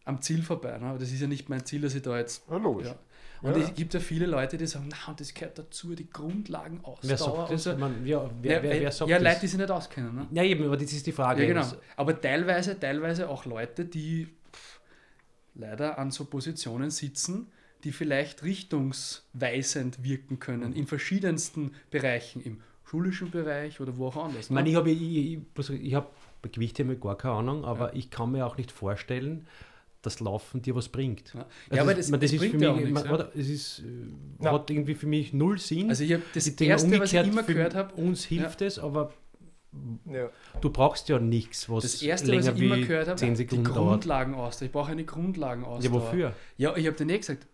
am 0.04 0.20
Ziel 0.20 0.42
vorbei. 0.42 0.76
Ne? 0.78 0.86
Aber 0.86 0.98
das 0.98 1.12
ist 1.12 1.20
ja 1.20 1.28
nicht 1.28 1.48
mein 1.48 1.64
Ziel, 1.64 1.82
dass 1.82 1.94
ich 1.94 2.02
da 2.02 2.18
jetzt. 2.18 2.42
Ja, 2.50 2.56
logisch. 2.56 2.88
Ja. 2.88 2.96
Und 3.42 3.56
Ja. 3.56 3.62
es 3.62 3.72
gibt 3.74 3.94
ja 3.94 4.00
viele 4.00 4.26
Leute, 4.26 4.58
die 4.58 4.66
sagen, 4.66 4.88
na, 4.90 4.96
und 5.10 5.18
das 5.20 5.32
gehört 5.32 5.58
dazu, 5.58 5.94
die 5.94 6.10
Grundlagen 6.10 6.80
Wer 6.82 6.88
Ausdauer. 7.14 7.36
sagt 7.48 7.52
das? 7.52 7.62
so. 7.64 7.70
Ja, 8.04 8.28
wer, 8.42 8.62
wer, 8.62 8.64
äh, 8.64 8.80
wer 8.82 8.92
sagt 8.92 9.08
ja, 9.10 9.16
das? 9.18 9.24
Leute, 9.28 9.40
die 9.42 9.46
sich 9.46 9.58
nicht 9.58 9.70
auskennen. 9.70 10.14
Ne? 10.14 10.26
Ja, 10.32 10.42
eben, 10.42 10.64
aber 10.64 10.76
das 10.76 10.92
ist 10.92 11.06
die 11.06 11.12
Frage. 11.12 11.42
Ja, 11.42 11.48
genau. 11.48 11.60
Das- 11.60 11.78
Aber 11.96 12.20
teilweise, 12.20 12.78
teilweise 12.78 13.28
auch 13.28 13.46
Leute, 13.46 13.84
die 13.86 14.28
leider 15.54 15.98
an 15.98 16.10
so 16.10 16.24
Positionen 16.24 16.90
sitzen, 16.90 17.48
die 17.84 17.92
vielleicht 17.92 18.42
richtungsweisend 18.42 20.02
wirken 20.02 20.38
können, 20.38 20.74
in 20.74 20.86
verschiedensten 20.86 21.72
Bereichen, 21.90 22.42
im 22.42 22.60
schulischen 22.84 23.30
Bereich 23.30 23.80
oder 23.80 23.96
wo 23.96 24.08
auch 24.08 24.16
anders. 24.16 24.46
Ich 24.46 24.50
meine, 24.50 24.64
ne? 24.64 24.70
ich 24.70 24.76
habe 24.76 24.90
ich, 24.90 25.00
ich, 25.00 25.38
ich, 25.56 25.82
ich 25.82 25.94
hab 25.94 26.14
bei 26.42 26.48
Gewichtheben 26.48 26.98
gar 27.00 27.16
keine 27.16 27.34
Ahnung, 27.34 27.64
aber 27.64 27.94
ich 27.94 28.10
kann 28.10 28.32
mir 28.32 28.46
auch 28.46 28.56
nicht 28.56 28.72
vorstellen, 28.72 29.46
dass 30.02 30.20
Laufen 30.20 30.62
dir 30.62 30.74
was 30.74 30.88
bringt. 30.88 31.34
Ja. 31.34 31.40
Also 31.40 31.76
Ja, 31.76 31.82
aber 31.82 31.94
das, 31.94 32.08
man, 32.08 32.20
das 32.20 32.32
ist 32.32 32.38
bringt 32.38 32.54
für 32.56 32.64
ja 32.64 32.72
mich, 32.72 32.82
auch 32.82 32.84
nichts. 32.86 32.94
man, 32.94 33.04
ja. 33.04 33.12
oder, 33.12 33.36
es 33.36 33.48
ist, 33.48 33.78
äh, 33.80 33.82
Na. 34.38 34.52
hat 34.52 34.70
irgendwie 34.70 34.94
für 34.94 35.06
mich 35.06 35.32
null 35.32 35.58
Sinn. 35.58 35.90
Also 35.90 36.04
ich 36.04 36.12
habe 36.14 36.22
das 36.34 36.46
Ich 36.46 36.60
Erste, 36.60 36.98
was 36.98 37.12
ich 37.12 37.20
immer 37.26 37.44
für 37.44 37.54
gehört 37.54 37.74
habe, 37.74 37.94
Uns 37.94 38.24
hilft 38.24 38.62
es, 38.62 38.78
aber 38.78 39.12
Ja. 40.10 40.30
du 40.60 40.70
brauchst 40.70 41.08
ja 41.08 41.18
nichts, 41.20 41.68
was 41.70 41.82
das 41.84 42.02
Erste, 42.02 42.26
was 42.36 42.44
länger 42.46 42.56
ich 42.56 42.62
immer 42.62 42.76
wie 42.76 42.86
gehört 42.86 43.06
habe, 43.08 43.18
10 43.18 43.34
die. 43.34 43.46
Grundlagenausdauer. 43.62 44.66
Ich 44.66 44.72
brauche 44.72 44.90
eine 44.90 45.04
Grundlagenausdauer. 45.04 45.82
Ja, 45.84 45.92
wofür? 45.92 46.34
Ja, 46.56 46.76
ich 46.76 46.86
habe 46.86 46.96
dir 46.96 47.04
nicht 47.06 47.20
gesagt, 47.20 47.46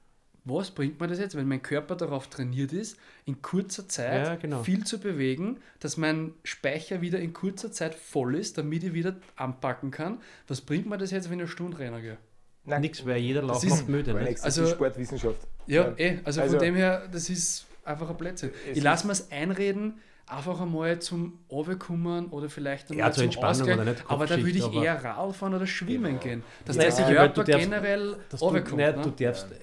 was 0.45 0.71
bringt 0.71 0.99
mir 1.01 1.09
das 1.09 1.19
jetzt, 1.19 1.37
wenn 1.37 1.47
mein 1.49 1.61
Körper 1.61 1.97
darauf 1.97 2.29
trainiert 2.29 2.73
ist, 2.73 2.97
in 3.25 3.43
kurzer 3.43 3.89
Zeit 3.89 4.27
Ja, 4.27 4.35
genau. 4.37 4.63
viel 4.63 4.85
zu 4.85 4.99
bewegen, 4.99 5.59
dass 5.81 5.97
mein 5.97 6.33
Speicher 6.45 7.01
wieder 7.01 7.19
in 7.19 7.33
kurzer 7.33 7.71
Zeit 7.73 7.95
voll 7.95 8.37
ist, 8.37 8.57
damit 8.57 8.85
ich 8.85 8.95
wieder 8.95 9.17
anpacken 9.35 9.91
kann. 9.91 10.21
Was 10.47 10.61
bringt 10.61 10.87
mir 10.89 10.99
das 10.99 11.11
jetzt, 11.11 11.27
wenn 11.31 11.39
ich 11.39 11.43
eine 11.45 11.49
Stunde 11.49 11.79
rennen 11.79 12.01
gehe? 12.01 12.17
Nein, 12.65 12.81
Nichts, 12.81 13.05
weil 13.05 13.19
jeder 13.19 13.43
Lauf 13.43 13.63
ist- 13.63 13.71
macht 13.71 13.89
müde. 13.89 14.15
Nächstes 14.15 14.43
Also- 14.45 14.63
ist 14.65 14.71
Sportwissenschaft. 14.71 15.37
Ja, 15.67 15.89
Ja. 15.89 15.95
eh. 15.99 16.19
Also, 16.25 16.41
Also- 16.41 16.57
von 16.57 16.65
dem 16.65 16.75
her, 16.77 17.09
das 17.13 17.29
ist 17.29 17.67
einfach 17.85 18.09
ein 18.09 18.17
Blödsinn. 18.17 18.51
Ich 18.73 18.83
lasse 18.83 19.07
mir 19.07 19.13
es 19.13 19.31
einreden, 19.31 19.99
einfach 20.27 20.61
einmal 20.61 20.99
zum 21.01 21.39
Runterkommen 21.51 22.27
oder 22.29 22.49
vielleicht 22.49 22.91
einmal 22.91 23.07
Ja, 23.09 23.13
zum 23.13 23.25
Entspannung 23.25 23.51
Ausgleich. 23.61 23.77
oder 23.79 23.85
nicht 23.93 24.05
aber 24.09 24.27
da 24.27 24.37
würde 24.39 24.51
ich 24.59 24.73
eher 24.73 25.03
Radl 25.05 25.33
fahren 25.33 25.55
oder 25.55 25.67
schwimmen 25.67 26.19
gehen. 26.21 26.43
Dass 26.65 26.77
Ja, 26.77 26.83
der 26.83 26.93
Körper 27.15 27.45
darfst- 27.45 27.63
generell 27.63 28.17
runterkommt. 28.41 28.77
nein, 28.79 28.97
ne? 28.97 29.03
du 29.03 29.25
darfst. 29.25 29.51
Äh, 29.53 29.55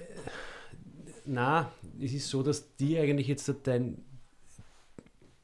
na, 1.26 1.70
es 2.00 2.12
ist 2.12 2.28
so, 2.28 2.42
dass 2.42 2.74
dir 2.76 3.02
eigentlich 3.02 3.28
jetzt 3.28 3.52
dein. 3.64 3.98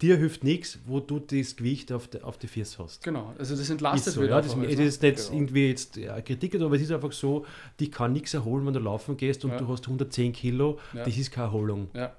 Dir 0.00 0.16
hilft 0.16 0.44
nichts, 0.44 0.78
wo 0.86 0.98
du 1.00 1.18
das 1.18 1.56
Gewicht 1.56 1.92
auf, 1.92 2.08
die- 2.08 2.22
auf 2.22 2.38
die 2.38 2.46
Füße 2.46 2.82
hast. 2.82 3.04
Genau, 3.04 3.34
also 3.38 3.52
das 3.52 3.60
Ist 3.64 3.68
entlastet 3.70 4.14
so, 4.14 4.22
wird 4.22 4.30
ja, 4.30 4.40
das, 4.40 4.54
alles, 4.54 4.78
ne? 4.78 4.82
ist 4.84 5.02
nicht 5.02 5.16
Genau. 5.26 5.32
irgendwie 5.36 5.68
jetzt 5.68 5.96
ja, 5.96 6.18
Kritik, 6.22 6.54
aber 6.58 6.74
es 6.76 6.80
ist 6.82 6.90
einfach 6.90 7.12
so, 7.12 7.44
die 7.78 7.90
kann 7.90 8.14
nichts 8.14 8.32
erholen, 8.32 8.64
wenn 8.64 8.72
du 8.72 8.80
laufen 8.80 9.18
gehst 9.18 9.44
und 9.44 9.50
Ja. 9.50 9.58
du 9.58 9.68
hast 9.68 9.86
110 9.86 10.32
Kilo, 10.32 10.78
Ja. 10.94 11.04
das 11.04 11.14
ist 11.18 11.30
keine 11.30 11.48
Erholung. 11.48 11.88
Ja. 11.92 12.14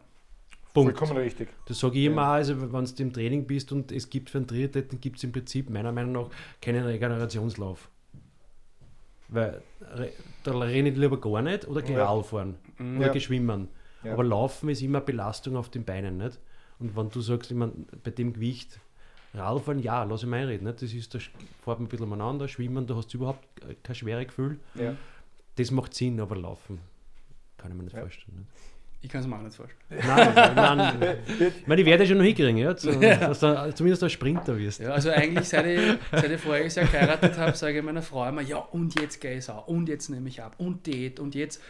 Punkt. 0.73 0.97
Vollkommen 0.97 1.19
richtig. 1.19 1.49
Das 1.65 1.79
sage 1.79 1.99
ich 1.99 2.05
immer, 2.05 2.23
also 2.23 2.59
wenn 2.71 2.85
du 2.85 3.03
im 3.03 3.11
Training 3.13 3.45
bist 3.45 3.71
und 3.71 3.91
es 3.91 4.09
gibt 4.09 4.29
für 4.29 4.37
einen 4.37 4.47
Triathleten 4.47 4.99
gibt 5.01 5.17
es 5.17 5.23
im 5.23 5.31
Prinzip 5.31 5.69
meiner 5.69 5.91
Meinung 5.91 6.11
nach 6.13 6.29
keinen 6.61 6.85
Regenerationslauf. 6.85 7.89
Weil 9.27 9.61
da 10.43 10.51
renne 10.57 10.89
ich 10.89 10.97
lieber 10.97 11.19
gar 11.19 11.41
nicht 11.41 11.67
oder 11.67 11.81
geh 11.81 11.93
Ja. 11.93 12.05
Radl 12.05 12.23
fahren 12.23 12.55
Mhm. 12.77 12.97
oder 12.97 13.07
Ja. 13.07 13.13
geh 13.13 13.19
schwimmen. 13.19 13.67
Ja. 14.03 14.13
Aber 14.13 14.23
Laufen 14.23 14.69
ist 14.69 14.81
immer 14.81 14.99
Belastung 15.01 15.55
auf 15.55 15.69
den 15.69 15.83
Beinen, 15.85 16.17
nicht? 16.17 16.39
Und 16.79 16.95
wenn 16.97 17.09
du 17.09 17.21
sagst, 17.21 17.51
ich 17.51 17.57
mein, 17.57 17.85
bei 18.03 18.11
dem 18.11 18.33
Gewicht, 18.33 18.79
Radfahren, 19.33 19.79
ja, 19.79 20.03
lass 20.03 20.23
ich 20.23 20.27
mal 20.29 20.43
reden. 20.43 20.65
Nicht? 20.65 20.81
Das 20.81 20.91
ist, 20.93 21.13
da 21.13 21.19
fährt 21.19 21.33
man 21.79 21.83
ein 21.83 21.87
bisschen 21.87 22.05
umeinander, 22.07 22.47
schwimmen, 22.49 22.85
da 22.87 22.95
hast 22.95 23.13
du 23.13 23.17
überhaupt 23.19 23.45
kein 23.83 23.95
schweres 23.95 24.25
Gefühl. 24.27 24.59
Ja. 24.75 24.95
Das 25.55 25.71
macht 25.71 25.93
Sinn, 25.93 26.19
aber 26.19 26.35
Laufen 26.35 26.79
kann 27.57 27.71
ich 27.71 27.77
mir 27.77 27.83
nicht 27.83 27.95
vorstellen. 27.97 28.39
Nicht? 28.39 28.49
Ich 29.03 29.09
kann 29.09 29.21
es 29.21 29.27
mir 29.27 29.35
auch 29.35 29.41
nicht 29.41 29.55
vorstellen. 29.55 29.81
Nein, 29.89 30.31
nein, 30.35 30.77
nein, 30.77 31.17
ich 31.27 31.53
meine, 31.67 31.81
ich 31.81 31.87
werde 31.87 32.05
schon 32.05 32.17
noch 32.17 32.23
hinkriegen, 32.23 32.57
ja, 32.57 32.75
zu, 32.75 32.91
dass 32.99 33.39
du 33.39 33.73
zumindest 33.73 34.03
ein 34.03 34.09
Sprinter 34.11 34.57
wirst. 34.57 34.79
Ja, 34.79 34.91
also 34.91 35.09
eigentlich, 35.09 35.49
seit 35.49 35.65
ich, 35.65 35.79
seit 36.11 36.29
ich 36.31 36.39
voriges 36.39 36.75
Jahr 36.75 36.85
geheiratet 36.85 37.35
habe, 37.37 37.55
sage 37.57 37.79
ich 37.79 37.83
meiner 37.83 38.03
Frau 38.03 38.27
immer, 38.29 38.41
ja, 38.41 38.57
und 38.57 38.99
jetzt 39.01 39.19
gehe 39.19 39.37
ich 39.39 39.49
auch, 39.49 39.67
und 39.67 39.89
jetzt 39.89 40.09
nehme 40.09 40.29
ich 40.29 40.41
ab, 40.41 40.53
und 40.59 40.85
Date, 40.85 41.19
und 41.19 41.33
jetzt 41.33 41.61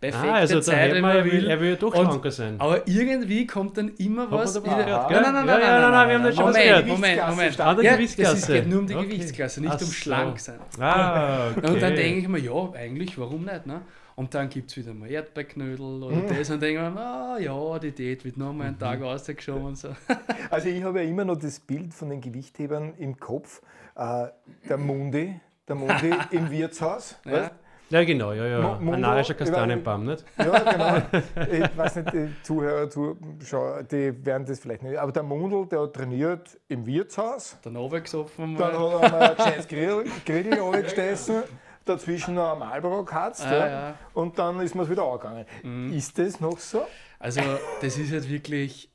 perfekte 0.00 0.28
Ah, 0.32 0.34
also 0.36 0.60
Zeit, 0.60 0.92
wenn 0.94 1.02
man, 1.02 1.14
er 1.16 1.24
will, 1.26 1.46
er 1.46 1.60
will 1.60 1.70
ja 1.70 1.76
doch 1.76 1.94
schlanker 1.94 2.30
sein. 2.30 2.56
Aber 2.58 2.88
irgendwie 2.88 3.46
kommt 3.46 3.76
dann 3.76 3.90
immer 3.98 4.26
man 4.26 4.40
was. 4.40 4.54
nein, 4.54 4.64
nein, 4.64 4.86
nein, 4.86 4.88
Ja, 4.88 5.08
nein, 5.10 5.32
ja, 5.32 5.34
nein, 5.44 5.46
nein, 5.60 5.90
nein, 5.92 6.08
wir 6.08 6.14
haben 6.16 6.24
das 6.24 6.34
schon 6.34 6.44
Moment, 6.46 6.64
gehört. 6.64 6.86
Moment, 6.86 7.28
Moment. 7.28 7.60
Ah, 7.60 7.76
Ja, 7.82 7.96
das 7.96 8.16
ist, 8.16 8.46
geht 8.48 8.66
nur 8.66 8.78
um 8.80 8.86
die 8.86 8.94
Okay. 8.96 9.06
Gewichtsklasse, 9.06 9.60
nicht 9.60 9.70
Ach 9.72 9.80
um 9.80 9.86
so. 9.86 9.92
schlank 9.92 10.40
sein. 10.40 10.58
Ah, 10.80 11.50
okay. 11.56 11.66
Und 11.70 11.82
dann 11.82 11.94
denke 11.94 12.18
ich 12.20 12.28
mir, 12.28 12.38
ja, 12.40 12.72
eigentlich, 12.74 13.16
warum 13.18 13.44
nicht? 13.44 13.66
Ne? 13.66 13.82
Und 14.20 14.34
dann 14.34 14.50
gibt 14.50 14.70
es 14.70 14.76
wieder 14.76 14.92
mal 14.92 15.10
Erdbeerknödel 15.10 16.02
oder 16.02 16.14
Mhm. 16.14 16.26
das 16.28 16.50
und 16.50 16.60
denke 16.60 16.86
ich 16.86 16.92
mir, 16.94 17.00
ah 17.00 17.38
ja, 17.38 17.78
die 17.78 17.90
Diät 17.90 18.22
wird 18.22 18.36
noch 18.36 18.52
mal 18.52 18.66
einen 18.66 18.78
Tag 18.78 19.00
ausgeschoben 19.00 19.64
und 19.64 19.78
so. 19.78 19.88
Also 20.50 20.68
ich 20.68 20.82
habe 20.82 21.02
ja 21.02 21.08
immer 21.08 21.24
noch 21.24 21.36
das 21.38 21.58
Bild 21.58 21.94
von 21.94 22.10
den 22.10 22.20
Gewichthebern 22.20 22.92
im 22.98 23.18
Kopf. 23.18 23.62
Äh, 23.96 24.26
der 24.68 24.76
Mundi, 24.76 25.40
der 25.66 25.74
Mundi 25.74 26.12
im 26.32 26.50
Wirtshaus. 26.50 27.16
Ja. 27.24 27.32
weißt? 27.32 27.50
Ja, 27.88 28.04
genau, 28.04 28.32
ja, 28.32 28.44
ja. 28.46 28.60
Mo- 28.60 28.74
Mundo, 28.74 28.92
Ein 28.92 29.00
narischer 29.00 29.32
Kastanienbaum, 29.34 30.04
nicht? 30.04 30.22
Ja, 30.38 30.58
genau. 30.70 31.22
Ich 31.50 31.76
weiß 31.78 31.96
nicht, 31.96 32.12
die 32.12 32.28
Zuhörer, 32.42 32.90
Zuschauer, 32.90 33.84
die 33.84 34.24
werden 34.26 34.44
das 34.46 34.60
vielleicht 34.60 34.82
nicht. 34.82 34.98
Aber 34.98 35.12
der 35.12 35.22
Mundl, 35.22 35.66
der 35.66 35.90
trainiert 35.90 36.60
im 36.68 36.84
Wirtshaus. 36.86 37.56
Dann 37.62 37.74
runtergesoffen 37.76 38.54
Dann 38.58 38.74
mal. 38.74 39.00
hat 39.00 39.02
er 39.02 39.10
mal 39.10 39.30
ein 39.30 39.36
kleines 39.36 39.66
Grill, 39.66 40.04
Grill 40.26 40.54
runtergestessen, 40.60 41.42
dazwischen 41.84 42.34
noch 42.34 42.52
ein 42.52 42.58
Marlboro 42.58 43.04
gehatzt. 43.04 43.44
Ah, 43.44 43.52
ja. 43.52 43.66
ja. 43.68 43.98
Und 44.14 44.38
dann 44.38 44.60
ist 44.60 44.74
mir 44.74 44.88
wieder 44.88 45.04
angegangen. 45.04 45.92
Ist 45.92 46.18
das 46.18 46.40
noch 46.40 46.58
so? 46.58 46.86
Also, 47.18 47.40
das 47.80 47.98
ist 47.98 48.12
halt 48.12 48.28
wirklich. 48.28 48.88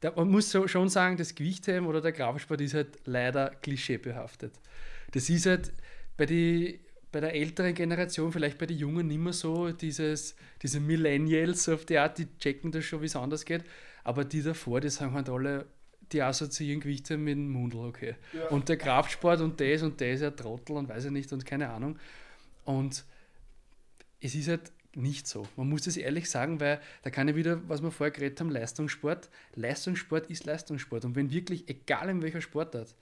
Da, 0.00 0.12
man 0.16 0.28
muss 0.28 0.50
so, 0.50 0.66
schon 0.66 0.88
sagen, 0.88 1.16
das 1.16 1.34
Gewichtheben 1.34 1.86
oder 1.86 2.00
der 2.00 2.12
Kraftsport 2.12 2.60
ist 2.62 2.74
halt 2.74 2.98
leider 3.04 3.50
klischeebehaftet. 3.50 4.54
Das 5.12 5.28
ist 5.28 5.44
halt 5.44 5.72
bei, 6.16 6.24
die, 6.24 6.80
bei 7.12 7.20
der 7.20 7.34
älteren 7.34 7.74
Generation, 7.74 8.32
vielleicht 8.32 8.56
bei 8.56 8.64
den 8.64 8.78
Jungen 8.78 9.08
nicht 9.08 9.18
mehr 9.18 9.34
so, 9.34 9.72
dieses, 9.72 10.36
diese 10.62 10.80
Millennials 10.80 11.68
auf 11.68 11.84
die 11.84 11.98
Art, 11.98 12.16
die 12.16 12.26
checken 12.38 12.72
das 12.72 12.84
schon, 12.84 13.02
wie 13.02 13.06
es 13.06 13.16
anders 13.16 13.44
geht. 13.44 13.64
Aber 14.02 14.24
die 14.24 14.42
davor, 14.42 14.80
die 14.80 14.88
sagen 14.88 15.12
halt 15.12 15.28
alle, 15.28 15.66
die 16.12 16.22
assoziieren 16.22 16.80
Gewichte 16.80 17.16
mit 17.16 17.34
dem 17.34 17.50
Mundel, 17.50 17.80
okay. 17.80 18.16
Ja. 18.32 18.48
Und 18.48 18.68
der 18.68 18.76
Kraftsport 18.76 19.40
und 19.40 19.60
das 19.60 19.82
und 19.82 20.00
das, 20.00 20.20
ja 20.20 20.30
Trottel 20.30 20.76
und 20.76 20.88
weiß 20.88 21.06
ich 21.06 21.10
nicht 21.10 21.32
und 21.32 21.44
keine 21.44 21.70
Ahnung. 21.70 21.98
Und 22.64 23.04
es 24.20 24.34
ist 24.34 24.48
halt 24.48 24.72
nicht 24.94 25.26
so. 25.26 25.46
Man 25.56 25.68
muss 25.68 25.82
das 25.82 25.96
ehrlich 25.96 26.28
sagen, 26.28 26.60
weil 26.60 26.80
da 27.02 27.10
kann 27.10 27.28
ich 27.28 27.36
wieder, 27.36 27.60
was 27.68 27.82
wir 27.82 27.90
vorher 27.90 28.10
geredet 28.10 28.40
haben, 28.40 28.50
Leistungssport. 28.50 29.28
Leistungssport 29.54 30.30
ist 30.30 30.44
Leistungssport. 30.44 31.04
Und 31.04 31.14
wenn 31.14 31.30
wirklich, 31.30 31.68
egal 31.68 32.08
in 32.08 32.22
welcher 32.22 32.40
Sportart, 32.40 32.94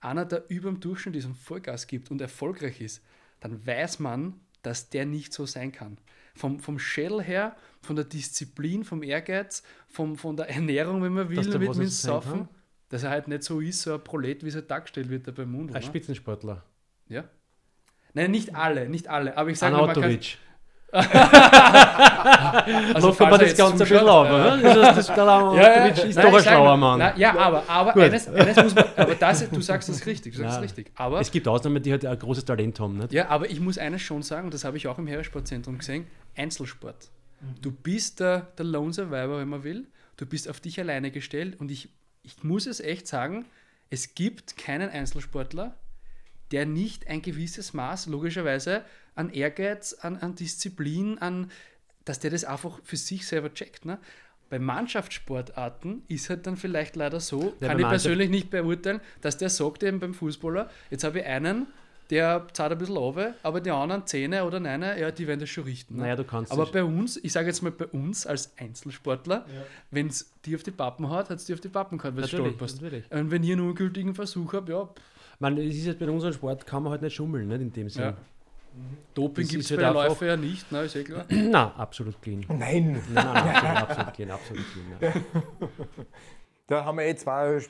einer, 0.00 0.24
der 0.24 0.44
über 0.48 0.70
dem 0.70 0.80
Durchschnitt 0.80 1.16
ist 1.16 1.26
und 1.26 1.36
Vollgas 1.36 1.86
gibt 1.86 2.10
und 2.10 2.20
erfolgreich 2.20 2.80
ist, 2.80 3.02
dann 3.40 3.64
weiß 3.66 3.98
man, 4.00 4.40
dass 4.62 4.90
der 4.90 5.06
nicht 5.06 5.32
so 5.32 5.46
sein 5.46 5.72
kann. 5.72 5.98
Vom, 6.34 6.60
vom 6.60 6.78
Schädel 6.78 7.22
her, 7.22 7.56
von 7.80 7.96
der 7.96 8.04
Disziplin, 8.04 8.84
vom 8.84 9.02
Ehrgeiz, 9.02 9.62
vom, 9.88 10.16
von 10.16 10.36
der 10.36 10.50
Ernährung, 10.50 11.02
wenn 11.02 11.12
man 11.12 11.28
will, 11.28 11.36
mit, 11.36 11.58
mit 11.58 11.74
dem 11.74 11.86
Saufen, 11.86 12.48
dass 12.88 13.02
er 13.02 13.10
halt 13.10 13.28
nicht 13.28 13.42
so 13.42 13.60
ist, 13.60 13.82
so 13.82 13.94
ein 13.94 14.04
Prolet, 14.04 14.44
wie 14.44 14.48
es 14.48 14.54
halt 14.54 14.70
dargestellt 14.70 15.10
wird 15.10 15.26
da 15.26 15.32
beim 15.32 15.50
Mund. 15.50 15.74
Ein 15.74 15.82
Spitzensportler. 15.82 16.62
Ja. 17.08 17.24
Nein, 18.14 18.30
nicht 18.30 18.54
alle, 18.54 18.88
nicht 18.88 19.08
alle. 19.08 19.36
Aber 19.36 19.50
ich 19.50 19.58
sage 19.58 19.76
mal, 19.76 19.86
man 19.86 19.94
kann, 19.94 20.18
also 20.92 21.08
Lockern 23.08 23.30
wir 23.30 23.38
das 23.38 23.56
Ganze 23.56 23.84
ein 23.84 23.88
bisschen 23.88 24.08
auf, 24.08 24.28
oder? 24.28 24.56
Das, 24.56 24.96
das, 24.96 25.06
das 25.08 25.08
ja, 25.16 25.56
ja, 25.56 25.86
ist 25.86 26.16
nein, 26.16 26.26
doch 26.26 26.38
ein 26.38 26.42
schlauer 26.42 26.76
Mann. 26.76 27.00
Na, 27.00 27.18
ja, 27.18 27.36
aber, 27.36 27.68
aber, 27.68 27.96
eines, 27.96 28.28
eines 28.28 28.56
muss 28.56 28.74
man, 28.74 28.84
aber 28.96 29.14
das, 29.16 29.50
du 29.50 29.60
sagst 29.60 29.88
das 29.88 30.06
richtig, 30.06 30.34
du 30.34 30.40
sagst 30.40 30.56
ja. 30.56 30.62
richtig. 30.62 30.92
Aber, 30.94 31.20
es 31.20 31.30
gibt 31.30 31.48
Ausnahmen, 31.48 31.82
die 31.82 31.90
halt 31.90 32.06
ein 32.06 32.18
großes 32.18 32.44
Talent 32.44 32.78
haben. 32.78 32.98
Nicht? 32.98 33.12
Ja, 33.12 33.28
aber 33.28 33.50
ich 33.50 33.58
muss 33.60 33.78
eines 33.78 34.00
schon 34.00 34.22
sagen, 34.22 34.44
und 34.46 34.54
das 34.54 34.64
habe 34.64 34.76
ich 34.76 34.86
auch 34.86 34.98
im 34.98 35.08
Heeressportzentrum 35.08 35.78
gesehen, 35.78 36.06
Einzelsport. 36.36 37.10
Du 37.60 37.72
bist 37.72 38.20
der, 38.20 38.46
der 38.56 38.64
Lone 38.64 38.92
Survivor, 38.92 39.38
wenn 39.38 39.48
man 39.48 39.64
will. 39.64 39.88
Du 40.16 40.24
bist 40.24 40.48
auf 40.48 40.60
dich 40.60 40.78
alleine 40.80 41.10
gestellt 41.10 41.60
und 41.60 41.70
ich, 41.70 41.90
ich 42.26 42.42
muss 42.42 42.66
es 42.66 42.80
echt 42.80 43.06
sagen, 43.06 43.46
es 43.88 44.14
gibt 44.14 44.56
keinen 44.56 44.90
Einzelsportler, 44.90 45.76
der 46.50 46.66
nicht 46.66 47.06
ein 47.06 47.22
gewisses 47.22 47.72
Maß, 47.72 48.06
logischerweise, 48.06 48.84
an 49.14 49.30
Ehrgeiz, 49.30 49.94
an, 49.94 50.16
an 50.16 50.34
Disziplin, 50.34 51.18
an, 51.18 51.50
dass 52.04 52.18
der 52.18 52.30
das 52.30 52.44
einfach 52.44 52.80
für 52.82 52.96
sich 52.96 53.26
selber 53.26 53.54
checkt. 53.54 53.84
Ne? 53.84 53.98
Bei 54.50 54.58
Mannschaftssportarten 54.58 56.02
ist 56.08 56.28
halt 56.28 56.46
dann 56.46 56.56
vielleicht 56.56 56.96
leider 56.96 57.20
so, 57.20 57.54
ja, 57.60 57.68
kann 57.68 57.78
ich 57.78 57.88
persönlich 57.88 58.28
nicht 58.28 58.50
beurteilen, 58.50 59.00
dass 59.20 59.38
der 59.38 59.48
sagt 59.48 59.82
eben 59.82 60.00
beim 60.00 60.14
Fußballer, 60.14 60.68
jetzt 60.90 61.04
habe 61.04 61.20
ich 61.20 61.26
einen, 61.26 61.66
der 62.10 62.46
zahlt 62.52 62.72
ein 62.72 62.78
bisschen 62.78 62.96
auf, 62.96 63.16
aber 63.42 63.60
die 63.60 63.70
anderen 63.70 64.06
Zähne 64.06 64.44
oder 64.44 64.60
nein, 64.60 64.82
ja, 64.82 65.10
die 65.10 65.26
werden 65.26 65.40
das 65.40 65.48
schon 65.48 65.64
richten. 65.64 65.96
Ne? 65.96 66.02
Naja, 66.02 66.16
du 66.16 66.24
kannst 66.24 66.52
aber 66.52 66.66
bei 66.66 66.84
uns, 66.84 67.16
ich 67.16 67.32
sage 67.32 67.48
jetzt 67.48 67.62
mal 67.62 67.72
bei 67.72 67.86
uns 67.86 68.26
als 68.26 68.52
Einzelsportler, 68.58 69.44
ja. 69.46 69.62
wenn 69.90 70.08
es 70.08 70.32
die 70.44 70.54
auf 70.54 70.62
die 70.62 70.70
Pappen 70.70 71.10
hat, 71.10 71.30
hat 71.30 71.38
es 71.38 71.46
die 71.46 71.54
auf 71.54 71.60
die 71.60 71.68
Pappen 71.68 71.98
gehabt, 71.98 72.16
weil 72.16 72.24
es 72.24 72.30
stolperst. 72.30 72.80
Und 72.82 73.30
wenn 73.30 73.42
ich 73.42 73.52
einen 73.52 73.62
ungültigen 73.62 74.14
Versuch 74.14 74.52
habe, 74.52 74.72
ja. 74.72 74.88
Man, 75.38 75.58
es 75.58 75.76
ist 75.76 75.84
jetzt 75.84 75.98
bei 75.98 76.08
unserem 76.08 76.32
Sport, 76.32 76.66
kann 76.66 76.82
man 76.82 76.92
halt 76.92 77.02
nicht 77.02 77.14
schummeln, 77.14 77.48
nicht 77.48 77.60
in 77.60 77.72
dem 77.72 77.90
Sinne. 77.90 78.06
Ja. 78.06 78.12
Mhm. 78.12 78.96
Doping 79.14 79.48
gibt 79.48 79.64
es 79.64 79.70
bei 79.70 79.76
der 79.76 79.92
Läufer 79.92 80.26
ja 80.26 80.36
nicht, 80.36 80.70
ne? 80.72 80.82
ist 80.82 80.96
eh 80.96 81.04
klar. 81.04 81.26
Nein, 81.28 81.52
absolut 81.54 82.20
clean. 82.22 82.44
Nein. 82.48 82.58
Nein, 82.58 83.02
nein, 83.12 83.24
nein 83.34 83.76
absolut 83.76 84.14
clean, 84.14 84.30
absolut 84.30 84.64
clean. 84.72 85.14
Ja. 85.14 85.20
Da 86.66 86.84
haben 86.84 86.98
wir 86.98 87.04
eh 87.04 87.14
zwei 87.14 87.60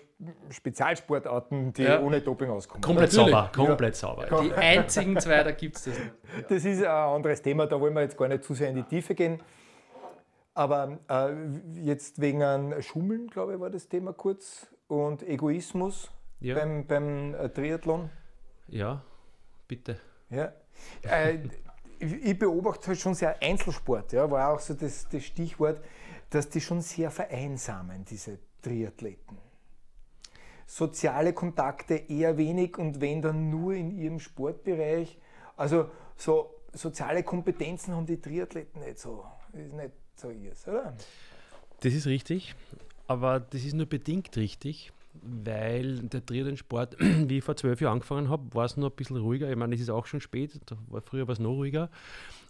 Spezialsportarten, 0.48 1.74
die 1.74 1.82
ja. 1.82 2.00
ohne 2.00 2.22
Doping 2.22 2.48
auskommen. 2.48 2.82
Komplett 2.82 3.12
Natürlich. 3.12 3.35
sauber, 3.35 3.52
komplett 3.54 3.94
ja. 3.94 4.00
sauber. 4.00 4.42
Die 4.42 4.52
einzigen 4.54 5.20
zwei, 5.20 5.42
da 5.42 5.50
gibt 5.50 5.76
es 5.76 5.85
das 5.85 5.98
nicht. 5.98 6.12
Das 6.48 6.64
ist 6.64 6.82
ein 6.82 6.88
anderes 6.88 7.42
Thema, 7.42 7.66
da 7.66 7.78
wollen 7.78 7.94
wir 7.94 8.02
jetzt 8.02 8.16
gar 8.16 8.28
nicht 8.28 8.44
zu 8.44 8.54
sehr 8.54 8.70
in 8.70 8.76
die 8.76 8.82
Tiefe 8.85 9.14
gehen. 9.14 9.42
Aber 10.54 10.98
äh, 11.11 11.35
jetzt 11.82 12.18
wegen 12.22 12.42
einem 12.42 12.80
Schummeln, 12.80 13.28
glaube 13.28 13.54
ich, 13.54 13.61
war 13.61 13.68
das 13.68 13.87
Thema 13.87 14.14
kurz 14.14 14.66
und 14.88 15.22
Egoismus 15.22 16.11
ja. 16.40 16.54
beim, 16.54 16.87
beim 16.87 17.35
äh, 17.35 17.50
Triathlon. 17.50 18.09
Ja, 18.68 19.02
bitte. 19.68 20.00
Ja. 20.30 20.52
Äh, 21.02 21.40
ich 21.98 22.38
beobachte 22.38 22.88
halt 22.88 22.98
schon 22.98 23.14
sehr 23.14 23.37
Einzelsport, 23.42 24.12
ja, 24.12 24.30
war 24.30 24.54
auch 24.54 24.61
so 24.61 24.72
das, 24.72 25.06
das 25.09 25.24
Stichwort, 25.24 25.82
dass 26.30 26.48
die 26.48 26.61
schon 26.61 26.80
sehr 26.80 27.11
vereinsamen, 27.11 28.04
diese 28.04 28.38
Triathleten. 28.66 29.38
Soziale 30.66 31.33
Kontakte 31.33 31.94
eher 31.94 32.37
wenig 32.37 32.76
und 32.79 33.00
wenn 33.00 33.22
dann 33.22 33.48
nur 33.48 33.74
in 33.74 33.96
ihrem 33.96 34.18
Sportbereich. 34.18 35.18
Also 35.57 35.88
so 36.16 36.50
soziale 36.72 37.22
Kompetenzen 37.22 37.94
haben 37.94 38.07
die 38.07 38.20
Triathleten 38.20 38.81
nicht 38.81 38.98
so. 38.98 39.24
Ist 39.52 39.72
nicht 39.72 39.92
so 40.16 40.31
ihrs, 40.31 40.66
oder? 40.66 40.96
Das 41.81 41.94
ist 41.94 42.07
richtig, 42.07 42.57
aber 43.07 43.38
das 43.38 43.64
ist 43.64 43.74
nur 43.74 43.87
bedingt 43.87 44.37
richtig 44.37 44.92
weil 45.22 45.98
der 46.00 46.24
Triathlon-Sport, 46.24 46.96
wie 47.00 47.38
ich 47.38 47.44
vor 47.44 47.57
zwölf 47.57 47.81
Jahren 47.81 47.94
angefangen 47.94 48.29
habe, 48.29 48.55
war 48.55 48.64
es 48.64 48.76
noch 48.76 48.90
ein 48.90 48.96
bisschen 48.96 49.16
ruhiger. 49.16 49.50
Ich 49.50 49.57
meine, 49.57 49.74
es 49.74 49.81
ist 49.81 49.90
auch 49.90 50.07
schon 50.07 50.20
spät, 50.20 50.61
war, 50.88 51.00
früher 51.00 51.26
war 51.26 51.33
es 51.33 51.38
noch 51.38 51.50
ruhiger. 51.50 51.90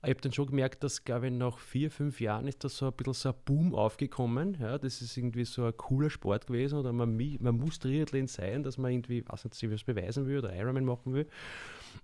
Ich 0.03 0.11
habe 0.11 0.21
dann 0.21 0.33
schon 0.33 0.47
gemerkt, 0.47 0.85
dass, 0.85 1.05
glaube 1.05 1.27
ich, 1.27 1.33
nach 1.33 1.59
vier, 1.59 1.91
fünf 1.91 2.21
Jahren 2.21 2.47
ist 2.47 2.63
da 2.63 2.69
so 2.69 2.87
ein 2.87 2.93
bisschen 2.93 3.15
so 3.15 3.29
ein 3.31 3.35
Boom 3.45 3.75
aufgekommen. 3.75 4.57
Ja, 4.61 4.79
das 4.79 5.03
ist 5.03 5.17
irgendwie 5.17 5.45
so 5.45 5.65
ein 5.65 5.77
cooler 5.77 6.11
Sport 6.11 6.47
gewesen 6.47 6.79
oder 6.79 6.93
man, 6.93 7.17
man 7.41 7.57
muss 7.57 7.79
Triathlon 7.79 8.27
sein, 8.27 8.63
dass 8.63 8.79
man 8.79 8.93
irgendwie, 8.93 9.25
was 9.27 9.45
nicht, 9.45 9.71
was 9.71 9.85
beweisen 9.85 10.27
will 10.27 10.39
oder 10.39 10.55
Ironman 10.55 10.85
machen 10.85 11.15
will. 11.15 11.27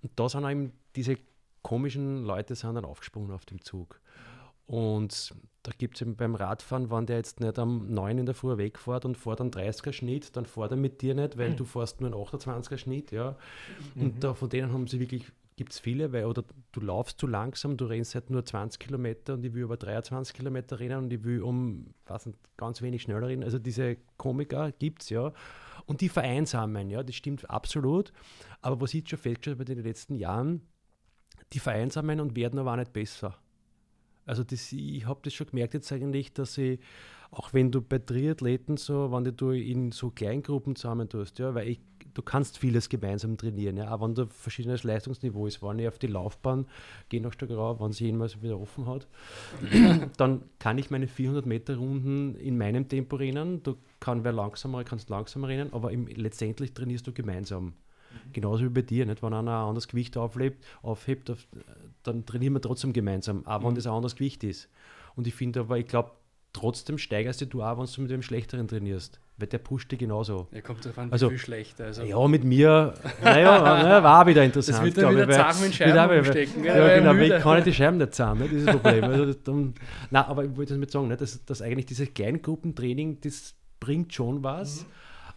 Und 0.02 0.12
da 0.16 0.28
sind 0.28 0.48
eben 0.48 0.72
diese 0.96 1.16
komischen 1.62 2.24
Leute 2.24 2.54
sind 2.54 2.74
dann 2.74 2.84
aufgesprungen 2.84 3.30
auf 3.30 3.44
dem 3.44 3.60
Zug. 3.60 4.00
Und 4.66 5.34
da 5.62 5.70
gibt 5.76 5.96
es 5.96 6.02
eben 6.02 6.16
beim 6.16 6.34
Radfahren, 6.34 6.90
wenn 6.90 7.06
der 7.06 7.16
jetzt 7.16 7.40
nicht 7.40 7.58
am 7.58 7.92
9 7.92 8.18
in 8.18 8.26
der 8.26 8.34
Früh 8.34 8.56
wegfährt 8.56 9.04
und 9.04 9.16
fährt 9.16 9.40
einen 9.40 9.50
30er 9.50 9.92
Schnitt, 9.92 10.36
dann 10.36 10.44
fährt 10.44 10.72
er 10.72 10.76
mit 10.76 11.02
dir 11.02 11.14
nicht, 11.14 11.38
weil 11.38 11.50
mhm. 11.50 11.56
du 11.56 11.64
fährst 11.64 12.00
nur 12.00 12.12
einen 12.12 12.20
28er 12.20 12.78
Schnitt, 12.78 13.12
ja. 13.12 13.36
Und 13.94 14.16
mhm. 14.16 14.20
da, 14.20 14.34
von 14.34 14.48
denen 14.48 14.72
haben 14.72 14.88
sie 14.88 14.98
wirklich, 14.98 15.30
gibt 15.56 15.72
es 15.72 15.78
viele, 15.78 16.12
weil, 16.12 16.24
oder 16.24 16.42
du 16.72 16.80
laufst 16.80 17.20
zu 17.20 17.28
langsam, 17.28 17.76
du 17.76 17.84
rennst 17.84 18.14
halt 18.14 18.30
nur 18.30 18.44
20 18.44 18.80
Kilometer 18.80 19.34
und 19.34 19.44
ich 19.44 19.54
will 19.54 19.64
aber 19.64 19.76
23 19.76 20.34
Kilometer 20.34 20.80
rennen 20.80 21.04
und 21.04 21.12
ich 21.12 21.22
will 21.22 21.42
um, 21.42 21.94
was 22.06 22.28
ganz 22.56 22.82
wenig 22.82 23.02
schneller 23.02 23.28
rennen. 23.28 23.44
Also 23.44 23.60
diese 23.60 23.98
Komiker 24.16 24.72
gibt 24.72 25.02
es 25.02 25.10
ja. 25.10 25.32
Und 25.86 26.00
die 26.00 26.08
vereinsamen, 26.08 26.90
ja, 26.90 27.02
das 27.04 27.14
stimmt 27.14 27.48
absolut. 27.48 28.12
Aber 28.62 28.80
was 28.80 28.94
ich 28.94 29.08
schon 29.08 29.18
festgestellt 29.18 29.58
habe 29.60 29.70
in 29.70 29.78
den 29.78 29.86
letzten 29.86 30.16
Jahren, 30.16 30.62
die 31.52 31.58
vereinsamen 31.60 32.20
und 32.20 32.34
werden 32.34 32.58
aber 32.58 32.72
auch 32.72 32.76
nicht 32.76 32.92
besser. 32.92 33.36
Also 34.26 34.44
das, 34.44 34.72
ich 34.72 35.06
habe 35.06 35.20
das 35.22 35.34
schon 35.34 35.48
gemerkt 35.48 35.74
jetzt 35.74 35.90
eigentlich, 35.92 36.32
dass 36.32 36.56
ich, 36.58 36.78
auch 37.30 37.52
wenn 37.52 37.72
du 37.72 37.80
bei 37.80 37.98
Triathleten 37.98 38.76
so, 38.76 39.10
wenn 39.10 39.24
du 39.24 39.50
in 39.50 39.90
so 39.90 40.10
Kleingruppen 40.10 40.76
zusammen 40.76 41.08
tust, 41.08 41.38
ja, 41.38 41.54
weil 41.54 41.68
ich, 41.68 41.80
du 42.14 42.22
kannst 42.22 42.58
vieles 42.58 42.88
gemeinsam 42.88 43.36
trainieren, 43.36 43.78
ja, 43.78 43.92
auch 43.92 44.02
wenn 44.02 44.14
du 44.14 44.26
verschiedenes 44.26 44.84
Leistungsniveau 44.84 45.46
ist, 45.46 45.62
wenn 45.62 45.78
ich 45.78 45.88
auf 45.88 45.98
die 45.98 46.06
Laufbahn 46.06 46.66
gehe 47.08 47.20
nach 47.20 47.32
Stockerau, 47.32 47.80
wenn 47.80 47.92
sie 47.92 48.06
jemals 48.06 48.42
wieder 48.42 48.60
offen 48.60 48.86
hat, 48.86 49.08
dann 50.18 50.42
kann 50.58 50.78
ich 50.78 50.90
meine 50.90 51.08
400 51.08 51.46
Meter 51.46 51.76
Runden 51.76 52.36
in 52.36 52.58
meinem 52.58 52.88
Tempo 52.88 53.16
rennen, 53.16 53.62
du 53.62 53.76
kann 53.98 54.24
wer 54.24 54.32
langsamer, 54.32 54.84
kannst 54.84 55.08
langsamer 55.08 55.48
rennen, 55.48 55.72
aber 55.72 55.90
im, 55.90 56.06
letztendlich 56.06 56.74
trainierst 56.74 57.06
du 57.06 57.12
gemeinsam. 57.12 57.72
Genauso 58.32 58.64
wie 58.64 58.68
bei 58.68 58.82
dir, 58.82 59.06
nicht? 59.06 59.22
wenn 59.22 59.32
einer 59.32 59.50
ein 59.50 59.68
anderes 59.68 59.88
Gewicht 59.88 60.16
auflebt, 60.16 60.64
aufhebt, 60.82 61.30
auf, 61.30 61.46
dann 62.02 62.26
trainieren 62.26 62.54
wir 62.54 62.60
trotzdem 62.60 62.92
gemeinsam, 62.92 63.46
auch 63.46 63.62
wenn 63.62 63.70
mhm. 63.70 63.74
das 63.76 63.86
ein 63.86 63.92
anderes 63.92 64.16
Gewicht 64.16 64.44
ist. 64.44 64.68
Und 65.14 65.26
ich 65.26 65.34
finde 65.34 65.60
aber, 65.60 65.78
ich 65.78 65.86
glaube, 65.86 66.12
trotzdem 66.52 66.98
steigerst 66.98 67.46
du 67.52 67.62
auch, 67.62 67.78
wenn 67.78 67.86
du 67.86 68.00
mit 68.02 68.10
dem 68.10 68.22
Schlechteren 68.22 68.68
trainierst. 68.68 69.20
Weil 69.38 69.48
der 69.48 69.58
pusht 69.58 69.90
dich 69.90 69.98
genauso. 69.98 70.46
Er 70.52 70.62
kommt 70.62 70.84
davon, 70.84 71.10
also, 71.10 71.30
viel 71.30 71.38
schlechter. 71.38 71.86
Also. 71.86 72.02
Ja, 72.02 72.28
mit 72.28 72.44
mir, 72.44 72.94
naja, 73.22 73.60
naja, 73.62 74.02
war 74.02 74.26
wieder 74.26 74.44
interessant. 74.44 74.78
Das 74.78 74.84
wird 74.84 74.98
dann 74.98 75.16
wieder 75.16 75.30
Zahn 75.30 75.60
mit 75.60 75.74
Scheiben 75.74 76.18
umstecken. 76.18 76.64
Ja, 76.64 76.76
ja 76.76 76.98
genau, 76.98 77.14
ich 77.14 77.42
kann 77.42 77.56
nicht 77.56 77.66
die 77.66 77.74
Scheiben 77.74 77.96
nicht 77.96 78.14
zahlen, 78.14 78.38
nicht, 78.38 78.52
dieses 78.52 78.70
Problem. 78.70 79.04
Also, 79.04 79.26
das, 79.32 79.54
nein, 80.10 80.24
aber 80.24 80.44
ich 80.44 80.56
wollte 80.56 80.74
damit 80.74 80.90
sagen, 80.90 81.08
nicht, 81.08 81.20
dass, 81.20 81.44
dass 81.44 81.62
eigentlich 81.62 81.86
dieses 81.86 82.12
Kleingruppentraining, 82.12 83.20
das 83.22 83.54
bringt 83.80 84.12
schon 84.12 84.44
was. 84.44 84.82
Mhm. 84.82 84.86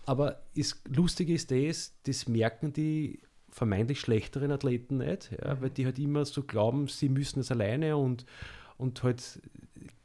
Aber 0.08 0.42
ist, 0.54 0.82
lustig 0.88 1.30
ist 1.30 1.50
das, 1.50 1.96
das 2.04 2.28
merken 2.28 2.74
die 2.74 3.22
vermeintlich 3.56 4.02
schlechteren 4.02 4.52
Athleten 4.52 4.98
nicht, 4.98 5.32
ja, 5.32 5.62
weil 5.62 5.70
die 5.70 5.86
halt 5.86 5.98
immer 5.98 6.26
so 6.26 6.44
glauben, 6.44 6.90
sie 6.90 7.08
müssen 7.08 7.40
es 7.40 7.52
alleine 7.52 7.96
und, 7.96 8.26
und 8.78 9.02
halt 9.02 9.42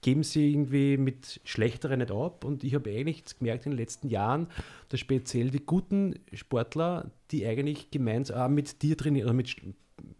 geben 0.03 0.23
sie 0.23 0.53
irgendwie 0.53 0.97
mit 0.97 1.41
Schlechteren 1.45 1.99
nicht 1.99 2.13
ab. 2.13 2.45
Und 2.45 2.63
ich 2.63 2.77
habe 2.77 2.91
eigentlich 2.91 3.25
gemerkt 3.39 3.67
in 3.67 3.73
den 3.73 3.79
letzten 3.79 4.09
Jahren, 4.09 4.47
dass 4.89 5.01
speziell 5.01 5.51
die 5.51 5.67
guten 5.67 6.15
Sportler, 6.33 7.11
die 7.33 7.45
eigentlich 7.45 7.91
gemeinsam 7.91 8.55
mit 8.55 8.83
dir 8.83 8.97
trainieren, 8.97 9.27
oder 9.27 9.35
mit 9.35 9.57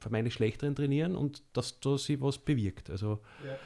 vermeintlich 0.01 0.35
Schlechteren 0.35 0.75
trainieren 0.75 1.15
und 1.15 1.45
dass 1.53 1.79
da 1.79 1.97
sie 1.99 2.21
was 2.21 2.37
bewirkt. 2.37 2.91
Also, 2.91 3.21
ja. 3.47 3.57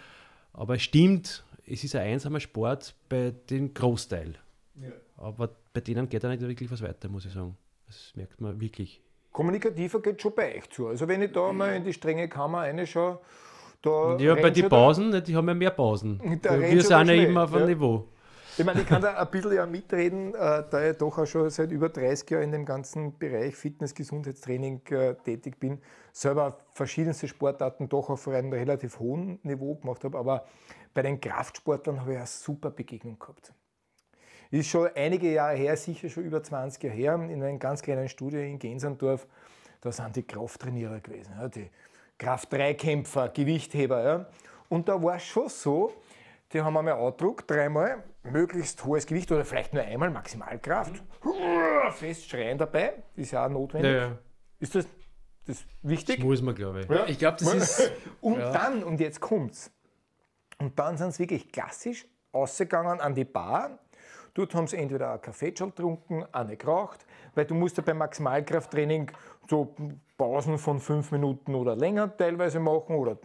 Aber 0.53 0.75
es 0.75 0.83
stimmt, 0.83 1.43
es 1.67 1.83
ist 1.83 1.97
ein 1.97 2.03
einsamer 2.03 2.41
Sport 2.41 2.95
bei 3.09 3.33
dem 3.49 3.73
Großteil. 3.73 4.35
Ja. 4.79 4.93
Aber 5.17 5.57
bei 5.73 5.81
denen 5.81 6.07
geht 6.11 6.23
da 6.23 6.29
nicht 6.29 6.43
wirklich 6.43 6.71
was 6.71 6.83
weiter, 6.83 7.09
muss 7.09 7.25
ich 7.25 7.33
sagen. 7.33 7.57
Das 7.87 8.13
merkt 8.15 8.43
man 8.43 8.61
wirklich. 8.61 9.01
Kommunikativer 9.35 10.01
geht 10.01 10.23
schon 10.23 10.33
bei 10.33 10.57
euch 10.57 10.71
zu. 10.71 10.87
Also 10.87 11.09
wenn 11.09 11.21
ich 11.21 11.33
da 11.33 11.53
mal 11.53 11.75
in 11.75 11.83
die 11.83 11.93
strenge 11.93 12.29
Kammer 12.29 12.61
reinschaue, 12.61 13.19
da 13.83 14.17
Ja, 14.17 14.37
bei 14.37 14.51
den 14.51 14.69
Pausen, 14.69 15.25
die 15.25 15.35
haben 15.35 15.49
ja 15.49 15.55
mehr 15.55 15.71
Pausen. 15.73 16.21
Wir 16.43 16.83
sind 16.83 17.09
ja 17.09 17.15
immer 17.15 17.43
auf 17.43 17.53
einem 17.53 17.67
Niveau. 17.67 18.05
Ich 18.57 18.65
meine, 18.65 18.83
ich 18.83 18.87
kann 18.87 19.03
da 19.03 19.15
ein 19.15 19.31
bisschen 19.33 19.53
ja 19.53 19.67
mitreden, 19.67 20.33
äh, 20.37 20.63
da 20.71 20.89
ich 20.89 20.97
doch 20.99 21.19
auch 21.19 21.27
schon 21.27 21.51
seit 21.51 21.73
über 21.73 21.89
30 21.89 22.31
Jahren 22.31 22.45
in 22.45 22.53
dem 22.53 22.65
ganzen 22.65 23.19
Bereich 23.19 23.57
Fitness, 23.57 23.93
Gesundheitstraining 23.93 24.83
äh, 24.91 25.15
tätig 25.17 25.59
bin, 25.59 25.81
selber 26.13 26.59
verschiedenste 26.71 27.27
Sportarten 27.27 27.89
doch 27.89 28.11
auf 28.11 28.29
einem 28.29 28.53
relativ 28.53 29.01
hohen 29.01 29.41
Niveau 29.43 29.75
gemacht 29.75 30.05
habe, 30.05 30.17
aber 30.17 30.45
bei 30.95 31.03
den 31.03 31.21
Kraftsportlern 31.21 32.01
habe 32.03 32.13
ich 32.13 32.19
eine 32.19 32.29
super 32.29 32.71
Begegnung 32.71 33.19
gehabt. 33.19 33.53
Ist 34.51 34.69
schon 34.69 34.89
einige 34.95 35.33
Jahre 35.33 35.57
her, 35.57 35.77
sicher 35.77 36.09
schon 36.09 36.25
über 36.25 36.43
20 36.43 36.83
Jahre 36.83 36.97
her, 36.97 37.15
in 37.15 37.43
einer 37.43 37.59
ganz 37.59 37.83
kleinen 37.83 38.09
Studie 38.09 38.51
in 38.51 38.59
Gensandorf, 38.59 39.27
da 39.81 39.93
sind 39.93 40.17
die 40.17 40.23
Krafttrainierer 40.23 41.01
gewesen, 41.01 41.35
ja, 41.39 41.49
die 41.49 41.71
Kraft-3-Kämpfer, 42.19 43.29
Gewichtheber. 43.29 44.05
Ja. 44.05 44.27
Und 44.69 44.89
da 44.89 45.03
war 45.03 45.17
es 45.17 45.25
schon 45.25 45.49
so, 45.49 45.93
die 46.53 46.63
haben 46.63 46.77
einmal 46.77 46.95
angedruckt, 46.95 47.51
dreimal, 47.51 48.03
möglichst 48.23 48.85
hohes 48.85 49.07
Gewicht 49.07 49.31
oder 49.33 49.45
vielleicht 49.45 49.75
nur 49.75 49.83
einmal 49.83 50.11
Maximalkraft. 50.11 51.03
Mhm. 51.25 51.91
Fest 51.93 52.31
schreien 52.31 52.59
dabei, 52.59 53.03
ist 53.17 53.33
ja 53.33 53.45
auch 53.45 53.51
notwendig. 53.51 53.93
Ja, 53.93 53.99
ja. 53.99 54.19
Ist 54.59 54.75
das, 54.75 54.87
das 55.47 55.65
wichtig? 55.83 56.17
Das 56.17 56.25
muss 56.25 56.43
man, 56.43 56.55
glaube 56.55 56.81
ich. 56.81 56.89
Ja. 56.89 57.07
Ich 57.07 57.19
glaube, 57.19 57.37
das 57.39 57.55
ist. 57.79 57.93
Und 58.21 58.39
dann, 58.39 58.83
und 58.85 59.01
jetzt 59.01 59.21
kommt's, 59.21 59.71
und 60.59 60.79
dann 60.79 60.97
sind 60.97 61.13
sie 61.13 61.25
wirklich 61.25 61.51
klassisch 61.51 62.07
ausgegangen 62.33 63.01
an 63.01 63.15
die 63.15 63.25
Bar. 63.25 63.79
Dort 64.35 64.55
haben 64.55 64.67
sie 64.67 64.77
entweder 64.77 65.11
einen 65.11 65.23
Kaffee 65.23 65.55
schon 65.57 65.71
getrunken, 65.71 66.25
eine 66.33 66.57
geraucht, 66.57 67.07
weil 67.35 67.45
du 67.45 67.55
musst 67.55 67.77
ja 67.77 67.85
beim 67.85 67.99
Maximalkrafttraining 67.99 69.11
so 69.49 69.75
Pausen 70.19 70.59
von 70.59 70.81
fünf 70.81 71.13
Minuten 71.13 71.55
oder 71.55 71.77
länger 71.77 72.17
teilweise 72.17 72.59
machen 72.59 72.97
oder 72.97 73.17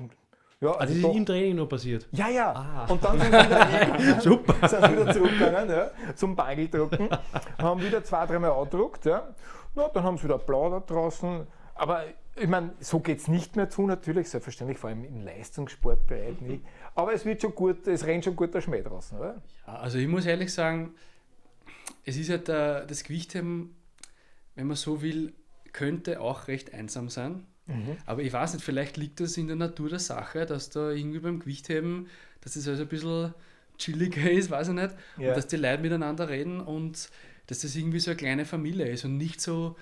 ja, 0.62 0.72
also, 0.72 0.80
also 0.80 0.94
das 0.94 1.12
ist 1.12 1.18
im 1.18 1.26
Training 1.26 1.56
noch 1.56 1.70
passiert? 1.70 2.08
Ja, 2.12 2.28
ja. 2.28 2.54
Ah. 2.54 2.86
Und 2.90 3.02
dann 3.02 3.18
sind 3.18 3.32
sie 3.32 3.40
wieder, 3.40 4.22
Super. 4.22 4.68
sind 4.68 4.92
wieder 4.92 5.14
zurückgegangen 5.14 5.70
ja, 5.70 5.92
zum 6.16 6.36
Bageldrucken, 6.36 7.10
haben 7.58 7.82
wieder 7.82 8.04
zwei, 8.04 8.26
dreimal 8.26 8.52
angedruckt. 8.52 9.06
Ja. 9.06 9.30
Na, 9.76 9.88
dann 9.88 10.04
haben 10.04 10.18
sie 10.18 10.26
wieder 10.26 10.38
plaudert 10.38 10.90
draußen. 10.90 11.48
Aber 11.76 12.04
ich 12.36 12.48
meine, 12.48 12.72
so 12.82 13.00
geht 13.00 13.20
es 13.20 13.30
nicht 13.30 13.56
mehr 13.56 13.70
zu, 13.70 13.88
natürlich, 13.88 14.30
selbstverständlich, 14.30 14.78
vor 14.78 14.90
allem 14.90 15.06
im 15.06 15.22
Leistungssportbereich 15.22 16.42
nicht. 16.42 16.66
Aber 17.00 17.14
es 17.14 17.24
wird 17.24 17.42
schon 17.42 17.56
gut, 17.56 17.88
es 17.88 18.06
rennt 18.06 18.26
schon 18.26 18.36
gut 18.36 18.54
der 18.54 18.60
Schmäh 18.60 18.82
draußen, 18.82 19.18
oder? 19.18 19.42
Ja, 19.66 19.76
also 19.76 19.98
ich 19.98 20.08
muss 20.08 20.26
ehrlich 20.26 20.52
sagen, 20.52 20.94
es 22.04 22.18
ist 22.18 22.28
ja 22.28 22.36
halt 22.36 22.50
der, 22.50 22.86
das 22.86 23.06
Gewichtheben, 23.06 23.74
wenn 24.56 24.68
man 24.68 24.76
so 24.76 25.02
will, 25.02 25.32
könnte 25.72 26.20
auch 26.20 26.50
recht 26.50 26.74
einsam 26.74 27.10
sein. 27.10 27.46
Mhm. 27.68 27.96
Aber 28.06 28.22
ich 28.22 28.34
weiß 28.34 28.54
nicht, 28.54 28.66
vielleicht 28.66 28.98
liegt 28.98 29.22
das 29.22 29.38
in 29.38 29.48
der 29.48 29.56
Natur 29.56 29.88
der 29.88 30.00
Sache, 30.00 30.46
dass 30.46 30.72
da 30.72 30.92
irgendwie 30.92 31.20
beim 31.20 31.40
Gewichtheben, 31.40 32.08
dass 32.42 32.58
es 32.58 32.68
also 32.68 32.82
ein 32.82 32.90
bisschen 32.90 33.34
chilliger 33.78 34.30
ist, 34.32 34.50
weiß 34.50 34.68
ich 34.68 34.74
nicht, 34.74 34.94
ja. 35.18 35.30
und 35.30 35.38
dass 35.38 35.48
die 35.48 35.56
Leute 35.56 35.82
miteinander 35.82 36.28
reden 36.28 36.60
und 36.60 37.10
dass 37.48 37.60
das 37.60 37.78
irgendwie 37.78 38.02
so 38.02 38.12
eine 38.12 38.18
kleine 38.18 38.44
Familie 38.44 38.90
ist 38.90 39.06
und 39.06 39.16
nicht 39.16 39.40
so 39.40 39.78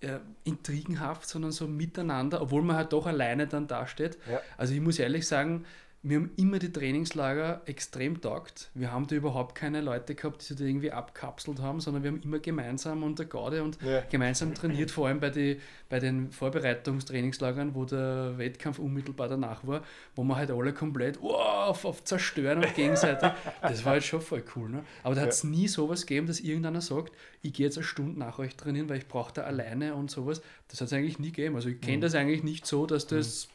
äh, 0.00 0.18
intrigenhaft, 0.42 1.28
sondern 1.28 1.52
so 1.52 1.68
miteinander, 1.68 2.42
obwohl 2.42 2.62
man 2.62 2.74
halt 2.74 2.92
doch 2.92 3.06
alleine 3.06 3.46
dann 3.46 3.68
dasteht. 3.68 4.18
Ja. 4.28 4.40
Also 4.56 4.74
ich 4.74 4.80
muss 4.80 4.98
ehrlich 4.98 5.28
sagen, 5.28 5.64
mir 6.06 6.18
haben 6.18 6.30
immer 6.36 6.60
die 6.60 6.72
Trainingslager 6.72 7.62
extrem 7.66 8.20
taugt. 8.20 8.70
Wir 8.74 8.92
haben 8.92 9.08
da 9.08 9.16
überhaupt 9.16 9.56
keine 9.56 9.80
Leute 9.80 10.14
gehabt, 10.14 10.40
die 10.40 10.46
sich 10.46 10.56
da 10.56 10.62
irgendwie 10.62 10.92
abkapselt 10.92 11.60
haben, 11.60 11.80
sondern 11.80 12.04
wir 12.04 12.12
haben 12.12 12.22
immer 12.22 12.38
gemeinsam 12.38 13.02
unter 13.02 13.24
Garde 13.24 13.64
und 13.64 13.76
ja. 13.82 14.02
gemeinsam 14.08 14.54
trainiert, 14.54 14.92
vor 14.92 15.08
allem 15.08 15.18
bei, 15.18 15.30
die, 15.30 15.60
bei 15.88 15.98
den 15.98 16.30
Vorbereitungstrainingslagern, 16.30 17.74
wo 17.74 17.84
der 17.84 18.38
Wettkampf 18.38 18.78
unmittelbar 18.78 19.28
danach 19.28 19.66
war, 19.66 19.82
wo 20.14 20.22
wir 20.22 20.36
halt 20.36 20.52
alle 20.52 20.72
komplett 20.72 21.20
wow, 21.20 21.70
auf, 21.70 21.84
auf 21.84 22.04
zerstören 22.04 22.62
und 22.62 22.72
gegenseitig. 22.76 23.32
Das 23.60 23.84
war 23.84 23.92
halt 23.92 24.04
schon 24.04 24.20
voll 24.20 24.44
cool. 24.54 24.68
Ne? 24.68 24.84
Aber 25.02 25.16
da 25.16 25.22
hat 25.22 25.30
es 25.30 25.42
ja. 25.42 25.48
nie 25.48 25.66
sowas 25.66 26.06
gegeben, 26.06 26.28
dass 26.28 26.38
irgendeiner 26.38 26.82
sagt, 26.82 27.14
ich 27.42 27.52
gehe 27.52 27.66
jetzt 27.66 27.78
eine 27.78 27.84
Stunde 27.84 28.16
nach 28.16 28.38
euch 28.38 28.54
trainieren, 28.54 28.88
weil 28.88 28.98
ich 28.98 29.08
brauche 29.08 29.32
da 29.34 29.42
alleine 29.42 29.96
und 29.96 30.08
sowas. 30.08 30.40
Das 30.68 30.80
hat 30.80 30.86
es 30.86 30.92
eigentlich 30.92 31.18
nie 31.18 31.32
gegeben. 31.32 31.56
Also 31.56 31.68
ich 31.68 31.80
kenne 31.80 31.96
mhm. 31.96 32.02
das 32.02 32.14
eigentlich 32.14 32.44
nicht 32.44 32.64
so, 32.64 32.86
dass 32.86 33.08
das... 33.08 33.48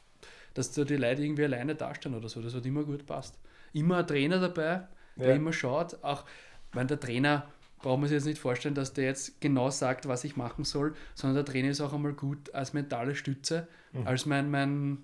Dass 0.54 0.72
da 0.72 0.84
die 0.84 0.98
Leute 0.98 1.24
irgendwie 1.24 1.46
alleine 1.46 1.76
dastehen 1.76 2.16
oder 2.16 2.30
so. 2.30 2.42
Das 2.42 2.54
hat 2.54 2.66
immer 2.66 2.84
gut 2.84 3.06
passt. 3.06 3.38
Immer 3.74 4.00
ein 4.00 4.08
Trainer 4.08 4.40
dabei, 4.40 4.88
der 5.16 5.30
ja. 5.30 5.36
immer 5.36 5.54
schaut. 5.54 6.04
Auch 6.04 6.26
wenn 6.74 6.88
der 6.88 7.00
Trainer, 7.00 7.48
braucht 7.82 8.00
man 8.00 8.10
sich 8.10 8.16
jetzt 8.16 8.26
nicht 8.26 8.40
vorstellen, 8.40 8.76
dass 8.76 8.94
der 8.94 9.06
jetzt 9.06 9.42
genau 9.42 9.70
sagt, 9.70 10.08
was 10.08 10.24
ich 10.24 10.36
machen 10.36 10.64
soll, 10.64 10.94
sondern 11.16 11.44
der 11.44 11.46
Trainer 11.46 11.70
ist 11.70 11.82
auch 11.82 11.94
einmal 11.94 12.14
gut 12.14 12.54
als 12.54 12.74
mentale 12.74 13.16
Stütze, 13.16 13.68
mhm. 13.94 14.08
als 14.08 14.26
mein, 14.26 14.52
mein 14.52 15.00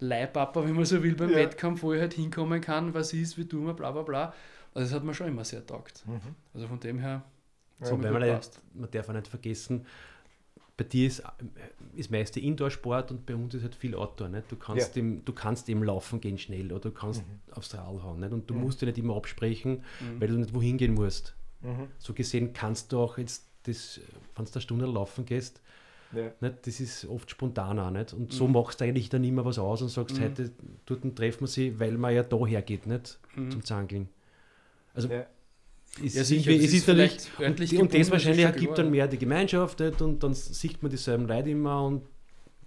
Leihpapa, 0.00 0.64
wenn 0.64 0.74
man 0.74 0.84
so 0.84 1.02
will, 1.02 1.14
beim 1.14 1.30
ja. 1.30 1.36
Wettkampf, 1.36 1.82
wo 1.82 1.92
ich 1.92 2.00
halt 2.00 2.14
hinkommen 2.14 2.60
kann, 2.60 2.94
was 2.94 3.12
ist, 3.12 3.36
wie 3.36 3.46
tun 3.46 3.66
wir, 3.66 3.74
bla 3.74 3.90
bla 3.90 4.02
bla. 4.02 4.34
Also 4.74 4.88
das 4.88 4.92
hat 4.92 5.04
mir 5.04 5.14
schon 5.14 5.28
immer 5.28 5.44
sehr 5.44 5.66
taugt. 5.66 6.04
Mhm. 6.06 6.20
Also 6.54 6.68
von 6.68 6.78
dem 6.80 6.98
her. 6.98 7.22
So, 7.80 7.96
ja, 7.96 8.10
man, 8.10 8.40
man 8.74 8.90
darf 8.90 9.08
auch 9.08 9.12
nicht 9.12 9.28
vergessen, 9.28 9.86
bei 10.78 10.84
dir 10.84 11.08
ist 11.08 11.22
das 11.96 12.08
meiste 12.08 12.40
Indoor-Sport 12.40 13.10
und 13.10 13.26
bei 13.26 13.34
uns 13.34 13.52
ist 13.52 13.64
halt 13.64 13.74
viel 13.74 13.94
Outdoor. 13.94 14.28
Nicht? 14.28 14.50
Du, 14.50 14.56
kannst 14.56 14.94
ja. 14.96 15.02
im, 15.02 15.24
du 15.24 15.32
kannst 15.32 15.68
eben 15.68 15.82
laufen 15.82 16.20
gehen 16.20 16.38
schnell 16.38 16.72
oder 16.72 16.88
du 16.88 16.90
kannst 16.92 17.22
mhm. 17.26 17.52
aufs 17.52 17.74
Rad 17.74 17.84
hauen. 17.84 18.20
Nicht? 18.20 18.32
Und 18.32 18.48
du 18.48 18.54
mhm. 18.54 18.62
musst 18.62 18.80
dich 18.80 18.86
nicht 18.86 18.98
immer 18.98 19.16
absprechen, 19.16 19.82
mhm. 20.00 20.20
weil 20.20 20.28
du 20.28 20.34
nicht 20.34 20.54
wohin 20.54 20.78
gehen 20.78 20.94
musst. 20.94 21.34
Mhm. 21.60 21.88
So 21.98 22.14
gesehen 22.14 22.52
kannst 22.52 22.92
du 22.92 23.00
auch 23.00 23.18
jetzt, 23.18 23.48
das, 23.64 24.00
wenn 24.36 24.44
du 24.44 24.52
eine 24.52 24.60
Stunde 24.62 24.86
laufen 24.86 25.26
gehst, 25.26 25.60
ja. 26.12 26.30
Nicht? 26.40 26.66
Das 26.66 26.80
ist 26.80 27.04
oft 27.06 27.30
spontan 27.30 27.78
auch 27.78 27.90
nicht. 27.90 28.14
Und 28.14 28.32
so 28.32 28.46
mhm. 28.46 28.54
machst 28.54 28.80
du 28.80 28.84
eigentlich 28.86 29.10
dann 29.10 29.24
immer 29.24 29.44
was 29.44 29.58
aus 29.58 29.82
und 29.82 29.88
sagst, 29.88 30.18
mhm. 30.18 30.24
heute 30.24 30.50
dort 30.86 31.16
treffen 31.16 31.40
wir 31.42 31.48
sie, 31.48 31.78
weil 31.78 31.98
man 31.98 32.14
ja 32.14 32.22
da 32.22 32.46
hergeht, 32.46 32.86
nicht? 32.86 33.18
Mhm. 33.36 33.50
Zum 33.50 33.62
Zangeln. 33.62 34.08
Also 34.94 35.08
ja. 35.08 35.26
Ist 36.02 36.16
ja, 36.16 36.24
sicher, 36.24 36.52
es 36.52 36.72
ist, 36.72 36.84
vielleicht 36.84 37.28
und, 37.38 37.60
und 37.60 37.94
das 37.94 38.10
wahrscheinlich 38.10 38.44
ergibt 38.44 38.78
dann 38.78 38.90
mehr 38.90 39.08
die 39.08 39.18
Gemeinschaft 39.18 39.80
nicht? 39.80 40.00
und 40.00 40.22
dann 40.22 40.32
sieht 40.32 40.80
man 40.82 40.90
dieselben 40.90 41.26
Leute 41.26 41.50
immer 41.50 41.84
und 41.84 42.02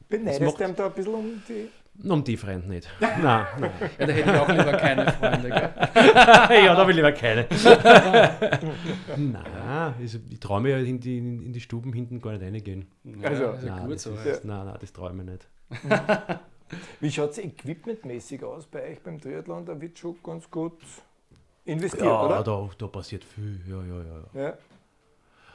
Beneidest 0.10 0.60
du 0.60 0.74
da 0.74 0.88
ein 0.88 0.94
bisschen 0.94 1.14
um 1.14 1.42
die 1.48 1.70
um 2.04 2.24
die 2.24 2.38
Freunde 2.38 2.68
nicht. 2.68 2.88
nein, 3.00 3.22
nein. 3.22 3.72
Ja, 4.00 4.08
da 4.08 4.14
hätte 4.14 4.32
ich 4.32 4.38
auch 4.38 4.50
lieber 4.50 4.74
keine 4.74 5.12
Freunde, 5.12 5.50
gell? 5.50 5.70
ja, 6.66 6.76
da 6.76 6.88
will 6.88 6.92
ich 6.92 6.96
lieber 6.96 7.12
keine. 7.12 7.48
nein, 9.18 9.94
also 10.00 10.20
ich 10.30 10.40
traue 10.40 10.62
mir 10.62 10.78
ja 10.78 10.78
in 10.78 11.00
die, 11.00 11.18
in 11.18 11.54
die 11.54 11.60
Stuben 11.60 11.94
hinten 11.94 12.22
gar 12.22 12.32
nicht 12.32 12.44
reingehen. 12.44 12.88
Also, 13.22 13.48
also 13.48 13.68
nein, 13.68 13.88
gut 13.88 14.00
so. 14.00 14.14
Ist, 14.14 14.46
nein, 14.46 14.66
nein, 14.66 14.78
das 14.80 14.94
traue 14.94 15.10
ich 15.10 15.16
mir 15.16 15.26
nicht. 15.26 15.48
Wie 17.02 17.12
schaut 17.12 17.32
es 17.32 17.38
equipmentmäßig 17.40 18.44
aus 18.44 18.66
bei 18.66 18.92
euch 18.92 19.02
beim 19.02 19.20
Triathlon? 19.20 19.66
Da 19.66 19.80
wird 19.80 20.00
schon 20.00 20.16
ganz 20.24 20.50
gut 20.50 20.80
investiert, 21.66 22.06
ja, 22.06 22.26
oder? 22.26 22.44
Da, 22.44 22.70
da 22.78 22.88
passiert 22.88 23.24
viel. 23.24 23.60
Ja, 23.68 23.84
ja, 23.84 24.04
ja. 24.04 24.42
ja. 24.42 24.58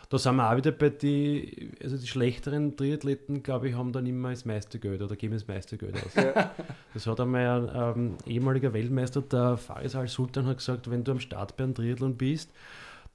Da 0.08 0.18
sind 0.18 0.36
wir 0.36 0.50
auch 0.52 0.56
wieder 0.56 0.70
bei 0.70 0.90
den, 0.90 1.72
also 1.82 1.96
die 1.96 2.06
schlechteren 2.06 2.76
Triathleten, 2.76 3.42
glaube 3.42 3.68
ich, 3.68 3.74
haben 3.74 3.90
dann 3.92 4.06
immer 4.06 4.30
das 4.30 4.44
meiste 4.44 4.78
Geld 4.78 5.02
oder 5.02 5.16
geben 5.16 5.34
das 5.34 5.48
meiste 5.48 5.76
Geld 5.76 5.96
aus. 5.96 6.14
Ja. 6.14 6.52
Das 6.94 7.06
hat 7.08 7.20
einmal 7.20 7.68
ein 7.68 7.98
ähm, 7.98 8.16
ehemaliger 8.24 8.72
Weltmeister, 8.72 9.20
der 9.20 9.56
Faris 9.56 9.96
Al-Sultan, 9.96 10.46
hat 10.46 10.58
gesagt, 10.58 10.88
wenn 10.90 11.02
du 11.02 11.12
am 11.12 11.20
Start 11.20 11.56
beim 11.56 11.74
Triathlon 11.74 12.16
bist, 12.16 12.50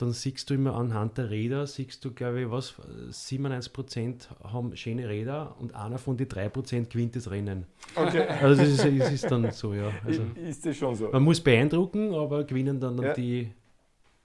dann 0.02 0.14
siehst 0.14 0.50
du 0.50 0.54
immer 0.54 0.76
anhand 0.76 1.18
der 1.18 1.30
Räder, 1.30 1.68
siehst 1.68 2.04
du, 2.04 2.12
glaube 2.12 2.42
ich, 2.42 2.50
was, 2.50 2.76
97% 3.12 4.28
haben 4.44 4.76
schöne 4.76 5.08
Räder 5.08 5.56
und 5.60 5.76
einer 5.76 5.98
von 5.98 6.18
den 6.18 6.28
3% 6.28 6.90
gewinnt 6.90 7.16
das 7.16 7.30
Rennen. 7.30 7.66
Okay. 7.96 8.26
Also 8.28 8.62
das 8.62 8.70
ist, 8.70 9.00
das 9.00 9.12
ist 9.12 9.30
dann 9.30 9.52
so, 9.52 9.74
ja. 9.74 9.92
Also 10.06 10.24
ist 10.36 10.66
das 10.66 10.76
schon 10.76 10.96
so? 10.96 11.10
Man 11.10 11.24
muss 11.24 11.40
beeindrucken, 11.40 12.14
aber 12.14 12.44
gewinnen 12.44 12.80
dann, 12.80 12.98
dann 12.98 13.06
ja. 13.08 13.14
die 13.14 13.54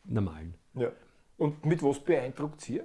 normalen. 0.05 0.55
Ja. 0.74 0.91
Und 1.37 1.64
mit 1.66 1.83
was 1.83 2.01
beeindruckt 2.01 2.68
ihr? 2.70 2.85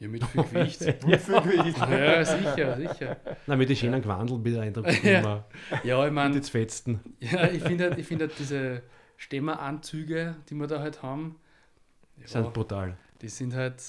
Ja, 0.00 0.08
mit 0.08 0.24
viel 0.24 0.42
Gewicht. 0.42 0.80
mit 1.06 1.20
viel 1.20 1.40
Gewicht. 1.42 1.78
Ja, 1.78 2.24
sicher, 2.24 2.76
sicher. 2.76 3.16
Nein, 3.46 3.58
mit 3.58 3.68
den 3.68 3.76
schönen 3.76 4.00
Gewandel 4.00 4.38
beeindruckt 4.38 5.04
ja. 5.04 5.20
immer. 5.20 5.44
Ja, 5.84 6.06
ich 6.06 6.12
meine. 6.12 6.34
Mit 6.34 6.44
den 6.44 6.50
Fetzen. 6.50 7.00
Ja, 7.20 7.50
ich 7.50 7.62
finde 7.62 7.90
halt, 7.90 8.04
find 8.04 8.22
halt 8.22 8.32
diese 8.38 8.82
Stemmeranzüge, 9.18 10.36
die 10.48 10.54
wir 10.54 10.66
da 10.66 10.80
halt 10.80 11.02
haben, 11.02 11.36
ja, 12.20 12.26
sind 12.26 12.52
brutal. 12.52 12.96
Die 13.20 13.28
sind 13.28 13.54
halt, 13.54 13.82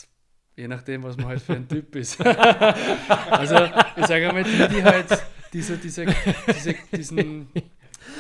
je 0.56 0.68
nachdem, 0.68 1.04
was 1.04 1.18
man 1.18 1.28
halt 1.28 1.42
für 1.42 1.54
ein 1.54 1.68
Typ 1.68 1.96
ist. 1.96 2.20
also, 2.26 3.56
ich 3.96 4.06
sage 4.06 4.30
einmal, 4.30 4.44
die, 4.44 4.68
die 4.68 4.84
halt 4.84 5.08
diese, 5.54 5.78
diese, 5.78 6.06
diese, 6.48 6.76
diesen, 6.96 7.48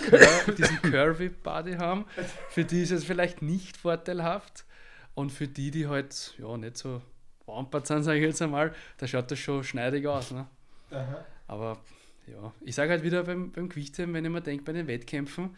Cur 0.09 0.53
diesen 0.53 0.82
Curvy 0.82 1.30
Body 1.30 1.74
haben, 1.74 2.05
für 2.49 2.64
die 2.64 2.82
ist 2.82 2.91
es 2.91 3.03
vielleicht 3.03 3.41
nicht 3.41 3.78
vorteilhaft. 3.78 4.66
Und 5.14 5.32
für 5.32 5.47
die, 5.47 5.72
die 5.72 5.88
halt 5.88 6.36
ja, 6.38 6.57
nicht 6.57 6.78
so 6.78 7.01
wampert 7.45 7.88
sind, 7.88 8.03
sage 8.03 8.20
ich 8.20 8.26
jetzt 8.26 8.41
einmal, 8.41 8.74
da 8.97 9.07
schaut 9.07 9.30
das 9.30 9.39
schon 9.39 9.64
schneidig 9.64 10.07
aus. 10.07 10.32
Ne? 10.32 10.47
Aber 11.47 11.78
ja, 12.28 12.53
ich 12.62 12.76
sage 12.76 12.91
halt 12.91 13.03
wieder 13.03 13.24
beim, 13.24 13.51
beim 13.51 13.68
Gewichtheben, 13.68 14.14
wenn 14.14 14.24
ich 14.24 14.32
mir 14.32 14.41
denke, 14.41 14.64
bei 14.64 14.74
den 14.74 14.88
Wettkämpfen, 14.88 15.55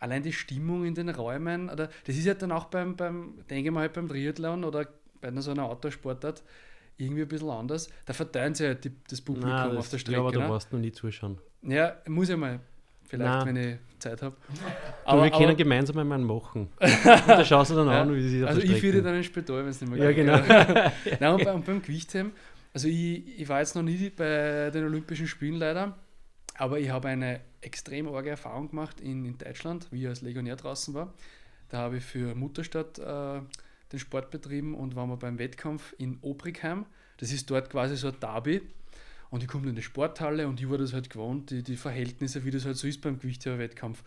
allein 0.00 0.22
die 0.22 0.32
Stimmung 0.32 0.84
in 0.84 0.94
den 0.94 1.10
Räumen, 1.10 1.70
oder 1.70 1.88
das 2.06 2.16
ist 2.16 2.24
ja 2.24 2.34
dann 2.34 2.50
auch 2.50 2.64
beim, 2.64 2.96
beim 2.96 3.34
denke 3.48 3.68
ich 3.68 3.70
mal, 3.70 3.80
halt 3.80 3.92
beim 3.92 4.08
Triathlon 4.08 4.64
oder 4.64 4.86
bei 5.20 5.28
einer 5.28 5.42
so 5.42 5.52
einer 5.52 5.64
Autosportart 5.64 6.42
irgendwie 6.96 7.22
ein 7.22 7.28
bisschen 7.28 7.50
anders. 7.50 7.88
Da 8.06 8.12
verteilen 8.12 8.54
sie 8.54 8.66
halt 8.66 8.84
die, 8.84 8.92
das 9.08 9.20
Publikum 9.20 9.50
Nein, 9.50 9.68
das, 9.70 9.78
auf 9.78 9.88
der 9.90 9.98
Strecke. 9.98 10.16
Ja, 10.18 10.22
aber 10.22 10.32
du 10.32 10.40
ne? 10.40 10.48
warst 10.48 10.72
noch 10.72 10.80
nie 10.80 10.92
zuschauen. 10.92 11.38
Ja, 11.62 11.96
muss 12.06 12.28
ich 12.30 12.36
mal. 12.36 12.60
vielleicht, 13.06 13.44
Nein. 13.44 13.46
wenn 13.46 13.56
ich 13.56 13.78
Zeit 13.98 14.22
habe. 14.22 14.36
Aber 15.04 15.24
wir 15.24 15.30
können 15.30 15.56
gemeinsam 15.56 15.98
einmal 15.98 16.18
machen. 16.18 16.68
und 16.80 17.28
da 17.28 17.44
schaust 17.44 17.70
du 17.70 17.74
dann 17.76 17.88
ja, 17.88 18.02
an, 18.02 18.14
wie 18.14 18.28
sie 18.28 18.44
Also 18.44 18.62
ich 18.62 18.80
führe 18.80 19.02
dann 19.02 19.14
ins 19.14 19.26
Spital, 19.26 19.58
wenn 19.58 19.68
es 19.68 19.80
nicht 19.80 19.90
mehr 19.90 20.14
geht. 20.14 20.26
Ja, 20.26 20.38
genau. 20.40 20.90
Nein, 21.20 21.34
und, 21.34 21.44
bei, 21.44 21.52
und 21.52 21.66
beim 21.66 21.82
Gewichtheben, 21.82 22.32
also 22.72 22.88
ich, 22.88 23.40
ich 23.40 23.48
war 23.48 23.60
jetzt 23.60 23.74
noch 23.74 23.82
nie 23.82 24.10
bei 24.10 24.70
den 24.70 24.84
Olympischen 24.84 25.26
Spielen 25.26 25.56
leider, 25.56 25.98
aber 26.56 26.78
ich 26.78 26.88
habe 26.88 27.08
eine 27.08 27.40
extrem 27.60 28.08
arge 28.08 28.30
Erfahrung 28.30 28.70
gemacht 28.70 29.00
in, 29.00 29.24
in 29.24 29.38
Deutschland, 29.38 29.86
wie 29.90 30.02
ich 30.02 30.08
als 30.08 30.22
Legionär 30.22 30.56
draußen 30.56 30.94
war. 30.94 31.12
Da 31.68 31.78
habe 31.78 31.98
ich 31.98 32.04
für 32.04 32.34
Mutterstadt 32.34 32.98
äh, 32.98 33.40
den 33.92 33.98
Sport 33.98 34.30
betrieben 34.30 34.74
und 34.74 34.96
waren 34.96 35.08
wir 35.08 35.16
beim 35.16 35.38
Wettkampf 35.38 35.94
in 35.98 36.18
Obrigheim. 36.22 36.86
Das 37.18 37.32
ist 37.32 37.50
dort 37.50 37.70
quasi 37.70 37.96
so 37.96 38.08
ein 38.08 38.20
Derby. 38.20 38.62
Und 39.30 39.44
ich 39.44 39.48
komme 39.48 39.68
in 39.68 39.76
die 39.76 39.82
Sporthalle 39.82 40.48
und 40.48 40.60
ich 40.60 40.68
war 40.68 40.78
das 40.78 40.92
halt 40.92 41.08
gewohnt, 41.08 41.50
die, 41.50 41.62
die 41.62 41.76
Verhältnisse, 41.76 42.44
wie 42.44 42.50
das 42.50 42.64
halt 42.64 42.76
so 42.76 42.88
ist 42.88 43.00
beim 43.00 43.18
Gewichtheber-Wettkampf. 43.18 44.02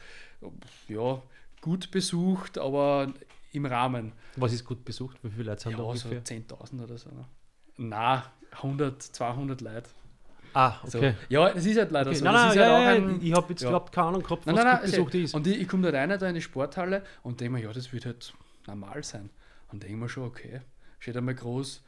Ja, 0.90 1.22
gut 1.62 1.92
besucht, 1.92 2.58
aber 2.58 3.14
im 3.54 3.66
Rahmen. 3.66 4.12
Was 4.36 4.52
ist 4.52 4.66
gut 4.66 4.84
besucht? 4.84 5.18
Wie 5.24 5.30
viele 5.30 5.52
Leute 5.52 5.62
sind 5.62 5.72
ja, 5.74 5.78
da 5.78 5.84
ungefähr? 5.84 6.22
so 6.26 6.34
10.000 6.34 6.84
oder 6.84 6.98
so. 6.98 7.10
Ne? 7.12 7.26
Na, 7.78 8.34
100, 8.52 9.02
200 9.02 9.62
Leute. 9.62 9.90
Ah, 10.54 10.80
okay. 10.84 10.90
So. 11.12 11.34
Ja, 11.34 11.52
das 11.52 11.66
ist 11.66 11.78
halt 11.78 11.92
leider 11.92 12.10
okay. 12.10 12.20
so. 12.20 12.26
Nein, 12.26 12.34
nein, 12.34 12.48
halt 12.48 12.58
ja, 12.58 12.78
ein, 12.78 13.22
ich 13.22 13.34
habe 13.34 13.50
jetzt 13.50 13.62
ja. 13.62 13.70
überhaupt 13.70 13.92
keine 13.92 14.08
Ahnung 14.08 14.24
gehabt, 14.24 14.46
was 14.46 14.56
nein, 14.56 14.66
nein, 14.66 14.76
gut 14.82 14.92
besucht 14.92 15.16
ist. 15.16 15.34
Und 15.34 15.48
ich, 15.48 15.62
ich 15.62 15.68
komme 15.68 15.92
da 15.92 15.98
rein 15.98 16.10
da 16.18 16.28
in 16.28 16.36
die 16.36 16.42
Sporthalle 16.42 17.04
und 17.24 17.42
denke 17.42 17.54
mir, 17.54 17.64
ja, 17.64 17.74
das 17.74 17.92
wird 17.92 18.06
halt 18.06 18.34
normal 18.68 19.04
sein. 19.04 19.30
Und 19.72 19.84
denke 19.84 19.98
mir 19.98 20.10
schon, 20.10 20.26
okay, 20.26 20.62
steht 21.00 21.18
einmal 21.18 21.36
groß 21.36 21.82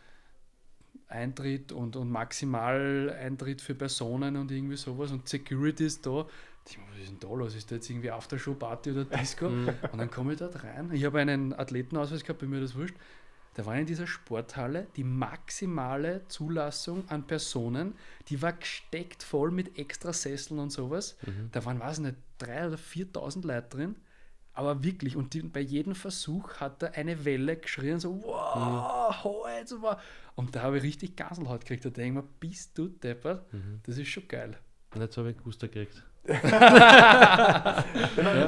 Eintritt 1.07 1.72
und, 1.72 1.95
und 1.95 2.09
Maximal-Eintritt 2.09 3.61
für 3.61 3.76
Personen 3.76 4.36
und 4.38 4.51
irgendwie 4.51 4.76
sowas 4.76 5.11
und 5.11 5.28
Security 5.28 5.86
ist 5.86 6.05
da. 6.05 6.26
Ich 6.68 6.78
meine, 6.80 6.91
was 6.93 6.99
ist 7.01 7.09
denn 7.11 7.20
da 7.20 7.36
los? 7.36 7.55
Ist 7.55 7.70
da 7.70 7.76
jetzt 7.76 7.89
irgendwie 7.89 8.09
Aftershow-Party 8.09 8.91
oder 8.91 9.05
Disco? 9.20 9.49
Mhm. 9.49 9.70
und 9.91 9.99
dann 9.99 10.09
komme 10.09 10.34
ich 10.34 10.39
dort 10.39 10.63
rein. 10.63 10.89
Ich 10.93 11.05
habe 11.05 11.20
einen 11.20 11.53
Athletenausweis 11.53 12.24
gehabt, 12.24 12.39
bei 12.39 12.47
mir 12.47 12.59
das 12.59 12.76
wurscht. 12.76 12.95
Da 13.56 13.66
war 13.66 13.78
in 13.78 13.86
dieser 13.86 14.06
Sporthalle 14.06 14.88
die 14.97 15.06
maximale 15.06 16.28
Zulassung 16.28 17.10
an 17.10 17.26
Personen, 17.26 17.95
die 18.28 18.41
war 18.41 18.51
gesteckt 18.51 19.24
voll 19.24 19.49
mit 19.49 19.80
extra 19.80 20.12
Sesseln 20.12 20.60
und 20.60 20.72
sowas. 20.72 21.18
Mhm. 21.26 21.49
Da 21.53 21.64
waren, 21.64 21.80
weiß 21.80 21.99
ich 21.99 22.03
nicht, 22.03 22.18
3.000 22.41 22.68
oder 22.68 22.78
4.000 22.78 23.47
Leute 23.47 23.70
drin. 23.70 23.95
Aber 24.53 24.84
wirklich, 24.84 25.16
und 25.16 25.34
die, 25.34 25.41
bei 25.41 25.62
jedem 25.62 25.95
Versuch 25.95 26.56
hat 26.56 26.84
er 26.84 26.93
eine 26.95 27.24
Welle 27.24 27.56
geschrien, 27.58 27.99
so, 27.99 28.22
wow, 28.24 29.45
mhm. 29.45 29.68
so 29.68 29.82
war. 29.82 30.01
Und 30.36 30.56
da 30.56 30.62
habe 30.62 30.78
ich 30.78 30.84
richtig 30.84 31.16
Gaselhaut 31.16 31.62
gekriegt. 31.62 31.86
Da 31.86 31.89
denke 31.89 32.20
ich 32.20 32.26
mir, 32.26 32.30
bist 32.41 32.78
du 32.78 32.88
deppert? 32.89 33.51
Mhm. 33.53 33.80
Das 33.84 33.97
ist 33.97 34.10
schon 34.10 34.28
geil. 34.28 34.58
Und 34.93 35.01
jetzt 35.01 35.18
habe 35.18 35.32
ich 35.32 35.38
Guster 35.38 35.70
gekriegt. 35.70 36.03
ja. 36.43 37.84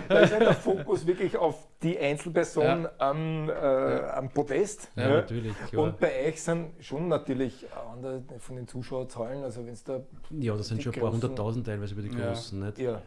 Da 0.09 0.19
ist 0.19 0.33
halt 0.33 0.41
der 0.41 0.53
Fokus 0.53 1.05
wirklich 1.05 1.37
auf 1.37 1.67
die 1.83 1.97
Einzelperson 1.97 2.83
ja. 2.83 2.91
am, 2.97 3.49
äh, 3.49 3.53
am 3.53 4.29
Podest. 4.29 4.89
Ja, 4.95 5.09
natürlich. 5.09 5.53
Klar. 5.67 5.83
Und 5.83 5.99
bei 5.99 6.27
euch 6.27 6.41
sind 6.41 6.71
schon 6.79 7.07
natürlich 7.07 7.67
andere 7.91 8.23
von 8.39 8.55
den 8.55 8.67
Zuschauerzahlen, 8.67 9.43
also 9.43 9.65
wenn 9.65 9.73
es 9.73 9.83
da. 9.83 10.01
Ja, 10.31 10.55
das 10.55 10.69
sind 10.69 10.81
schon 10.81 10.93
ein 10.93 10.99
paar 10.99 11.11
hunderttausend 11.11 11.67
teilweise 11.67 11.93
über 11.93 12.01
die 12.01 12.09
Großen, 12.09 12.59
nicht? 12.59 12.79
Ja. 12.79 13.01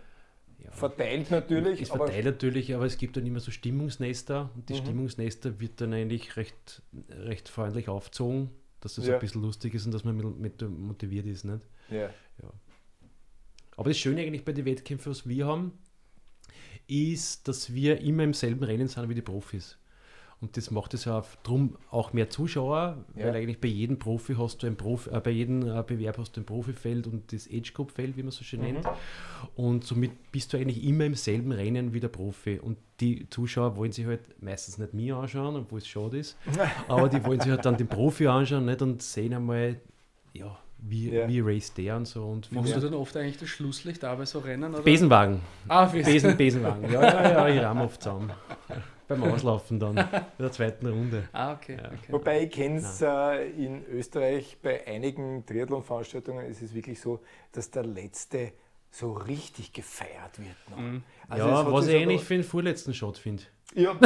Ja. 0.64 0.70
Verteilt 0.72 1.30
natürlich. 1.30 1.80
Es 1.80 1.88
verteilt 1.88 2.26
natürlich, 2.26 2.74
aber 2.74 2.84
es 2.84 2.98
gibt 2.98 3.16
dann 3.16 3.26
immer 3.26 3.40
so 3.40 3.50
Stimmungsnester 3.50 4.50
und 4.54 4.68
die 4.68 4.74
mhm. 4.74 4.78
Stimmungsnester 4.78 5.58
wird 5.58 5.80
dann 5.80 5.94
eigentlich 5.94 6.36
recht, 6.36 6.82
recht 7.08 7.48
freundlich 7.48 7.88
aufgezogen, 7.88 8.50
dass 8.80 8.96
das 8.96 9.06
ja. 9.06 9.14
ein 9.14 9.20
bisschen 9.20 9.42
lustig 9.42 9.74
ist 9.74 9.86
und 9.86 9.92
dass 9.92 10.04
man 10.04 10.16
mit, 10.16 10.38
mit 10.38 10.70
motiviert 10.70 11.26
ist. 11.26 11.44
Nicht? 11.44 11.62
Ja. 11.88 12.10
Aber 13.80 13.88
das 13.88 13.96
Schöne 13.96 14.20
eigentlich 14.20 14.44
bei 14.44 14.52
den 14.52 14.66
Wettkämpfen, 14.66 15.08
was 15.08 15.26
wir 15.26 15.46
haben, 15.46 15.72
ist, 16.86 17.48
dass 17.48 17.72
wir 17.72 18.02
immer 18.02 18.24
im 18.24 18.34
selben 18.34 18.62
Rennen 18.62 18.88
sind 18.88 19.08
wie 19.08 19.14
die 19.14 19.22
Profis. 19.22 19.78
Und 20.38 20.58
das 20.58 20.70
macht 20.70 20.92
es 20.92 21.06
ja 21.06 21.24
drum 21.44 21.78
auch 21.90 22.12
mehr 22.12 22.28
Zuschauer, 22.28 23.02
ja. 23.16 23.24
weil 23.24 23.36
eigentlich 23.36 23.58
bei 23.58 23.68
jedem 23.68 23.98
Profi 23.98 24.34
hast 24.34 24.62
du 24.62 24.66
ein 24.66 24.76
Profi, 24.76 25.08
äh, 25.08 25.20
bei 25.20 25.30
jedem 25.30 25.62
äh, 25.62 25.82
Bewerb 25.82 26.18
hast 26.18 26.36
du 26.36 26.42
ein 26.42 26.44
Profifeld 26.44 27.06
und 27.06 27.32
das 27.32 27.48
Age 27.50 27.72
Group 27.72 27.92
Feld, 27.92 28.18
wie 28.18 28.22
man 28.22 28.32
so 28.32 28.44
schön 28.44 28.60
mhm. 28.60 28.66
nennt. 28.66 28.86
Und 29.54 29.84
somit 29.84 30.30
bist 30.30 30.52
du 30.52 30.58
eigentlich 30.58 30.84
immer 30.84 31.06
im 31.06 31.14
selben 31.14 31.50
Rennen 31.50 31.94
wie 31.94 32.00
der 32.00 32.08
Profi. 32.08 32.58
Und 32.58 32.76
die 33.00 33.30
Zuschauer 33.30 33.78
wollen 33.78 33.92
sich 33.92 34.04
halt 34.04 34.42
meistens 34.42 34.76
nicht 34.76 34.92
mir 34.92 35.16
anschauen, 35.16 35.56
obwohl 35.56 35.78
es 35.78 35.88
schade 35.88 36.18
ist. 36.18 36.36
aber 36.88 37.08
die 37.08 37.24
wollen 37.24 37.40
sich 37.40 37.50
halt 37.50 37.64
dann 37.64 37.78
den 37.78 37.88
Profi 37.88 38.26
anschauen 38.26 38.66
nicht? 38.66 38.82
und 38.82 39.00
sehen 39.00 39.32
einmal, 39.32 39.80
ja, 40.34 40.58
wie, 40.82 41.10
ja. 41.10 41.28
wie 41.28 41.40
race 41.40 41.72
der 41.74 41.96
und 41.96 42.06
so. 42.06 42.24
Und 42.24 42.50
Machst 42.52 42.74
du 42.74 42.80
dann 42.80 42.94
oft 42.94 43.16
eigentlich 43.16 43.38
das 43.38 43.48
Schlusslicht 43.48 44.02
da 44.02 44.14
bei 44.14 44.24
so 44.24 44.38
Rennen? 44.38 44.74
Oder? 44.74 44.82
Besenwagen. 44.82 45.40
Ah, 45.68 45.86
Besen, 45.86 46.36
Besenwagen. 46.36 46.90
Ja, 46.90 47.02
ja, 47.02 47.30
ja, 47.30 47.48
ich 47.48 47.60
ramme 47.60 47.84
oft 47.84 48.02
zusammen. 48.02 48.32
Beim 49.08 49.24
Auslaufen 49.24 49.80
dann, 49.80 49.96
in 49.96 50.06
der 50.38 50.52
zweiten 50.52 50.86
Runde. 50.86 51.28
Ah, 51.32 51.54
okay. 51.54 51.76
Ja. 51.76 51.86
okay. 51.86 52.12
Wobei 52.12 52.44
ich 52.44 52.50
kenne 52.52 52.78
es 52.78 53.02
äh, 53.02 53.50
in 53.50 53.84
Österreich 53.86 54.58
bei 54.62 54.86
einigen 54.86 55.44
Triathlon-Veranstaltungen 55.46 56.46
ist 56.46 56.62
es 56.62 56.72
wirklich 56.74 57.00
so, 57.00 57.18
dass 57.50 57.72
der 57.72 57.84
letzte 57.84 58.52
so 58.92 59.12
richtig 59.12 59.72
gefeiert 59.72 60.38
wird. 60.38 60.56
Noch. 60.70 60.78
Mhm. 60.78 61.02
Also 61.28 61.48
ja, 61.48 61.72
was 61.72 61.86
ich 61.88 61.96
eigentlich 61.96 62.22
für 62.22 62.34
den 62.34 62.44
vorletzten 62.44 62.94
Shot 62.94 63.18
finde. 63.18 63.42
Ja. 63.74 63.94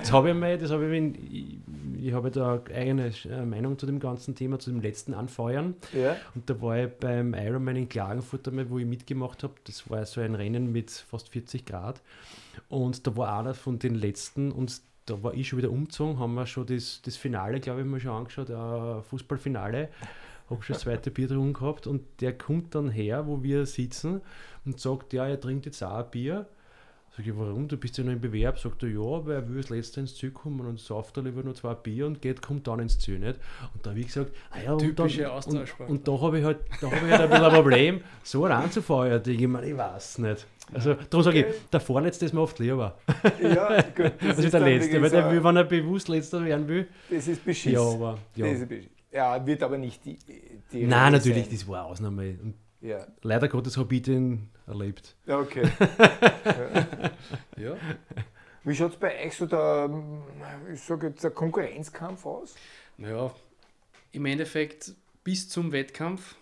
das 0.00 0.12
habe 0.12 0.30
ich 0.30 0.34
mal, 0.34 0.58
das 0.58 0.70
habe 0.70 0.96
ich, 0.96 1.14
ich, 1.30 1.58
ich 2.02 2.12
habe 2.12 2.30
da 2.30 2.60
eigene 2.74 3.12
äh, 3.30 3.44
Meinung 3.44 3.78
zu 3.78 3.86
dem 3.86 4.00
ganzen 4.00 4.34
Thema, 4.34 4.58
zu 4.58 4.70
dem 4.70 4.80
letzten 4.80 5.14
Anfeuern. 5.14 5.74
Ja. 5.92 6.16
Und 6.34 6.50
da 6.50 6.60
war 6.60 6.78
ich 6.78 6.88
beim 6.88 7.34
Ironman 7.34 7.76
in 7.76 7.88
Klagenfurt 7.88 8.48
einmal, 8.48 8.68
wo 8.68 8.78
ich 8.78 8.86
mitgemacht 8.86 9.44
habe. 9.44 9.54
Das 9.64 9.88
war 9.88 10.04
so 10.06 10.20
ein 10.20 10.34
Rennen 10.34 10.72
mit 10.72 10.90
fast 10.90 11.28
40 11.28 11.64
Grad. 11.64 12.02
Und 12.68 13.06
da 13.06 13.16
war 13.16 13.38
einer 13.38 13.54
von 13.54 13.78
den 13.78 13.94
letzten 13.94 14.50
und 14.50 14.80
da 15.06 15.22
war 15.22 15.34
ich 15.34 15.48
schon 15.48 15.58
wieder 15.58 15.70
umgezogen, 15.70 16.18
haben 16.18 16.34
wir 16.34 16.46
schon 16.46 16.66
das, 16.66 17.00
das 17.02 17.16
Finale, 17.16 17.60
glaube 17.60 17.82
ich, 17.82 17.86
mal 17.86 18.00
schon 18.00 18.10
angeschaut, 18.10 18.50
äh, 18.50 19.02
Fußballfinale 19.02 19.88
habe 20.50 20.62
schon 20.62 20.74
das 20.74 20.82
zweite 20.82 21.10
Bier 21.10 21.28
drum 21.28 21.52
gehabt 21.52 21.86
und 21.86 22.02
der 22.20 22.36
kommt 22.36 22.74
dann 22.74 22.90
her, 22.90 23.26
wo 23.26 23.42
wir 23.42 23.66
sitzen 23.66 24.20
und 24.64 24.80
sagt, 24.80 25.12
ja, 25.12 25.26
er 25.26 25.40
trinkt 25.40 25.66
jetzt 25.66 25.82
auch 25.82 26.04
ein 26.04 26.10
Bier. 26.10 26.46
Sag 27.16 27.26
ich, 27.26 27.34
warum? 27.34 27.66
Du 27.66 27.78
bist 27.78 27.96
ja 27.96 28.04
noch 28.04 28.12
im 28.12 28.20
Bewerb. 28.20 28.58
Sagt 28.58 28.82
er, 28.82 28.90
ja, 28.90 29.26
weil 29.26 29.36
er 29.36 29.48
will 29.48 29.62
das 29.62 29.70
letzte 29.70 30.00
ins 30.00 30.14
Ziel 30.14 30.32
kommen 30.32 30.60
und 30.66 30.78
sauft 30.78 31.16
er 31.16 31.22
lieber 31.22 31.42
nur 31.42 31.54
zwei 31.54 31.72
Bier 31.72 32.06
und 32.06 32.20
geht, 32.20 32.42
kommt 32.42 32.66
dann 32.66 32.80
ins 32.80 32.98
Ziel. 32.98 33.18
Nicht? 33.18 33.40
Und 33.72 33.86
da 33.86 33.90
habe 33.90 34.00
ich 34.00 34.06
gesagt, 34.08 34.32
ah 34.50 34.58
ja, 34.62 34.72
und, 34.74 34.98
dann, 34.98 35.08
und, 35.08 35.88
und, 35.88 36.08
da 36.08 36.20
habe 36.20 36.38
ich 36.38 36.44
halt, 36.44 36.58
da 36.78 36.90
habe 36.90 37.06
ich 37.06 37.12
halt 37.12 37.22
ein 37.22 37.30
bisschen 37.30 37.44
ein 37.44 37.52
Problem, 37.52 38.00
so 38.22 38.44
ranzufeuern. 38.44 39.22
Ich, 39.26 39.48
meine, 39.48 39.66
ich 39.66 39.76
weiß 39.76 40.18
nicht. 40.18 40.46
Also 40.74 40.94
darum 41.08 41.22
sage 41.22 41.40
ich, 41.40 41.70
der 41.72 41.80
Vorletzte 41.80 42.26
ist 42.26 42.34
mir 42.34 42.42
oft 42.42 42.58
lieber. 42.58 42.98
Ja, 43.40 43.80
gut. 43.82 44.12
Das, 44.20 44.36
das 44.36 44.44
ist 44.44 44.52
der 44.54 44.60
Letzte, 44.60 45.00
weil 45.00 45.10
der 45.10 45.30
will, 45.30 45.42
wenn 45.42 45.56
er 45.56 45.64
bewusst 45.64 46.08
Letzter 46.08 46.44
werden 46.44 46.68
will. 46.68 46.86
Das 47.08 47.28
ist 47.28 47.42
beschiss. 47.42 47.72
Ja, 47.72 47.80
aber. 47.80 48.18
Ja. 48.34 48.46
Das 48.46 48.60
ist 48.60 48.68
beschiss. 48.68 48.90
ja, 49.10 49.46
wird 49.46 49.62
aber 49.62 49.78
nicht 49.78 50.04
die. 50.04 50.18
die 50.70 50.84
Nein, 50.86 51.12
natürlich, 51.12 51.44
sein. 51.44 51.54
das 51.54 51.66
war 51.66 51.86
Ausnahme. 51.86 52.36
Und 52.42 52.54
ja. 52.82 53.06
Leider 53.22 53.48
Gottes 53.48 53.78
habe 53.78 53.94
ich 53.94 54.02
den 54.02 54.50
erlebt. 54.66 55.16
Ja, 55.26 55.38
okay. 55.38 55.62
ja. 57.56 57.76
Wie 58.64 58.74
schaut 58.74 58.92
es 58.92 58.98
bei 58.98 59.24
euch 59.24 59.36
so 59.36 59.46
der, 59.46 59.90
ich 60.72 60.88
jetzt, 60.88 61.22
der 61.22 61.30
Konkurrenzkampf 61.30 62.26
aus? 62.26 62.54
Naja, 62.96 63.32
im 64.12 64.26
Endeffekt 64.26 64.94
bis 65.22 65.48
zum 65.48 65.72
Wettkampf 65.72 66.34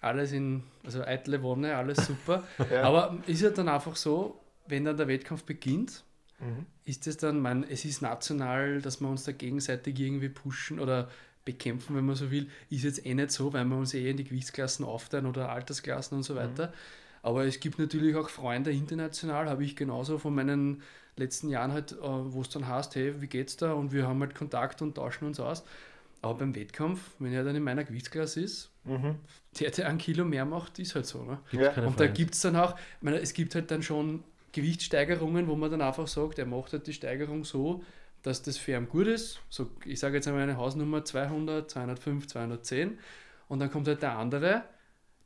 alles 0.00 0.32
in, 0.32 0.62
also 0.84 1.02
eitle 1.02 1.42
Wonne, 1.42 1.76
alles 1.76 2.06
super. 2.06 2.44
ja. 2.70 2.82
Aber 2.82 3.18
ist 3.26 3.42
ja 3.42 3.50
dann 3.50 3.68
einfach 3.68 3.96
so, 3.96 4.40
wenn 4.66 4.84
dann 4.84 4.96
der 4.96 5.08
Wettkampf 5.08 5.44
beginnt, 5.44 6.04
mhm. 6.38 6.66
ist 6.84 7.06
es 7.06 7.16
dann, 7.16 7.40
man, 7.40 7.64
es 7.64 7.84
ist 7.84 8.02
national, 8.02 8.80
dass 8.80 9.00
wir 9.00 9.08
uns 9.08 9.24
da 9.24 9.32
gegenseitig 9.32 9.98
irgendwie 9.98 10.28
pushen 10.28 10.78
oder 10.78 11.10
bekämpfen, 11.44 11.96
wenn 11.96 12.04
man 12.04 12.14
so 12.14 12.30
will, 12.30 12.48
ist 12.68 12.84
jetzt 12.84 13.06
eh 13.06 13.14
nicht 13.14 13.30
so, 13.30 13.52
weil 13.52 13.64
wir 13.64 13.76
uns 13.76 13.94
eh 13.94 14.10
in 14.10 14.18
die 14.18 14.24
Gewichtsklassen 14.24 14.84
aufteilen 14.84 15.26
oder 15.26 15.50
Altersklassen 15.50 16.18
und 16.18 16.22
so 16.22 16.34
mhm. 16.34 16.38
weiter. 16.38 16.66
Mhm. 16.68 16.72
Aber 17.28 17.44
es 17.44 17.60
gibt 17.60 17.78
natürlich 17.78 18.16
auch 18.16 18.30
Freunde 18.30 18.72
international, 18.72 19.50
habe 19.50 19.62
ich 19.62 19.76
genauso 19.76 20.16
von 20.16 20.34
meinen 20.34 20.80
letzten 21.16 21.50
Jahren 21.50 21.72
halt, 21.72 21.92
äh, 21.92 21.96
wo 22.00 22.40
es 22.40 22.48
dann 22.48 22.66
heißt, 22.66 22.94
hey, 22.94 23.20
wie 23.20 23.26
geht's 23.26 23.58
da? 23.58 23.74
Und 23.74 23.92
wir 23.92 24.08
haben 24.08 24.18
halt 24.20 24.34
Kontakt 24.34 24.80
und 24.80 24.94
tauschen 24.94 25.26
uns 25.26 25.38
aus. 25.38 25.62
Aber 26.22 26.38
beim 26.38 26.54
Wettkampf, 26.54 27.02
wenn 27.18 27.34
er 27.34 27.44
dann 27.44 27.54
in 27.54 27.62
meiner 27.62 27.84
Gewichtsklasse 27.84 28.40
ist, 28.40 28.70
mhm. 28.84 29.16
der, 29.60 29.70
der 29.72 29.88
ein 29.88 29.98
Kilo 29.98 30.24
mehr 30.24 30.46
macht, 30.46 30.78
ist 30.78 30.94
halt 30.94 31.04
so. 31.04 31.22
Ne? 31.22 31.38
Ja. 31.52 31.74
Und 31.84 32.00
da 32.00 32.06
gibt 32.06 32.32
es 32.32 32.40
dann 32.40 32.56
auch, 32.56 32.74
ich 32.78 33.02
meine, 33.02 33.20
es 33.20 33.34
gibt 33.34 33.54
halt 33.54 33.70
dann 33.70 33.82
schon 33.82 34.24
Gewichtssteigerungen, 34.52 35.48
wo 35.48 35.54
man 35.54 35.70
dann 35.70 35.82
einfach 35.82 36.08
sagt, 36.08 36.38
er 36.38 36.46
macht 36.46 36.72
halt 36.72 36.86
die 36.86 36.94
Steigerung 36.94 37.44
so, 37.44 37.84
dass 38.22 38.42
das 38.42 38.56
für 38.56 38.72
ihn 38.72 38.88
gut 38.88 39.06
ist. 39.06 39.38
So, 39.50 39.70
ich 39.84 40.00
sage 40.00 40.14
jetzt 40.14 40.28
einmal 40.28 40.44
eine 40.44 40.56
Hausnummer 40.56 41.04
200, 41.04 41.70
205, 41.70 42.26
210. 42.26 42.98
Und 43.48 43.58
dann 43.58 43.70
kommt 43.70 43.86
halt 43.86 44.00
der 44.00 44.16
andere, 44.16 44.62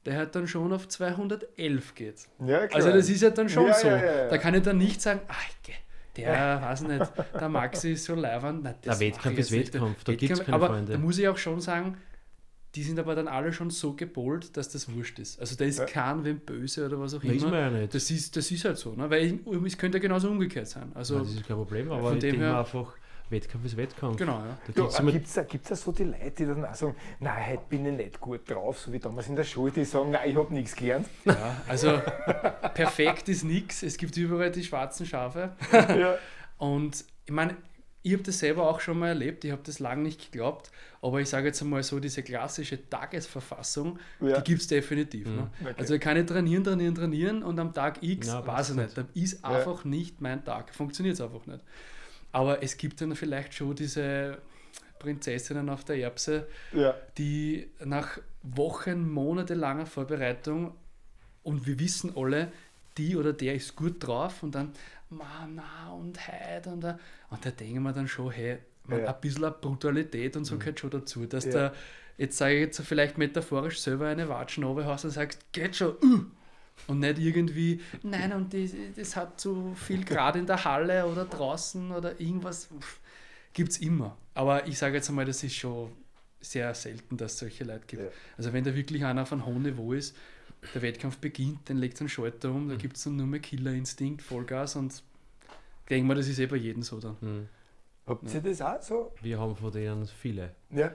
der 0.05 0.16
halt 0.16 0.34
dann 0.34 0.48
schon 0.48 0.72
auf 0.72 0.88
211 0.88 1.94
geht. 1.94 2.28
Ja, 2.44 2.61
also 2.72 2.90
das 2.90 3.09
ist 3.09 3.22
halt 3.22 3.38
dann 3.38 3.48
schon 3.48 3.66
ja, 3.66 3.74
so. 3.74 3.88
Ja, 3.88 4.28
da 4.28 4.38
kann 4.38 4.55
ich 4.55 4.62
dann 4.62 4.78
nicht 4.78 5.00
sagen, 5.00 5.20
ach, 5.28 5.44
der, 6.16 6.61
weiß 6.62 6.82
nicht, 6.82 7.12
der 7.34 7.48
Maxi 7.48 7.92
ist 7.92 8.05
so 8.05 8.14
leibend. 8.14 8.66
der 8.84 9.00
Wettkampf 9.00 9.38
ist 9.38 9.53
Wettkampf, 9.53 10.05
da 10.05 10.14
gibt 10.14 10.32
es 10.32 10.40
keine 10.40 10.55
Aber 10.55 10.68
Freunde. 10.68 10.92
da 10.92 10.98
muss 10.98 11.18
ich 11.18 11.26
auch 11.26 11.38
schon 11.38 11.61
sagen, 11.61 11.96
die 12.74 12.82
sind 12.82 12.98
aber 12.98 13.14
dann 13.14 13.28
alle 13.28 13.53
schon 13.53 13.70
so 13.70 13.94
gepolt, 13.94 14.57
dass 14.57 14.68
das 14.70 14.92
wurscht 14.92 15.18
ist. 15.18 15.38
Also 15.40 15.57
da 15.57 15.64
ist 15.64 15.78
ja. 15.78 15.84
kein 15.84 16.24
wem 16.24 16.38
böse 16.38 16.86
oder 16.86 16.98
was 17.00 17.14
auch 17.14 17.22
immer. 17.22 17.34
Ist 17.34 17.42
man 17.42 17.55
ja 17.55 17.70
nicht. 17.70 17.94
Das 17.94 18.11
ist, 18.11 18.34
das 18.36 18.50
ist 18.50 18.64
halt 18.64 18.78
so, 18.78 18.94
ne? 18.94 19.09
weil 19.11 19.40
es 19.66 19.76
könnte 19.76 19.98
ja 19.98 20.03
genauso 20.03 20.30
umgekehrt 20.30 20.68
sein. 20.68 20.90
Also, 20.94 21.16
Nein, 21.16 21.24
das 21.24 21.34
ist 21.34 21.46
kein 21.46 21.57
Problem, 21.57 21.90
aber 21.90 22.11
von 22.11 22.20
dem 22.20 22.36
her 22.36 22.59
einfach 22.59 22.94
Wettkampf 23.33 23.64
ist 23.64 23.76
Wettkampf. 23.76 24.16
Genau, 24.16 24.39
ja. 24.45 24.59
Da 24.74 25.09
gibt 25.11 25.26
es 25.26 25.68
da 25.68 25.76
so 25.76 25.91
die 25.93 26.05
Leute, 26.05 26.30
die 26.30 26.47
dann 26.47 26.64
auch 26.64 26.74
sagen, 26.74 26.95
nein, 27.18 27.51
heute 27.51 27.62
bin 27.68 27.87
ich 27.87 27.93
nicht 27.93 28.20
gut 28.20 28.49
drauf, 28.49 28.78
so 28.78 28.93
wie 28.93 28.99
damals 28.99 29.28
in 29.28 29.37
der 29.37 29.45
Schule, 29.45 29.72
die 29.72 29.85
sagen, 29.85 30.11
nein, 30.11 30.30
ich 30.30 30.37
habe 30.37 30.53
nichts 30.55 30.76
gelernt. 30.76 31.09
Ja, 31.24 31.57
also 31.66 32.01
perfekt 32.74 33.28
ist 33.28 33.43
nichts. 33.45 33.83
Es 33.83 33.97
gibt 33.97 34.16
überall 34.16 34.51
die 34.51 34.62
schwarzen 34.62 35.07
Schafe. 35.07 35.53
Ja. 35.72 36.16
Und 36.59 37.05
ich 37.26 37.33
meine, 37.33 37.57
ich 38.03 38.12
habe 38.12 38.22
das 38.22 38.39
selber 38.39 38.68
auch 38.68 38.80
schon 38.80 38.99
mal 38.99 39.09
erlebt, 39.09 39.45
ich 39.45 39.53
habe 39.53 39.62
das 39.64 39.78
lange 39.78 40.03
nicht 40.03 40.33
geglaubt, 40.33 40.70
aber 41.01 41.20
ich 41.20 41.28
sage 41.28 41.47
jetzt 41.47 41.62
einmal 41.62 41.83
so, 41.83 42.01
diese 42.01 42.22
klassische 42.22 42.89
Tagesverfassung, 42.89 43.99
ja. 44.20 44.41
die 44.41 44.45
gibt 44.45 44.62
es 44.62 44.66
definitiv. 44.66 45.28
Mhm. 45.28 45.37
Ne? 45.37 45.51
Okay. 45.61 45.74
Also 45.78 45.95
ich 45.95 46.01
kann 46.01 46.16
ich 46.16 46.26
trainieren, 46.26 46.64
trainieren, 46.64 46.95
trainieren 46.95 47.43
und 47.43 47.59
am 47.61 47.72
Tag 47.72 48.03
X, 48.03 48.26
ja, 48.26 48.45
weiß 48.45 48.70
ich 48.70 48.76
nicht, 48.76 48.99
da 48.99 49.05
ist 49.14 49.45
einfach 49.45 49.85
nicht 49.85 50.20
mein 50.20 50.45
Tag, 50.45 50.74
funktioniert 50.74 51.14
es 51.14 51.20
einfach 51.20 51.47
nicht. 51.47 51.61
Aber 52.33 52.62
es 52.62 52.76
gibt 52.76 53.01
dann 53.01 53.14
vielleicht 53.14 53.55
schon 53.55 53.76
diese 53.76 54.39
Prinzessinnen 54.99 55.68
auf 55.68 55.85
der 55.85 55.97
Erbse, 55.97 56.47
ja. 56.72 56.95
die 57.18 57.68
nach 57.85 58.18
Wochen, 58.43 59.11
monatelanger 59.11 59.87
Vorbereitung 59.87 60.74
und 61.43 61.66
wir 61.66 61.78
wissen 61.78 62.16
alle, 62.16 62.53
die 62.99 63.16
oder 63.16 63.33
der 63.33 63.55
ist 63.55 63.76
gut 63.76 63.97
drauf 64.07 64.43
und 64.43 64.55
dann, 64.55 64.72
na 65.11 65.93
und 65.93 66.18
heute 66.26 66.70
und 66.70 66.80
da, 66.83 66.99
und 67.30 67.45
da 67.45 67.51
denken 67.51 67.83
wir 67.83 67.93
dann 67.93 68.09
schon, 68.09 68.30
hey, 68.30 68.59
man, 68.85 69.01
ja. 69.01 69.14
ein 69.14 69.20
bisschen 69.20 69.53
Brutalität 69.61 70.37
und 70.37 70.45
so 70.45 70.55
mhm. 70.55 70.61
gehört 70.61 70.80
schon 70.80 70.91
dazu, 70.91 71.26
dass 71.26 71.47
ja. 71.47 71.53
da, 71.53 71.72
jetzt 72.18 72.39
sage 72.39 72.55
ich 72.55 72.61
jetzt 72.61 72.80
vielleicht 72.83 73.18
metaphorisch 73.18 73.80
selber 73.80 74.09
eine 74.09 74.28
Watschen 74.28 74.64
hast 74.87 75.05
und 75.05 75.11
sagst, 75.11 75.53
geht 75.53 75.76
schon, 75.76 75.97
uh! 76.03 76.24
Und 76.89 76.99
nicht 77.01 77.18
irgendwie, 77.18 77.80
nein, 78.03 78.33
und 78.33 78.53
das, 78.53 78.72
das 78.97 79.16
hat 79.16 79.41
zu 79.41 79.74
viel 79.74 80.05
Grad 80.05 80.37
in 80.37 80.47
der 80.47 80.64
Halle 80.64 81.07
oder 81.07 81.24
draußen 81.24 81.91
oder 81.93 82.20
irgendwas. 82.20 82.68
Gibt 83.53 83.72
es 83.72 83.78
immer. 83.78 84.16
Aber 84.35 84.66
ich 84.66 84.78
sage 84.78 84.97
jetzt 84.97 85.09
einmal, 85.09 85.24
das 85.24 85.43
ist 85.43 85.55
schon 85.55 85.93
sehr 86.41 86.74
selten, 86.74 87.16
dass 87.16 87.35
es 87.35 87.39
solche 87.39 87.64
Leute 87.64 87.87
gibt. 87.87 88.03
Ja. 88.03 88.09
Also 88.37 88.53
wenn 88.53 88.64
da 88.64 88.74
wirklich 88.74 89.05
einer 89.05 89.26
von 89.26 89.47
hohem 89.47 89.62
Niveau 89.62 89.93
ist, 89.93 90.16
der 90.74 90.83
Wettkampf 90.83 91.18
beginnt, 91.18 91.68
dann 91.68 91.76
legt 91.76 91.95
es 91.95 92.01
einen 92.01 92.09
Schalter 92.09 92.51
um, 92.51 92.68
da 92.68 92.74
mhm. 92.74 92.78
gibt 92.78 92.97
es 92.97 93.05
dann 93.05 93.16
nur 93.16 93.26
mehr 93.26 93.41
Killerinstinkt, 93.41 94.22
Vollgas 94.22 94.76
und 94.76 94.93
ich 94.93 95.89
denke 95.89 96.07
mal, 96.07 96.14
das 96.14 96.28
ist 96.28 96.39
eh 96.39 96.47
bei 96.47 96.57
jedem 96.57 96.83
so 96.83 97.01
dann. 97.01 97.16
Mhm. 97.20 97.49
Habt 98.07 98.24
ihr 98.24 98.35
ja. 98.35 98.41
das 98.41 98.62
auch 98.62 98.83
so? 98.83 99.12
Wir 99.20 99.39
haben 99.39 99.55
von 99.57 99.72
denen 99.72 100.07
viele. 100.07 100.55
Ja 100.70 100.93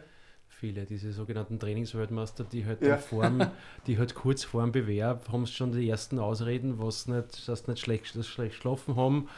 viele, 0.60 0.86
diese 0.86 1.14
sogenannten 1.14 1.60
Trainingsweltmeister, 1.60 2.44
die 2.44 2.66
halt 2.66 2.82
ja. 2.82 2.98
Form, 2.98 3.46
die 3.88 3.98
halt 4.00 4.16
kurz 4.16 4.44
vor 4.44 4.64
dem 4.64 4.72
Bewerb 4.72 5.32
haben 5.32 5.46
schon 5.46 5.72
die 5.72 5.88
ersten 5.88 6.18
Ausreden, 6.18 6.80
was 6.80 7.08
nicht, 7.08 7.48
dass 7.48 7.68
nicht 7.68 7.80
schlecht, 7.80 8.16
dass 8.16 8.28
schlecht 8.28 8.56
geschlafen 8.56 8.96
haben. 8.96 9.30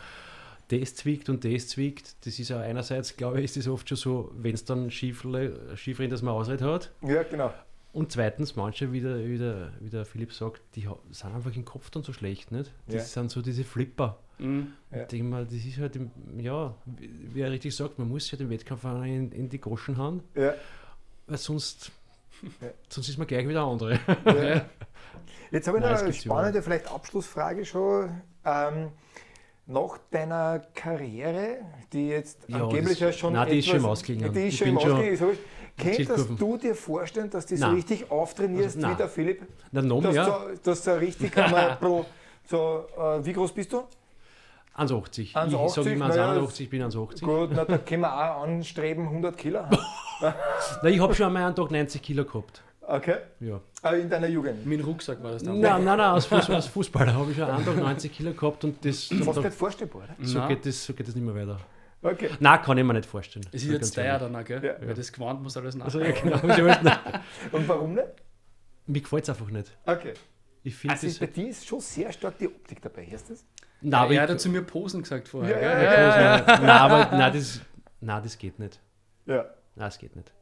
Das 0.70 0.96
zwickt 0.96 1.30
und 1.30 1.44
das 1.44 1.68
zwickt. 1.68 2.26
Das 2.26 2.40
ist 2.40 2.50
ja 2.50 2.60
einerseits, 2.60 3.18
glaube 3.18 3.40
ich, 3.40 3.46
ist 3.46 3.58
es 3.58 3.68
oft 3.68 3.90
schon 3.90 3.98
so, 3.98 4.32
wenn 4.38 4.54
es 4.54 4.64
dann 4.64 4.92
schief, 4.92 5.26
schief 5.76 6.00
rennt, 6.00 6.14
dass 6.14 6.22
man 6.22 6.34
Ausrede 6.34 6.64
hat. 6.66 6.92
Ja, 7.02 7.24
genau. 7.24 7.52
Und 7.92 8.12
zweitens, 8.12 8.56
manche, 8.56 8.94
wie 8.94 9.02
der, 9.02 9.28
wie 9.28 9.40
der, 9.40 9.74
wie 9.80 9.90
der 9.90 10.06
Philipp 10.06 10.32
sagt, 10.32 10.62
die 10.76 10.88
sind 11.10 11.34
einfach 11.34 11.54
im 11.56 11.66
Kopf 11.66 11.90
dann 11.90 12.04
so 12.04 12.14
schlecht, 12.14 12.52
nicht? 12.52 12.72
Das 12.86 12.96
ja. 12.96 13.02
sind 13.02 13.32
so 13.32 13.42
diese 13.42 13.64
Flipper. 13.64 14.20
Mhm. 14.38 14.74
Ja. 14.92 15.08
Ich 15.12 15.24
mal, 15.24 15.44
das 15.44 15.56
ist 15.56 15.80
halt, 15.80 15.96
im, 15.96 16.12
ja, 16.38 16.76
wie 16.86 17.42
er 17.42 17.52
richtig 17.52 17.76
sagt, 17.76 17.98
man 17.98 18.08
muss 18.08 18.30
ja 18.30 18.38
den 18.38 18.52
Wettkampf 18.52 18.84
in, 18.86 19.32
in 19.32 19.50
die 19.50 19.60
Goschen 19.60 19.98
hauen. 19.98 20.22
Ja 20.36 20.54
weil 21.30 21.38
sonst, 21.38 21.92
ja. 22.42 22.70
sonst 22.90 23.10
ist 23.10 23.18
man 23.18 23.28
gleich 23.28 23.48
wieder 23.48 23.64
andere. 23.64 24.00
Ja. 24.26 24.66
Jetzt 25.52 25.68
habe 25.68 25.80
ich 25.80 25.84
noch 25.84 25.90
eine 25.90 26.14
spannende, 26.14 26.62
vielleicht 26.62 26.92
Abschlussfrage 26.92 27.66
schon. 27.66 28.22
Ähm, 28.46 28.92
nach 29.66 29.98
deiner 30.10 30.62
Karriere, 30.74 31.58
die 31.94 32.10
jetzt 32.10 32.40
ja, 32.48 32.64
angeblich 32.64 33.00
ja 33.00 33.12
schon. 33.12 33.34
Nein, 33.34 33.50
die 33.50 33.60
ist 33.60 33.68
schon 33.68 33.78
im 33.78 33.86
Ausklingen. 33.86 34.34
Die 34.34 34.48
ist 34.48 34.58
schon 34.58 34.68
im 34.68 34.78
Ausklingen. 34.78 35.38
Könntest 35.78 36.28
du 36.38 36.58
dir 36.58 36.76
vorstellen, 36.76 37.30
dass 37.30 37.46
du 37.46 37.56
so 37.56 37.68
richtig 37.70 38.12
auftrainierst 38.12 38.78
also, 38.78 38.90
wie 38.90 38.96
der 38.96 39.08
Philipp? 39.08 39.48
Na, 39.72 39.82
nom, 39.82 40.04
dass, 40.04 40.16
ja. 40.16 40.26
du, 40.26 40.58
dass 40.64 40.84
du 40.84 41.00
richtig 41.00 41.38
einmal 41.38 41.76
pro. 41.80 42.06
So, 42.48 42.86
äh, 42.98 43.24
wie 43.24 43.34
groß 43.34 43.54
bist 43.54 43.72
du? 43.72 43.84
1,80. 44.76 45.22
Ich 45.22 45.34
sage 45.74 45.92
immer 45.92 46.10
1,81, 46.10 46.62
ich 46.62 46.70
bin 46.70 46.82
1,80. 46.82 47.24
Gut, 47.24 47.50
na, 47.54 47.66
da 47.66 47.78
können 47.78 48.02
wir 48.02 48.14
auch 48.14 48.44
anstreben 48.44 49.08
100 49.08 49.38
Kilo. 49.38 49.62
na, 50.22 50.90
ich 50.90 51.00
habe 51.00 51.14
schon 51.14 51.28
einmal 51.28 51.44
einen 51.44 51.56
Tag 51.56 51.72
90 51.72 52.02
Kilo 52.02 52.26
gehabt. 52.26 52.64
Okay. 52.82 53.18
Ja. 53.40 53.62
Aber 53.84 53.98
in 53.98 54.10
deiner 54.10 54.28
Jugend? 54.28 54.66
Mit 54.66 54.80
dem 54.80 54.86
Rucksack 54.86 55.22
war 55.22 55.32
das 55.32 55.44
dann? 55.44 55.60
Nein, 55.60 55.84
nein, 55.84 55.98
nein, 55.98 56.00
als, 56.00 56.26
Fuß, 56.26 56.50
als 56.50 56.66
Fußballer 56.68 57.14
habe 57.14 57.32
ich 57.32 57.38
schon 57.38 57.50
einen 57.50 57.64
Tag 57.64 57.78
90 57.78 58.12
Kilo 58.12 58.34
gehabt 58.34 58.64
und 58.64 58.84
das... 58.84 59.06
Fast 59.06 59.44
nicht 59.44 59.54
vorstellbar, 59.54 60.04
oder? 60.04 60.16
So 60.26 60.42
geht, 60.48 60.66
das, 60.66 60.86
so 60.86 60.94
geht 60.94 61.08
das 61.08 61.16
nicht 61.16 61.24
mehr 61.24 61.36
weiter. 61.36 61.60
Okay. 62.02 62.30
Nein, 62.40 62.62
kann 62.62 62.78
ich 62.78 62.84
mir 62.84 62.94
nicht 62.94 63.06
vorstellen. 63.06 63.46
Es 63.52 63.64
ist 63.64 63.72
jetzt 63.72 63.98
der 63.98 64.18
dann 64.20 64.36
auch, 64.36 64.44
gell? 64.44 64.64
Ja. 64.64 64.76
Weil 64.88 64.94
das 64.96 65.12
gewarnt 65.12 65.44
muss 65.44 65.56
alles 65.58 65.76
nachdenken. 65.76 66.34
Also, 66.34 66.48
ja, 66.48 66.76
genau. 66.76 66.96
und 67.52 67.68
warum 67.68 67.94
nicht? 67.94 68.08
Mir 68.88 69.02
gefällt 69.02 69.24
es 69.24 69.30
einfach 69.30 69.50
nicht. 69.50 69.78
Okay. 69.86 70.14
Ich 70.64 70.90
also 70.90 71.08
bei 71.20 71.28
dir 71.28 71.50
ist 71.50 71.68
schon 71.68 71.80
sehr 71.80 72.12
stark 72.12 72.38
die 72.38 72.48
Optik 72.48 72.82
dabei, 72.82 73.06
hörst 73.06 73.30
du 73.30 73.34
das? 73.34 73.46
Na, 73.82 74.06
ja, 74.12 74.24
er 74.24 74.30
hat 74.30 74.42
zu 74.42 74.50
mir 74.50 74.62
Posen 74.62 75.02
gesagt 75.02 75.28
vorher. 75.28 75.62
Ja, 75.62 75.72
ja, 75.72 75.84
ja, 75.84 76.38
ja. 76.38 76.60
Nein, 76.60 76.70
aber 76.70 77.18
nein 77.18 77.34
das, 77.34 77.62
nein, 78.02 78.24
das 78.24 78.38
geht 78.38 78.60
nicht. 78.60 78.80
Ja. 79.26 79.46
Nein, 79.80 79.88
das 79.88 79.98
geht 79.98 80.14
nicht. 80.14 80.34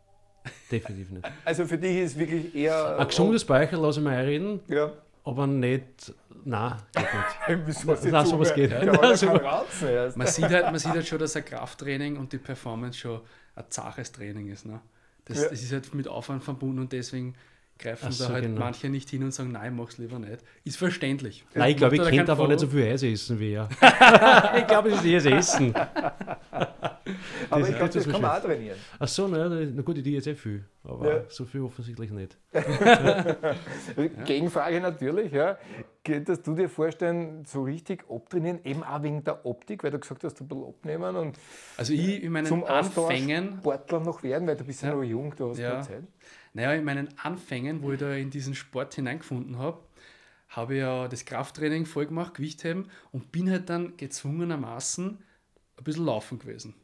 Definitiv 0.72 1.12
nicht. 1.12 1.32
Also 1.46 1.66
für 1.66 1.78
dich 1.78 1.98
ist 1.98 2.18
wirklich 2.18 2.56
eher. 2.56 2.98
Ein 2.98 3.08
gesundes 3.08 3.44
Speicher 3.44 3.78
lasse 3.78 4.00
ich 4.00 4.04
mal 4.04 4.16
einreden. 4.16 4.62
Ja. 4.68 4.92
Aber 5.24 5.46
nicht. 5.46 6.14
Nein, 6.44 6.74
geht 6.96 7.68
nicht. 7.68 7.86
Nein, 8.12 8.26
sowas 8.26 8.54
geht. 8.56 8.72
Ja, 8.82 10.12
man, 10.16 10.28
sieht 10.28 10.50
halt, 10.50 10.66
man 10.66 10.80
sieht 10.80 10.92
halt 10.92 11.08
schon, 11.08 11.20
dass 11.20 11.36
ein 11.36 11.46
Krafttraining 11.46 12.18
und 12.18 12.34
die 12.34 12.40
Performance 12.40 12.98
schon 12.98 13.22
ein 13.56 13.66
zaches 13.70 14.12
Training 14.12 14.48
ist. 14.48 14.66
Ne? 14.66 14.80
Das, 15.26 15.44
ja. 15.44 15.50
das 15.50 15.62
ist 15.62 15.72
halt 15.72 15.94
mit 15.94 16.08
Aufwand 16.08 16.44
verbunden 16.44 16.80
und 16.80 16.92
deswegen 16.92 17.36
greifen 17.78 18.12
so, 18.12 18.26
da 18.26 18.34
halt 18.34 18.46
genau. 18.46 18.60
manche 18.60 18.90
nicht 18.90 19.08
hin 19.10 19.24
und 19.24 19.34
sagen, 19.34 19.52
nein, 19.52 19.76
mach's 19.76 20.00
lieber 20.00 20.18
nicht. 20.18 20.40
Ist 20.64 20.78
verständlich. 20.78 21.46
Nein, 21.54 21.72
ich 21.72 21.78
glaube, 21.78 21.96
ich 21.96 22.02
könnte 22.02 22.32
einfach 22.32 22.48
nicht 22.48 22.62
so 22.62 22.68
viel 22.68 22.88
Eis 22.88 23.04
essen 23.04 23.40
wie 23.40 23.54
er. 23.54 23.70
ich 24.58 24.66
glaube, 24.66 24.90
es 24.90 24.96
ist 24.96 25.06
eher 25.06 25.22
das 25.22 25.54
Essen. 25.54 25.76
aber 27.50 27.62
das, 27.62 27.70
ich 27.70 27.76
glaube, 27.76 27.94
das, 27.94 28.04
das 28.04 28.14
kann 28.14 28.22
man 28.22 28.32
auch 28.32 28.42
trainieren. 28.42 28.78
Ach 29.00 29.08
so, 29.08 29.28
na, 29.28 29.50
na 29.50 29.82
gut, 29.82 29.98
die 29.98 30.16
ist 30.16 30.28
eh 30.28 30.36
viel, 30.36 30.66
aber 30.84 31.16
ja. 31.16 31.24
so 31.30 31.46
viel 31.46 31.62
offensichtlich 31.62 32.12
nicht. 32.12 32.38
Gegenfrage 34.26 34.82
natürlich, 34.82 35.32
ja. 35.32 35.58
Könntest 36.04 36.48
du 36.48 36.56
dir 36.56 36.70
vorstellen, 36.70 37.44
so 37.46 37.64
richtig 37.64 38.06
abtrainieren, 38.10 38.64
eben 38.64 38.84
auch 38.84 39.04
wegen 39.04 39.24
der 39.24 39.46
Optik, 39.46 39.84
weil 39.84 39.92
du 39.92 40.00
gesagt 40.00 40.24
hast, 40.24 40.40
du 40.40 40.44
ein 40.44 40.48
bisschen 40.48 40.66
abnehmen 40.66 41.16
und 41.16 41.40
also 41.76 41.94
ich 41.94 42.24
in 42.24 42.32
meinen 42.32 42.46
zum 42.46 42.64
Anfängen 42.64 43.58
Sportler 43.60 44.00
noch 44.00 44.24
werden, 44.24 44.48
weil 44.48 44.56
du 44.56 44.64
bist 44.64 44.84
ja 44.84 44.94
noch 44.94 45.04
jung, 45.04 45.36
du 45.36 45.50
hast 45.50 45.60
ja. 45.60 45.82
Zeit. 45.82 46.04
Naja, 46.54 46.74
in 46.74 46.86
meinen 46.86 47.10
Anfängen, 47.22 47.84
wo 47.84 47.92
ich 47.92 48.00
da 48.00 48.14
in 48.14 48.30
diesen 48.30 48.56
Sport 48.56 48.96
hineingefunden 48.96 49.60
habe, 49.60 49.80
habe 50.50 50.76
ich 50.76 50.80
ja 50.80 51.08
das 51.08 51.26
Krafttraining 51.26 51.86
voll 51.86 52.08
gemacht, 52.08 52.36
Gewichtheben 52.36 52.90
und 53.12 53.32
bin 53.32 53.50
halt 53.52 53.70
dann 53.70 53.98
gezwungenermaßen 53.98 55.20
ein 55.78 55.84
bisschen 55.84 56.06
laufen 56.06 56.40
gewesen. 56.40 56.76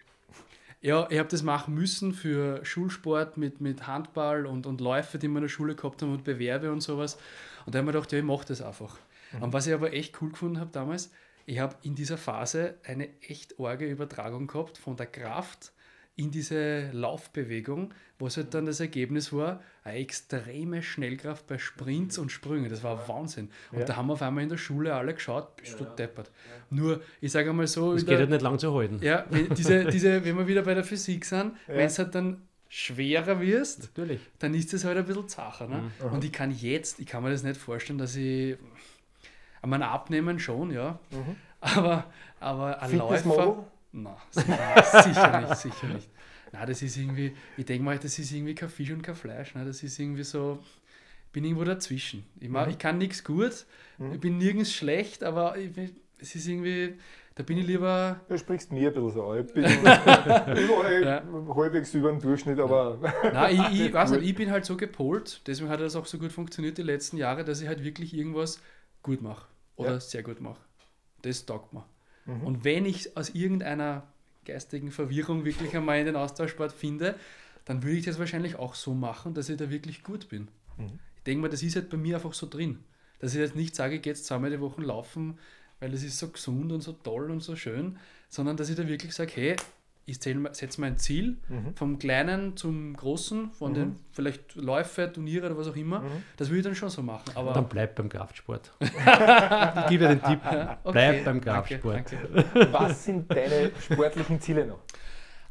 Ja, 0.83 1.07
ich 1.09 1.17
habe 1.17 1.29
das 1.29 1.43
machen 1.43 1.73
müssen 1.73 2.11
für 2.11 2.63
Schulsport 2.65 3.37
mit, 3.37 3.61
mit 3.61 3.87
Handball 3.87 4.45
und, 4.45 4.67
und 4.67 4.81
Läufe, 4.81 5.17
die 5.17 5.29
wir 5.29 5.37
in 5.37 5.43
der 5.43 5.49
Schule 5.49 5.75
gehabt 5.75 6.01
haben 6.01 6.11
und 6.11 6.25
Bewerbe 6.25 6.73
und 6.73 6.81
sowas. 6.81 7.17
Und 7.65 7.73
da 7.73 7.79
habe 7.79 7.85
ich 7.89 7.93
mir 7.93 7.99
gedacht, 7.99 8.11
ja, 8.11 8.19
ich 8.19 8.25
mache 8.25 8.45
das 8.45 8.61
einfach. 8.61 8.97
Mhm. 9.31 9.43
Und 9.43 9.53
was 9.53 9.65
ich 9.65 9.73
aber 9.73 9.93
echt 9.93 10.21
cool 10.21 10.31
gefunden 10.31 10.59
habe 10.59 10.71
damals, 10.73 11.09
ich 11.45 11.59
habe 11.59 11.75
in 11.83 11.95
dieser 11.95 12.17
Phase 12.17 12.75
eine 12.83 13.07
echt 13.21 13.61
arge 13.61 13.85
Übertragung 13.85 14.45
gehabt 14.47 14.77
von 14.77 14.97
der 14.97 15.05
Kraft 15.05 15.71
in 16.15 16.29
diese 16.29 16.91
Laufbewegung, 16.91 17.93
was 18.19 18.37
halt 18.37 18.53
dann 18.53 18.67
das 18.67 18.79
Ergebnis 18.79 19.33
war, 19.33 19.61
eine 19.83 19.97
extreme 19.97 20.83
Schnellkraft 20.83 21.47
bei 21.47 21.57
Sprints 21.57 22.17
und 22.19 22.31
Sprüngen. 22.31 22.69
Das 22.69 22.83
war 22.83 23.07
Wahnsinn. 23.07 23.49
Und 23.71 23.79
ja. 23.79 23.85
da 23.85 23.95
haben 23.95 24.07
wir 24.07 24.13
auf 24.13 24.21
einmal 24.21 24.43
in 24.43 24.49
der 24.49 24.57
Schule 24.57 24.93
alle 24.93 25.15
geschaut, 25.15 25.55
bist 25.55 25.79
du 25.79 25.85
deppert. 25.85 26.31
Nur, 26.69 27.01
ich 27.19 27.31
sage 27.31 27.49
einmal 27.49 27.67
so... 27.67 27.93
Das 27.93 28.05
geht 28.05 28.19
halt 28.19 28.29
nicht 28.29 28.41
lang 28.41 28.59
zu 28.59 28.73
halten. 28.73 28.99
Ja, 29.01 29.25
wenn, 29.29 29.49
diese, 29.49 29.85
diese, 29.85 30.23
wenn 30.23 30.37
wir 30.37 30.47
wieder 30.47 30.61
bei 30.61 30.75
der 30.75 30.83
Physik 30.83 31.25
sind, 31.25 31.53
ja. 31.67 31.75
wenn 31.75 31.87
es 31.87 31.97
halt 31.97 32.13
dann 32.13 32.43
schwerer 32.69 33.41
wirst, 33.41 33.79
Natürlich. 33.81 34.21
dann 34.39 34.53
ist 34.53 34.73
es 34.73 34.85
halt 34.85 34.97
ein 34.97 35.05
bisschen 35.05 35.27
zacher. 35.27 35.67
Ne? 35.67 35.91
Mhm. 35.99 36.13
Und 36.13 36.23
ich 36.23 36.31
kann 36.31 36.51
jetzt, 36.51 36.99
ich 36.99 37.07
kann 37.07 37.23
mir 37.23 37.31
das 37.31 37.43
nicht 37.43 37.57
vorstellen, 37.57 37.97
dass 37.97 38.15
ich... 38.15 38.57
Ich 39.61 39.69
meine, 39.69 39.87
abnehmen 39.87 40.39
schon, 40.39 40.71
ja. 40.71 40.99
Mhm. 41.09 41.35
Aber, 41.59 42.05
aber 42.39 42.81
ein 42.81 42.97
Läufer... 42.97 43.65
Nein, 43.93 44.15
sicher 44.33 45.41
nicht, 45.41 45.55
sicher 45.55 45.87
nicht. 45.87 46.09
Nein, 46.51 46.67
das 46.67 46.81
ist 46.81 46.97
irgendwie, 46.97 47.35
ich 47.57 47.65
denke 47.65 47.83
mal, 47.83 47.97
das 47.97 48.19
ist 48.19 48.31
irgendwie 48.31 48.55
kein 48.55 48.69
Fisch 48.69 48.91
und 48.91 49.01
kein 49.01 49.15
Fleisch. 49.15 49.55
Ne? 49.55 49.65
Das 49.65 49.81
ist 49.81 49.97
irgendwie 49.99 50.23
so, 50.23 50.59
ich 51.27 51.31
bin 51.31 51.45
irgendwo 51.45 51.63
dazwischen. 51.63 52.25
Ich, 52.39 52.49
mach, 52.49 52.65
mhm. 52.65 52.71
ich 52.71 52.77
kann 52.77 52.97
nichts 52.97 53.23
gut, 53.23 53.65
mhm. 53.97 54.13
ich 54.13 54.19
bin 54.19 54.37
nirgends 54.37 54.73
schlecht, 54.73 55.23
aber 55.23 55.57
ich, 55.57 55.71
es 56.19 56.35
ist 56.35 56.47
irgendwie, 56.47 56.95
Da 57.35 57.41
bin 57.41 57.57
ich 57.57 57.65
lieber. 57.65 58.19
Du 58.29 58.37
sprichst 58.37 58.71
mir 58.71 58.89
ein 58.89 58.93
bisschen 58.93 59.11
so. 59.11 59.33
Ich 59.33 59.51
bin 59.53 59.63
überall 59.65 61.03
ja. 61.03 61.23
halbwegs 61.55 61.93
über 61.95 62.11
dem 62.11 62.21
Durchschnitt, 62.21 62.59
aber. 62.59 62.99
Nein, 63.33 63.65
ich, 63.71 63.81
ich 63.81 63.93
weiß 63.93 64.11
nicht, 64.11 64.23
ich 64.23 64.35
bin 64.35 64.51
halt 64.51 64.65
so 64.65 64.77
gepolt, 64.77 65.41
deswegen 65.47 65.69
hat 65.69 65.79
das 65.79 65.95
auch 65.95 66.05
so 66.05 66.19
gut 66.19 66.31
funktioniert 66.31 66.77
die 66.77 66.83
letzten 66.83 67.17
Jahre, 67.17 67.43
dass 67.43 67.61
ich 67.61 67.67
halt 67.67 67.83
wirklich 67.83 68.13
irgendwas 68.13 68.59
gut 69.01 69.21
mache 69.21 69.47
oder 69.75 69.93
ja. 69.93 69.99
sehr 69.99 70.21
gut 70.21 70.41
mache. 70.41 70.61
Das 71.23 71.45
taugt 71.45 71.73
mir. 71.73 71.85
Mhm. 72.25 72.41
Und 72.41 72.63
wenn 72.63 72.85
ich 72.85 73.15
aus 73.17 73.29
irgendeiner 73.29 74.07
geistigen 74.45 74.91
Verwirrung 74.91 75.45
wirklich 75.45 75.75
einmal 75.75 75.99
in 75.99 76.05
den 76.05 76.15
Austauschsport 76.15 76.71
finde, 76.71 77.15
dann 77.65 77.83
würde 77.83 77.97
ich 77.97 78.05
das 78.05 78.19
wahrscheinlich 78.19 78.57
auch 78.57 78.75
so 78.75 78.93
machen, 78.93 79.33
dass 79.33 79.49
ich 79.49 79.57
da 79.57 79.69
wirklich 79.69 80.03
gut 80.03 80.29
bin. 80.29 80.49
Mhm. 80.77 80.99
Ich 81.17 81.23
denke 81.23 81.41
mal, 81.41 81.49
das 81.49 81.63
ist 81.63 81.75
halt 81.75 81.89
bei 81.89 81.97
mir 81.97 82.15
einfach 82.15 82.33
so 82.33 82.47
drin. 82.47 82.79
Dass 83.19 83.33
ich 83.33 83.39
jetzt 83.39 83.55
nicht 83.55 83.75
sage, 83.75 83.95
ich 83.95 84.01
gehe 84.01 84.11
jetzt 84.11 84.25
zweimal 84.25 84.49
die 84.49 84.59
Woche 84.59 84.81
laufen, 84.81 85.39
weil 85.79 85.91
das 85.91 86.03
ist 86.03 86.17
so 86.17 86.29
gesund 86.29 86.71
und 86.71 86.81
so 86.81 86.91
toll 86.91 87.31
und 87.31 87.41
so 87.41 87.55
schön, 87.55 87.97
sondern 88.29 88.57
dass 88.57 88.69
ich 88.69 88.75
da 88.75 88.87
wirklich 88.87 89.13
sage, 89.13 89.31
hey, 89.35 89.55
ich 90.05 90.21
setze 90.21 90.81
mein 90.81 90.97
Ziel 90.97 91.37
mhm. 91.47 91.75
vom 91.75 91.97
Kleinen 91.97 92.57
zum 92.57 92.95
Großen, 92.95 93.51
von 93.51 93.71
mhm. 93.71 93.75
den 93.75 93.99
vielleicht 94.11 94.55
Läufe, 94.55 95.11
Turniere 95.11 95.45
oder 95.45 95.57
was 95.57 95.67
auch 95.67 95.75
immer. 95.75 96.01
Mhm. 96.01 96.23
Das 96.35 96.49
würde 96.49 96.59
ich 96.59 96.65
dann 96.65 96.75
schon 96.75 96.89
so 96.89 97.01
machen. 97.01 97.31
Aber 97.35 97.53
dann 97.53 97.69
bleib 97.69 97.95
beim 97.95 98.09
Kraftsport. 98.09 98.71
ich 98.79 98.89
gebe 99.89 100.07
dir 100.07 100.15
den 100.15 100.23
Tipp, 100.23 100.39
okay. 100.43 100.77
bleib 100.91 101.25
beim 101.25 101.39
Kraftsport. 101.39 101.95
Danke, 101.95 102.17
danke. 102.53 102.73
Was 102.73 103.05
sind 103.05 103.31
deine 103.31 103.71
sportlichen 103.79 104.41
Ziele 104.41 104.65
noch? 104.65 104.79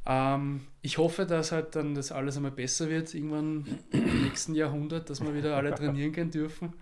Ähm, 0.04 0.66
ich 0.82 0.98
hoffe, 0.98 1.24
dass 1.24 1.52
halt 1.52 1.74
dann 1.76 1.94
das 1.94 2.12
alles 2.12 2.36
einmal 2.36 2.50
besser 2.50 2.88
wird, 2.90 3.14
irgendwann 3.14 3.64
im 3.90 4.24
nächsten 4.24 4.54
Jahrhundert, 4.54 5.08
dass 5.08 5.22
wir 5.22 5.34
wieder 5.34 5.56
alle 5.56 5.74
trainieren 5.74 6.12
gehen 6.12 6.30
dürfen. 6.30 6.74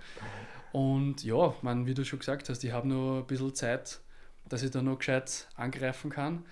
Und 0.72 1.22
ja, 1.22 1.54
man, 1.62 1.86
wie 1.86 1.94
du 1.94 2.04
schon 2.04 2.18
gesagt 2.18 2.48
hast, 2.48 2.64
ich 2.64 2.72
habe 2.72 2.88
nur 2.88 3.18
ein 3.18 3.26
bisschen 3.26 3.54
Zeit, 3.54 4.00
dass 4.48 4.62
ich 4.62 4.70
da 4.70 4.82
noch 4.82 4.98
gescheit 4.98 5.48
angreifen 5.54 6.10
kann. 6.10 6.44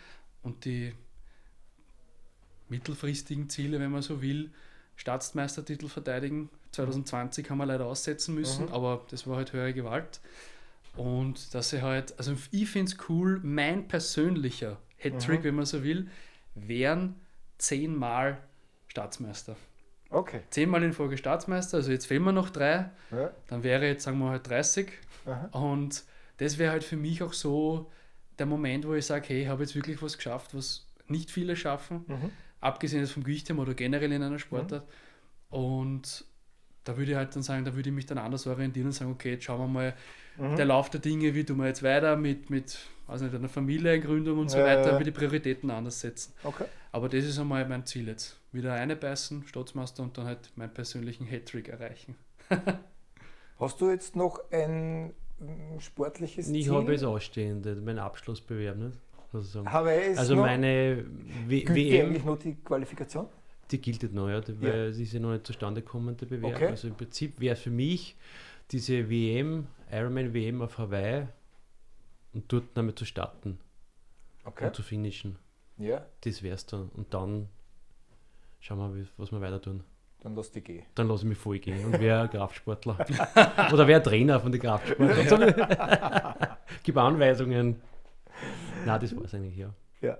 Und 0.42 0.64
die 0.64 0.94
mittelfristigen 2.68 3.48
Ziele, 3.48 3.80
wenn 3.80 3.90
man 3.90 4.02
so 4.02 4.22
will, 4.22 4.50
Staatsmeistertitel 4.96 5.88
verteidigen. 5.88 6.50
2020 6.72 7.48
haben 7.48 7.58
wir 7.58 7.66
leider 7.66 7.86
aussetzen 7.86 8.34
müssen, 8.34 8.66
mhm. 8.66 8.72
aber 8.72 9.06
das 9.10 9.26
war 9.26 9.36
halt 9.36 9.52
höhere 9.52 9.72
Gewalt. 9.72 10.20
Und 10.96 11.54
dass 11.54 11.72
ich 11.72 11.82
halt, 11.82 12.18
also 12.18 12.34
ich 12.50 12.68
finde 12.68 12.92
es 12.92 12.98
cool, 13.08 13.40
mein 13.42 13.88
persönlicher 13.88 14.78
Hattrick, 14.96 15.40
mhm. 15.40 15.44
wenn 15.44 15.54
man 15.54 15.66
so 15.66 15.82
will, 15.82 16.08
wären 16.54 17.14
zehnmal 17.56 18.38
Staatsmeister. 18.88 19.56
Okay. 20.10 20.40
Zehnmal 20.50 20.82
in 20.82 20.92
Folge 20.92 21.16
Staatsmeister, 21.16 21.78
also 21.78 21.92
jetzt 21.92 22.06
fehlen 22.06 22.24
wir 22.24 22.32
noch 22.32 22.50
drei, 22.50 22.90
ja. 23.10 23.30
dann 23.48 23.62
wäre 23.62 23.86
jetzt, 23.86 24.04
sagen 24.04 24.18
wir 24.18 24.30
halt 24.30 24.48
30. 24.48 24.88
Aha. 25.26 25.48
Und 25.52 26.04
das 26.38 26.58
wäre 26.58 26.72
halt 26.72 26.84
für 26.84 26.96
mich 26.96 27.22
auch 27.22 27.32
so 27.32 27.90
der 28.38 28.46
Moment, 28.46 28.86
wo 28.86 28.94
ich 28.94 29.06
sage, 29.06 29.28
hey, 29.28 29.42
ich 29.42 29.48
habe 29.48 29.62
jetzt 29.62 29.74
wirklich 29.74 30.00
was 30.02 30.16
geschafft, 30.16 30.54
was 30.54 30.86
nicht 31.06 31.30
viele 31.30 31.56
schaffen, 31.56 32.04
mhm. 32.06 32.30
Abgesehen 32.60 33.06
vom 33.06 33.24
Gewichtheben 33.24 33.60
oder 33.60 33.74
generell 33.74 34.12
in 34.12 34.22
einer 34.22 34.38
Sportart. 34.38 34.86
Mhm. 35.50 35.56
Und 35.56 36.24
da 36.84 36.96
würde 36.96 37.12
ich 37.12 37.16
halt 37.16 37.34
dann 37.36 37.42
sagen, 37.42 37.64
da 37.64 37.74
würde 37.74 37.90
ich 37.90 37.94
mich 37.94 38.06
dann 38.06 38.18
anders 38.18 38.46
orientieren 38.46 38.86
und 38.86 38.92
sagen, 38.92 39.12
okay, 39.12 39.32
jetzt 39.32 39.44
schauen 39.44 39.60
wir 39.60 39.68
mal, 39.68 39.94
mhm. 40.38 40.56
der 40.56 40.64
Lauf 40.64 40.90
der 40.90 41.00
Dinge, 41.00 41.34
wie 41.34 41.44
tun 41.44 41.58
wir 41.58 41.66
jetzt 41.66 41.82
weiter 41.82 42.16
mit, 42.16 42.50
mit 42.50 42.78
also 43.06 43.24
nicht, 43.24 43.34
einer 43.34 43.48
Familiengründung 43.48 44.38
und 44.38 44.50
so 44.50 44.58
ja, 44.58 44.64
weiter, 44.64 44.92
ja. 44.92 45.00
wie 45.00 45.04
die 45.04 45.10
Prioritäten 45.10 45.70
anders 45.70 46.00
setzen. 46.00 46.34
Okay. 46.44 46.64
Aber 46.92 47.08
das 47.08 47.24
ist 47.24 47.38
einmal 47.38 47.66
mein 47.68 47.84
Ziel 47.86 48.08
jetzt. 48.08 48.38
Wieder 48.52 48.72
eine 48.74 48.96
beißen, 48.96 49.46
Staatsmeister 49.46 50.02
und 50.02 50.16
dann 50.16 50.24
halt 50.24 50.50
meinen 50.56 50.72
persönlichen 50.72 51.26
Hattrick 51.26 51.68
erreichen. 51.68 52.16
Hast 53.58 53.80
du 53.80 53.90
jetzt 53.90 54.14
noch 54.14 54.40
ein 54.50 55.08
mm, 55.38 55.80
sportliches 55.80 56.46
Ziel? 56.46 56.56
Ich 56.56 56.70
habe 56.70 56.94
es 56.94 57.02
ausstehend, 57.02 57.66
mein 57.84 57.98
Abschlussbewerb, 57.98 58.76
nicht? 58.76 58.98
Sozusagen. 59.32 59.70
Habe 59.70 59.92
es 59.92 60.18
also 60.18 60.36
meine 60.36 61.04
w 61.46 61.60
Gilt 61.60 61.76
WM, 61.76 62.06
eigentlich 62.06 62.24
noch 62.24 62.38
die 62.38 62.54
Qualifikation? 62.54 63.26
Die 63.70 63.80
gilt 63.80 64.02
jetzt 64.02 64.14
noch, 64.14 64.28
ja, 64.28 64.40
die, 64.40 64.54
ja. 64.64 64.86
es 64.86 64.98
ist 64.98 65.12
ja 65.12 65.20
noch 65.20 65.32
nicht 65.32 65.46
zustande 65.46 65.82
gekommen, 65.82 66.16
der 66.16 66.26
Bewerb. 66.26 66.54
Okay. 66.54 66.66
Also 66.68 66.88
im 66.88 66.94
Prinzip 66.94 67.38
wäre 67.38 67.56
für 67.56 67.70
mich 67.70 68.16
diese 68.70 69.10
WM, 69.10 69.66
Ironman 69.92 70.32
WM 70.32 70.62
auf 70.62 70.78
Hawaii 70.78 71.26
und 72.32 72.50
dort 72.50 72.64
damit 72.74 72.98
zu 72.98 73.04
starten 73.04 73.58
okay. 74.44 74.66
und 74.66 74.74
zu 74.74 74.82
finishen. 74.82 75.36
Ja. 75.76 76.06
Das 76.22 76.42
wär's 76.42 76.66
dann. 76.66 76.88
Und 76.94 77.12
dann 77.12 77.48
schauen 78.60 78.94
wir, 78.94 79.06
was 79.16 79.30
wir 79.30 79.40
weiter 79.40 79.60
tun. 79.60 79.84
Dann 80.20 80.34
lass 80.34 80.50
dich 80.50 80.64
gehen. 80.64 80.84
Dann 80.94 81.06
lass 81.06 81.20
ich 81.20 81.28
mich 81.28 81.38
voll 81.38 81.58
gehen 81.58 81.84
und 81.84 82.00
wäre 82.00 82.28
Kraftsportler. 82.28 82.98
Oder 83.72 83.86
wäre 83.86 84.02
Trainer 84.02 84.40
von 84.40 84.50
den 84.50 84.60
Kraftsportlern. 84.60 85.54
Gib 86.82 86.96
Anweisungen. 86.96 87.76
Na, 88.88 88.98
das 88.98 89.14
war 89.14 89.24
es 89.24 89.34
eigentlich, 89.34 89.56
ja. 89.56 89.68
Ja. 90.00 90.16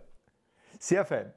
Sehr 0.78 1.02
fein. 1.06 1.32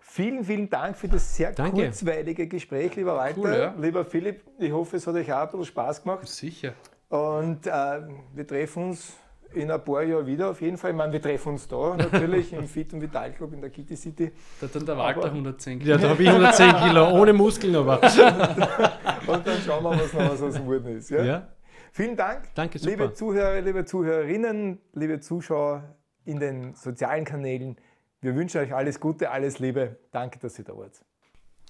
Vielen, 0.00 0.44
vielen 0.44 0.70
Dank 0.70 0.96
für 0.96 1.08
das 1.08 1.34
sehr 1.34 1.50
Danke. 1.50 1.82
kurzweilige 1.82 2.46
Gespräch, 2.46 2.94
lieber 2.94 3.16
Walter. 3.16 3.40
Cool, 3.40 3.50
ja. 3.50 3.74
Lieber 3.76 4.04
Philipp, 4.04 4.42
ich 4.60 4.70
hoffe, 4.70 4.96
es 4.96 5.06
hat 5.06 5.16
euch 5.16 5.32
auch 5.32 5.40
ein 5.40 5.46
bisschen 5.46 5.64
Spaß 5.64 6.02
gemacht. 6.04 6.28
Sicher. 6.28 6.74
Und 7.08 7.66
äh, 7.66 8.02
wir 8.34 8.46
treffen 8.46 8.84
uns 8.84 9.14
in 9.52 9.68
ein 9.68 9.82
paar 9.82 10.04
Jahren 10.04 10.26
wieder 10.26 10.50
auf 10.50 10.60
jeden 10.60 10.78
Fall. 10.78 10.92
Ich 10.92 10.96
meine, 10.96 11.12
wir 11.12 11.20
treffen 11.20 11.54
uns 11.54 11.66
da 11.66 11.96
natürlich 11.96 12.52
im 12.52 12.68
Fit 12.68 12.92
und 12.92 13.02
Vital 13.02 13.32
Club 13.32 13.52
in 13.52 13.60
der 13.60 13.70
Kitty 13.70 13.96
City. 13.96 14.30
Da 14.60 14.66
hat 14.68 14.76
dann 14.76 14.86
der 14.86 14.96
Walter 14.96 15.24
110 15.24 15.80
Kilo. 15.80 15.90
Ja, 15.90 15.98
da 15.98 16.08
habe 16.10 16.22
ich 16.22 16.28
110 16.28 16.76
Kilo, 16.76 17.10
ohne 17.20 17.32
Muskeln 17.32 17.74
aber. 17.74 18.00
und 19.26 19.44
dann 19.44 19.60
schauen 19.66 19.82
wir, 19.82 19.90
was 19.90 20.12
noch 20.12 20.30
was 20.30 20.40
aus 20.40 20.54
dem 20.54 20.66
Wurden 20.66 20.96
ist. 20.96 21.10
Ja? 21.10 21.24
ja? 21.24 21.48
Vielen 21.90 22.16
Dank. 22.16 22.54
Danke, 22.54 22.78
super. 22.78 22.90
Liebe 22.92 23.12
Zuhörer, 23.12 23.60
liebe 23.60 23.84
Zuhörerinnen, 23.84 24.78
liebe 24.94 25.18
Zuschauer 25.18 25.96
in 26.26 26.40
den 26.40 26.74
sozialen 26.74 27.24
Kanälen, 27.24 27.76
wir 28.20 28.34
wünschen 28.34 28.60
euch 28.60 28.74
alles 28.74 29.00
Gute, 29.00 29.30
alles 29.30 29.58
Liebe. 29.58 29.96
Danke, 30.10 30.38
dass 30.38 30.58
ihr 30.58 30.64
da 30.64 30.76
wart. 30.76 31.00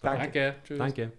Danke. 0.01 0.23
Danke. 0.23 0.55
Tschüss. 0.65 0.79
Danke. 0.79 1.13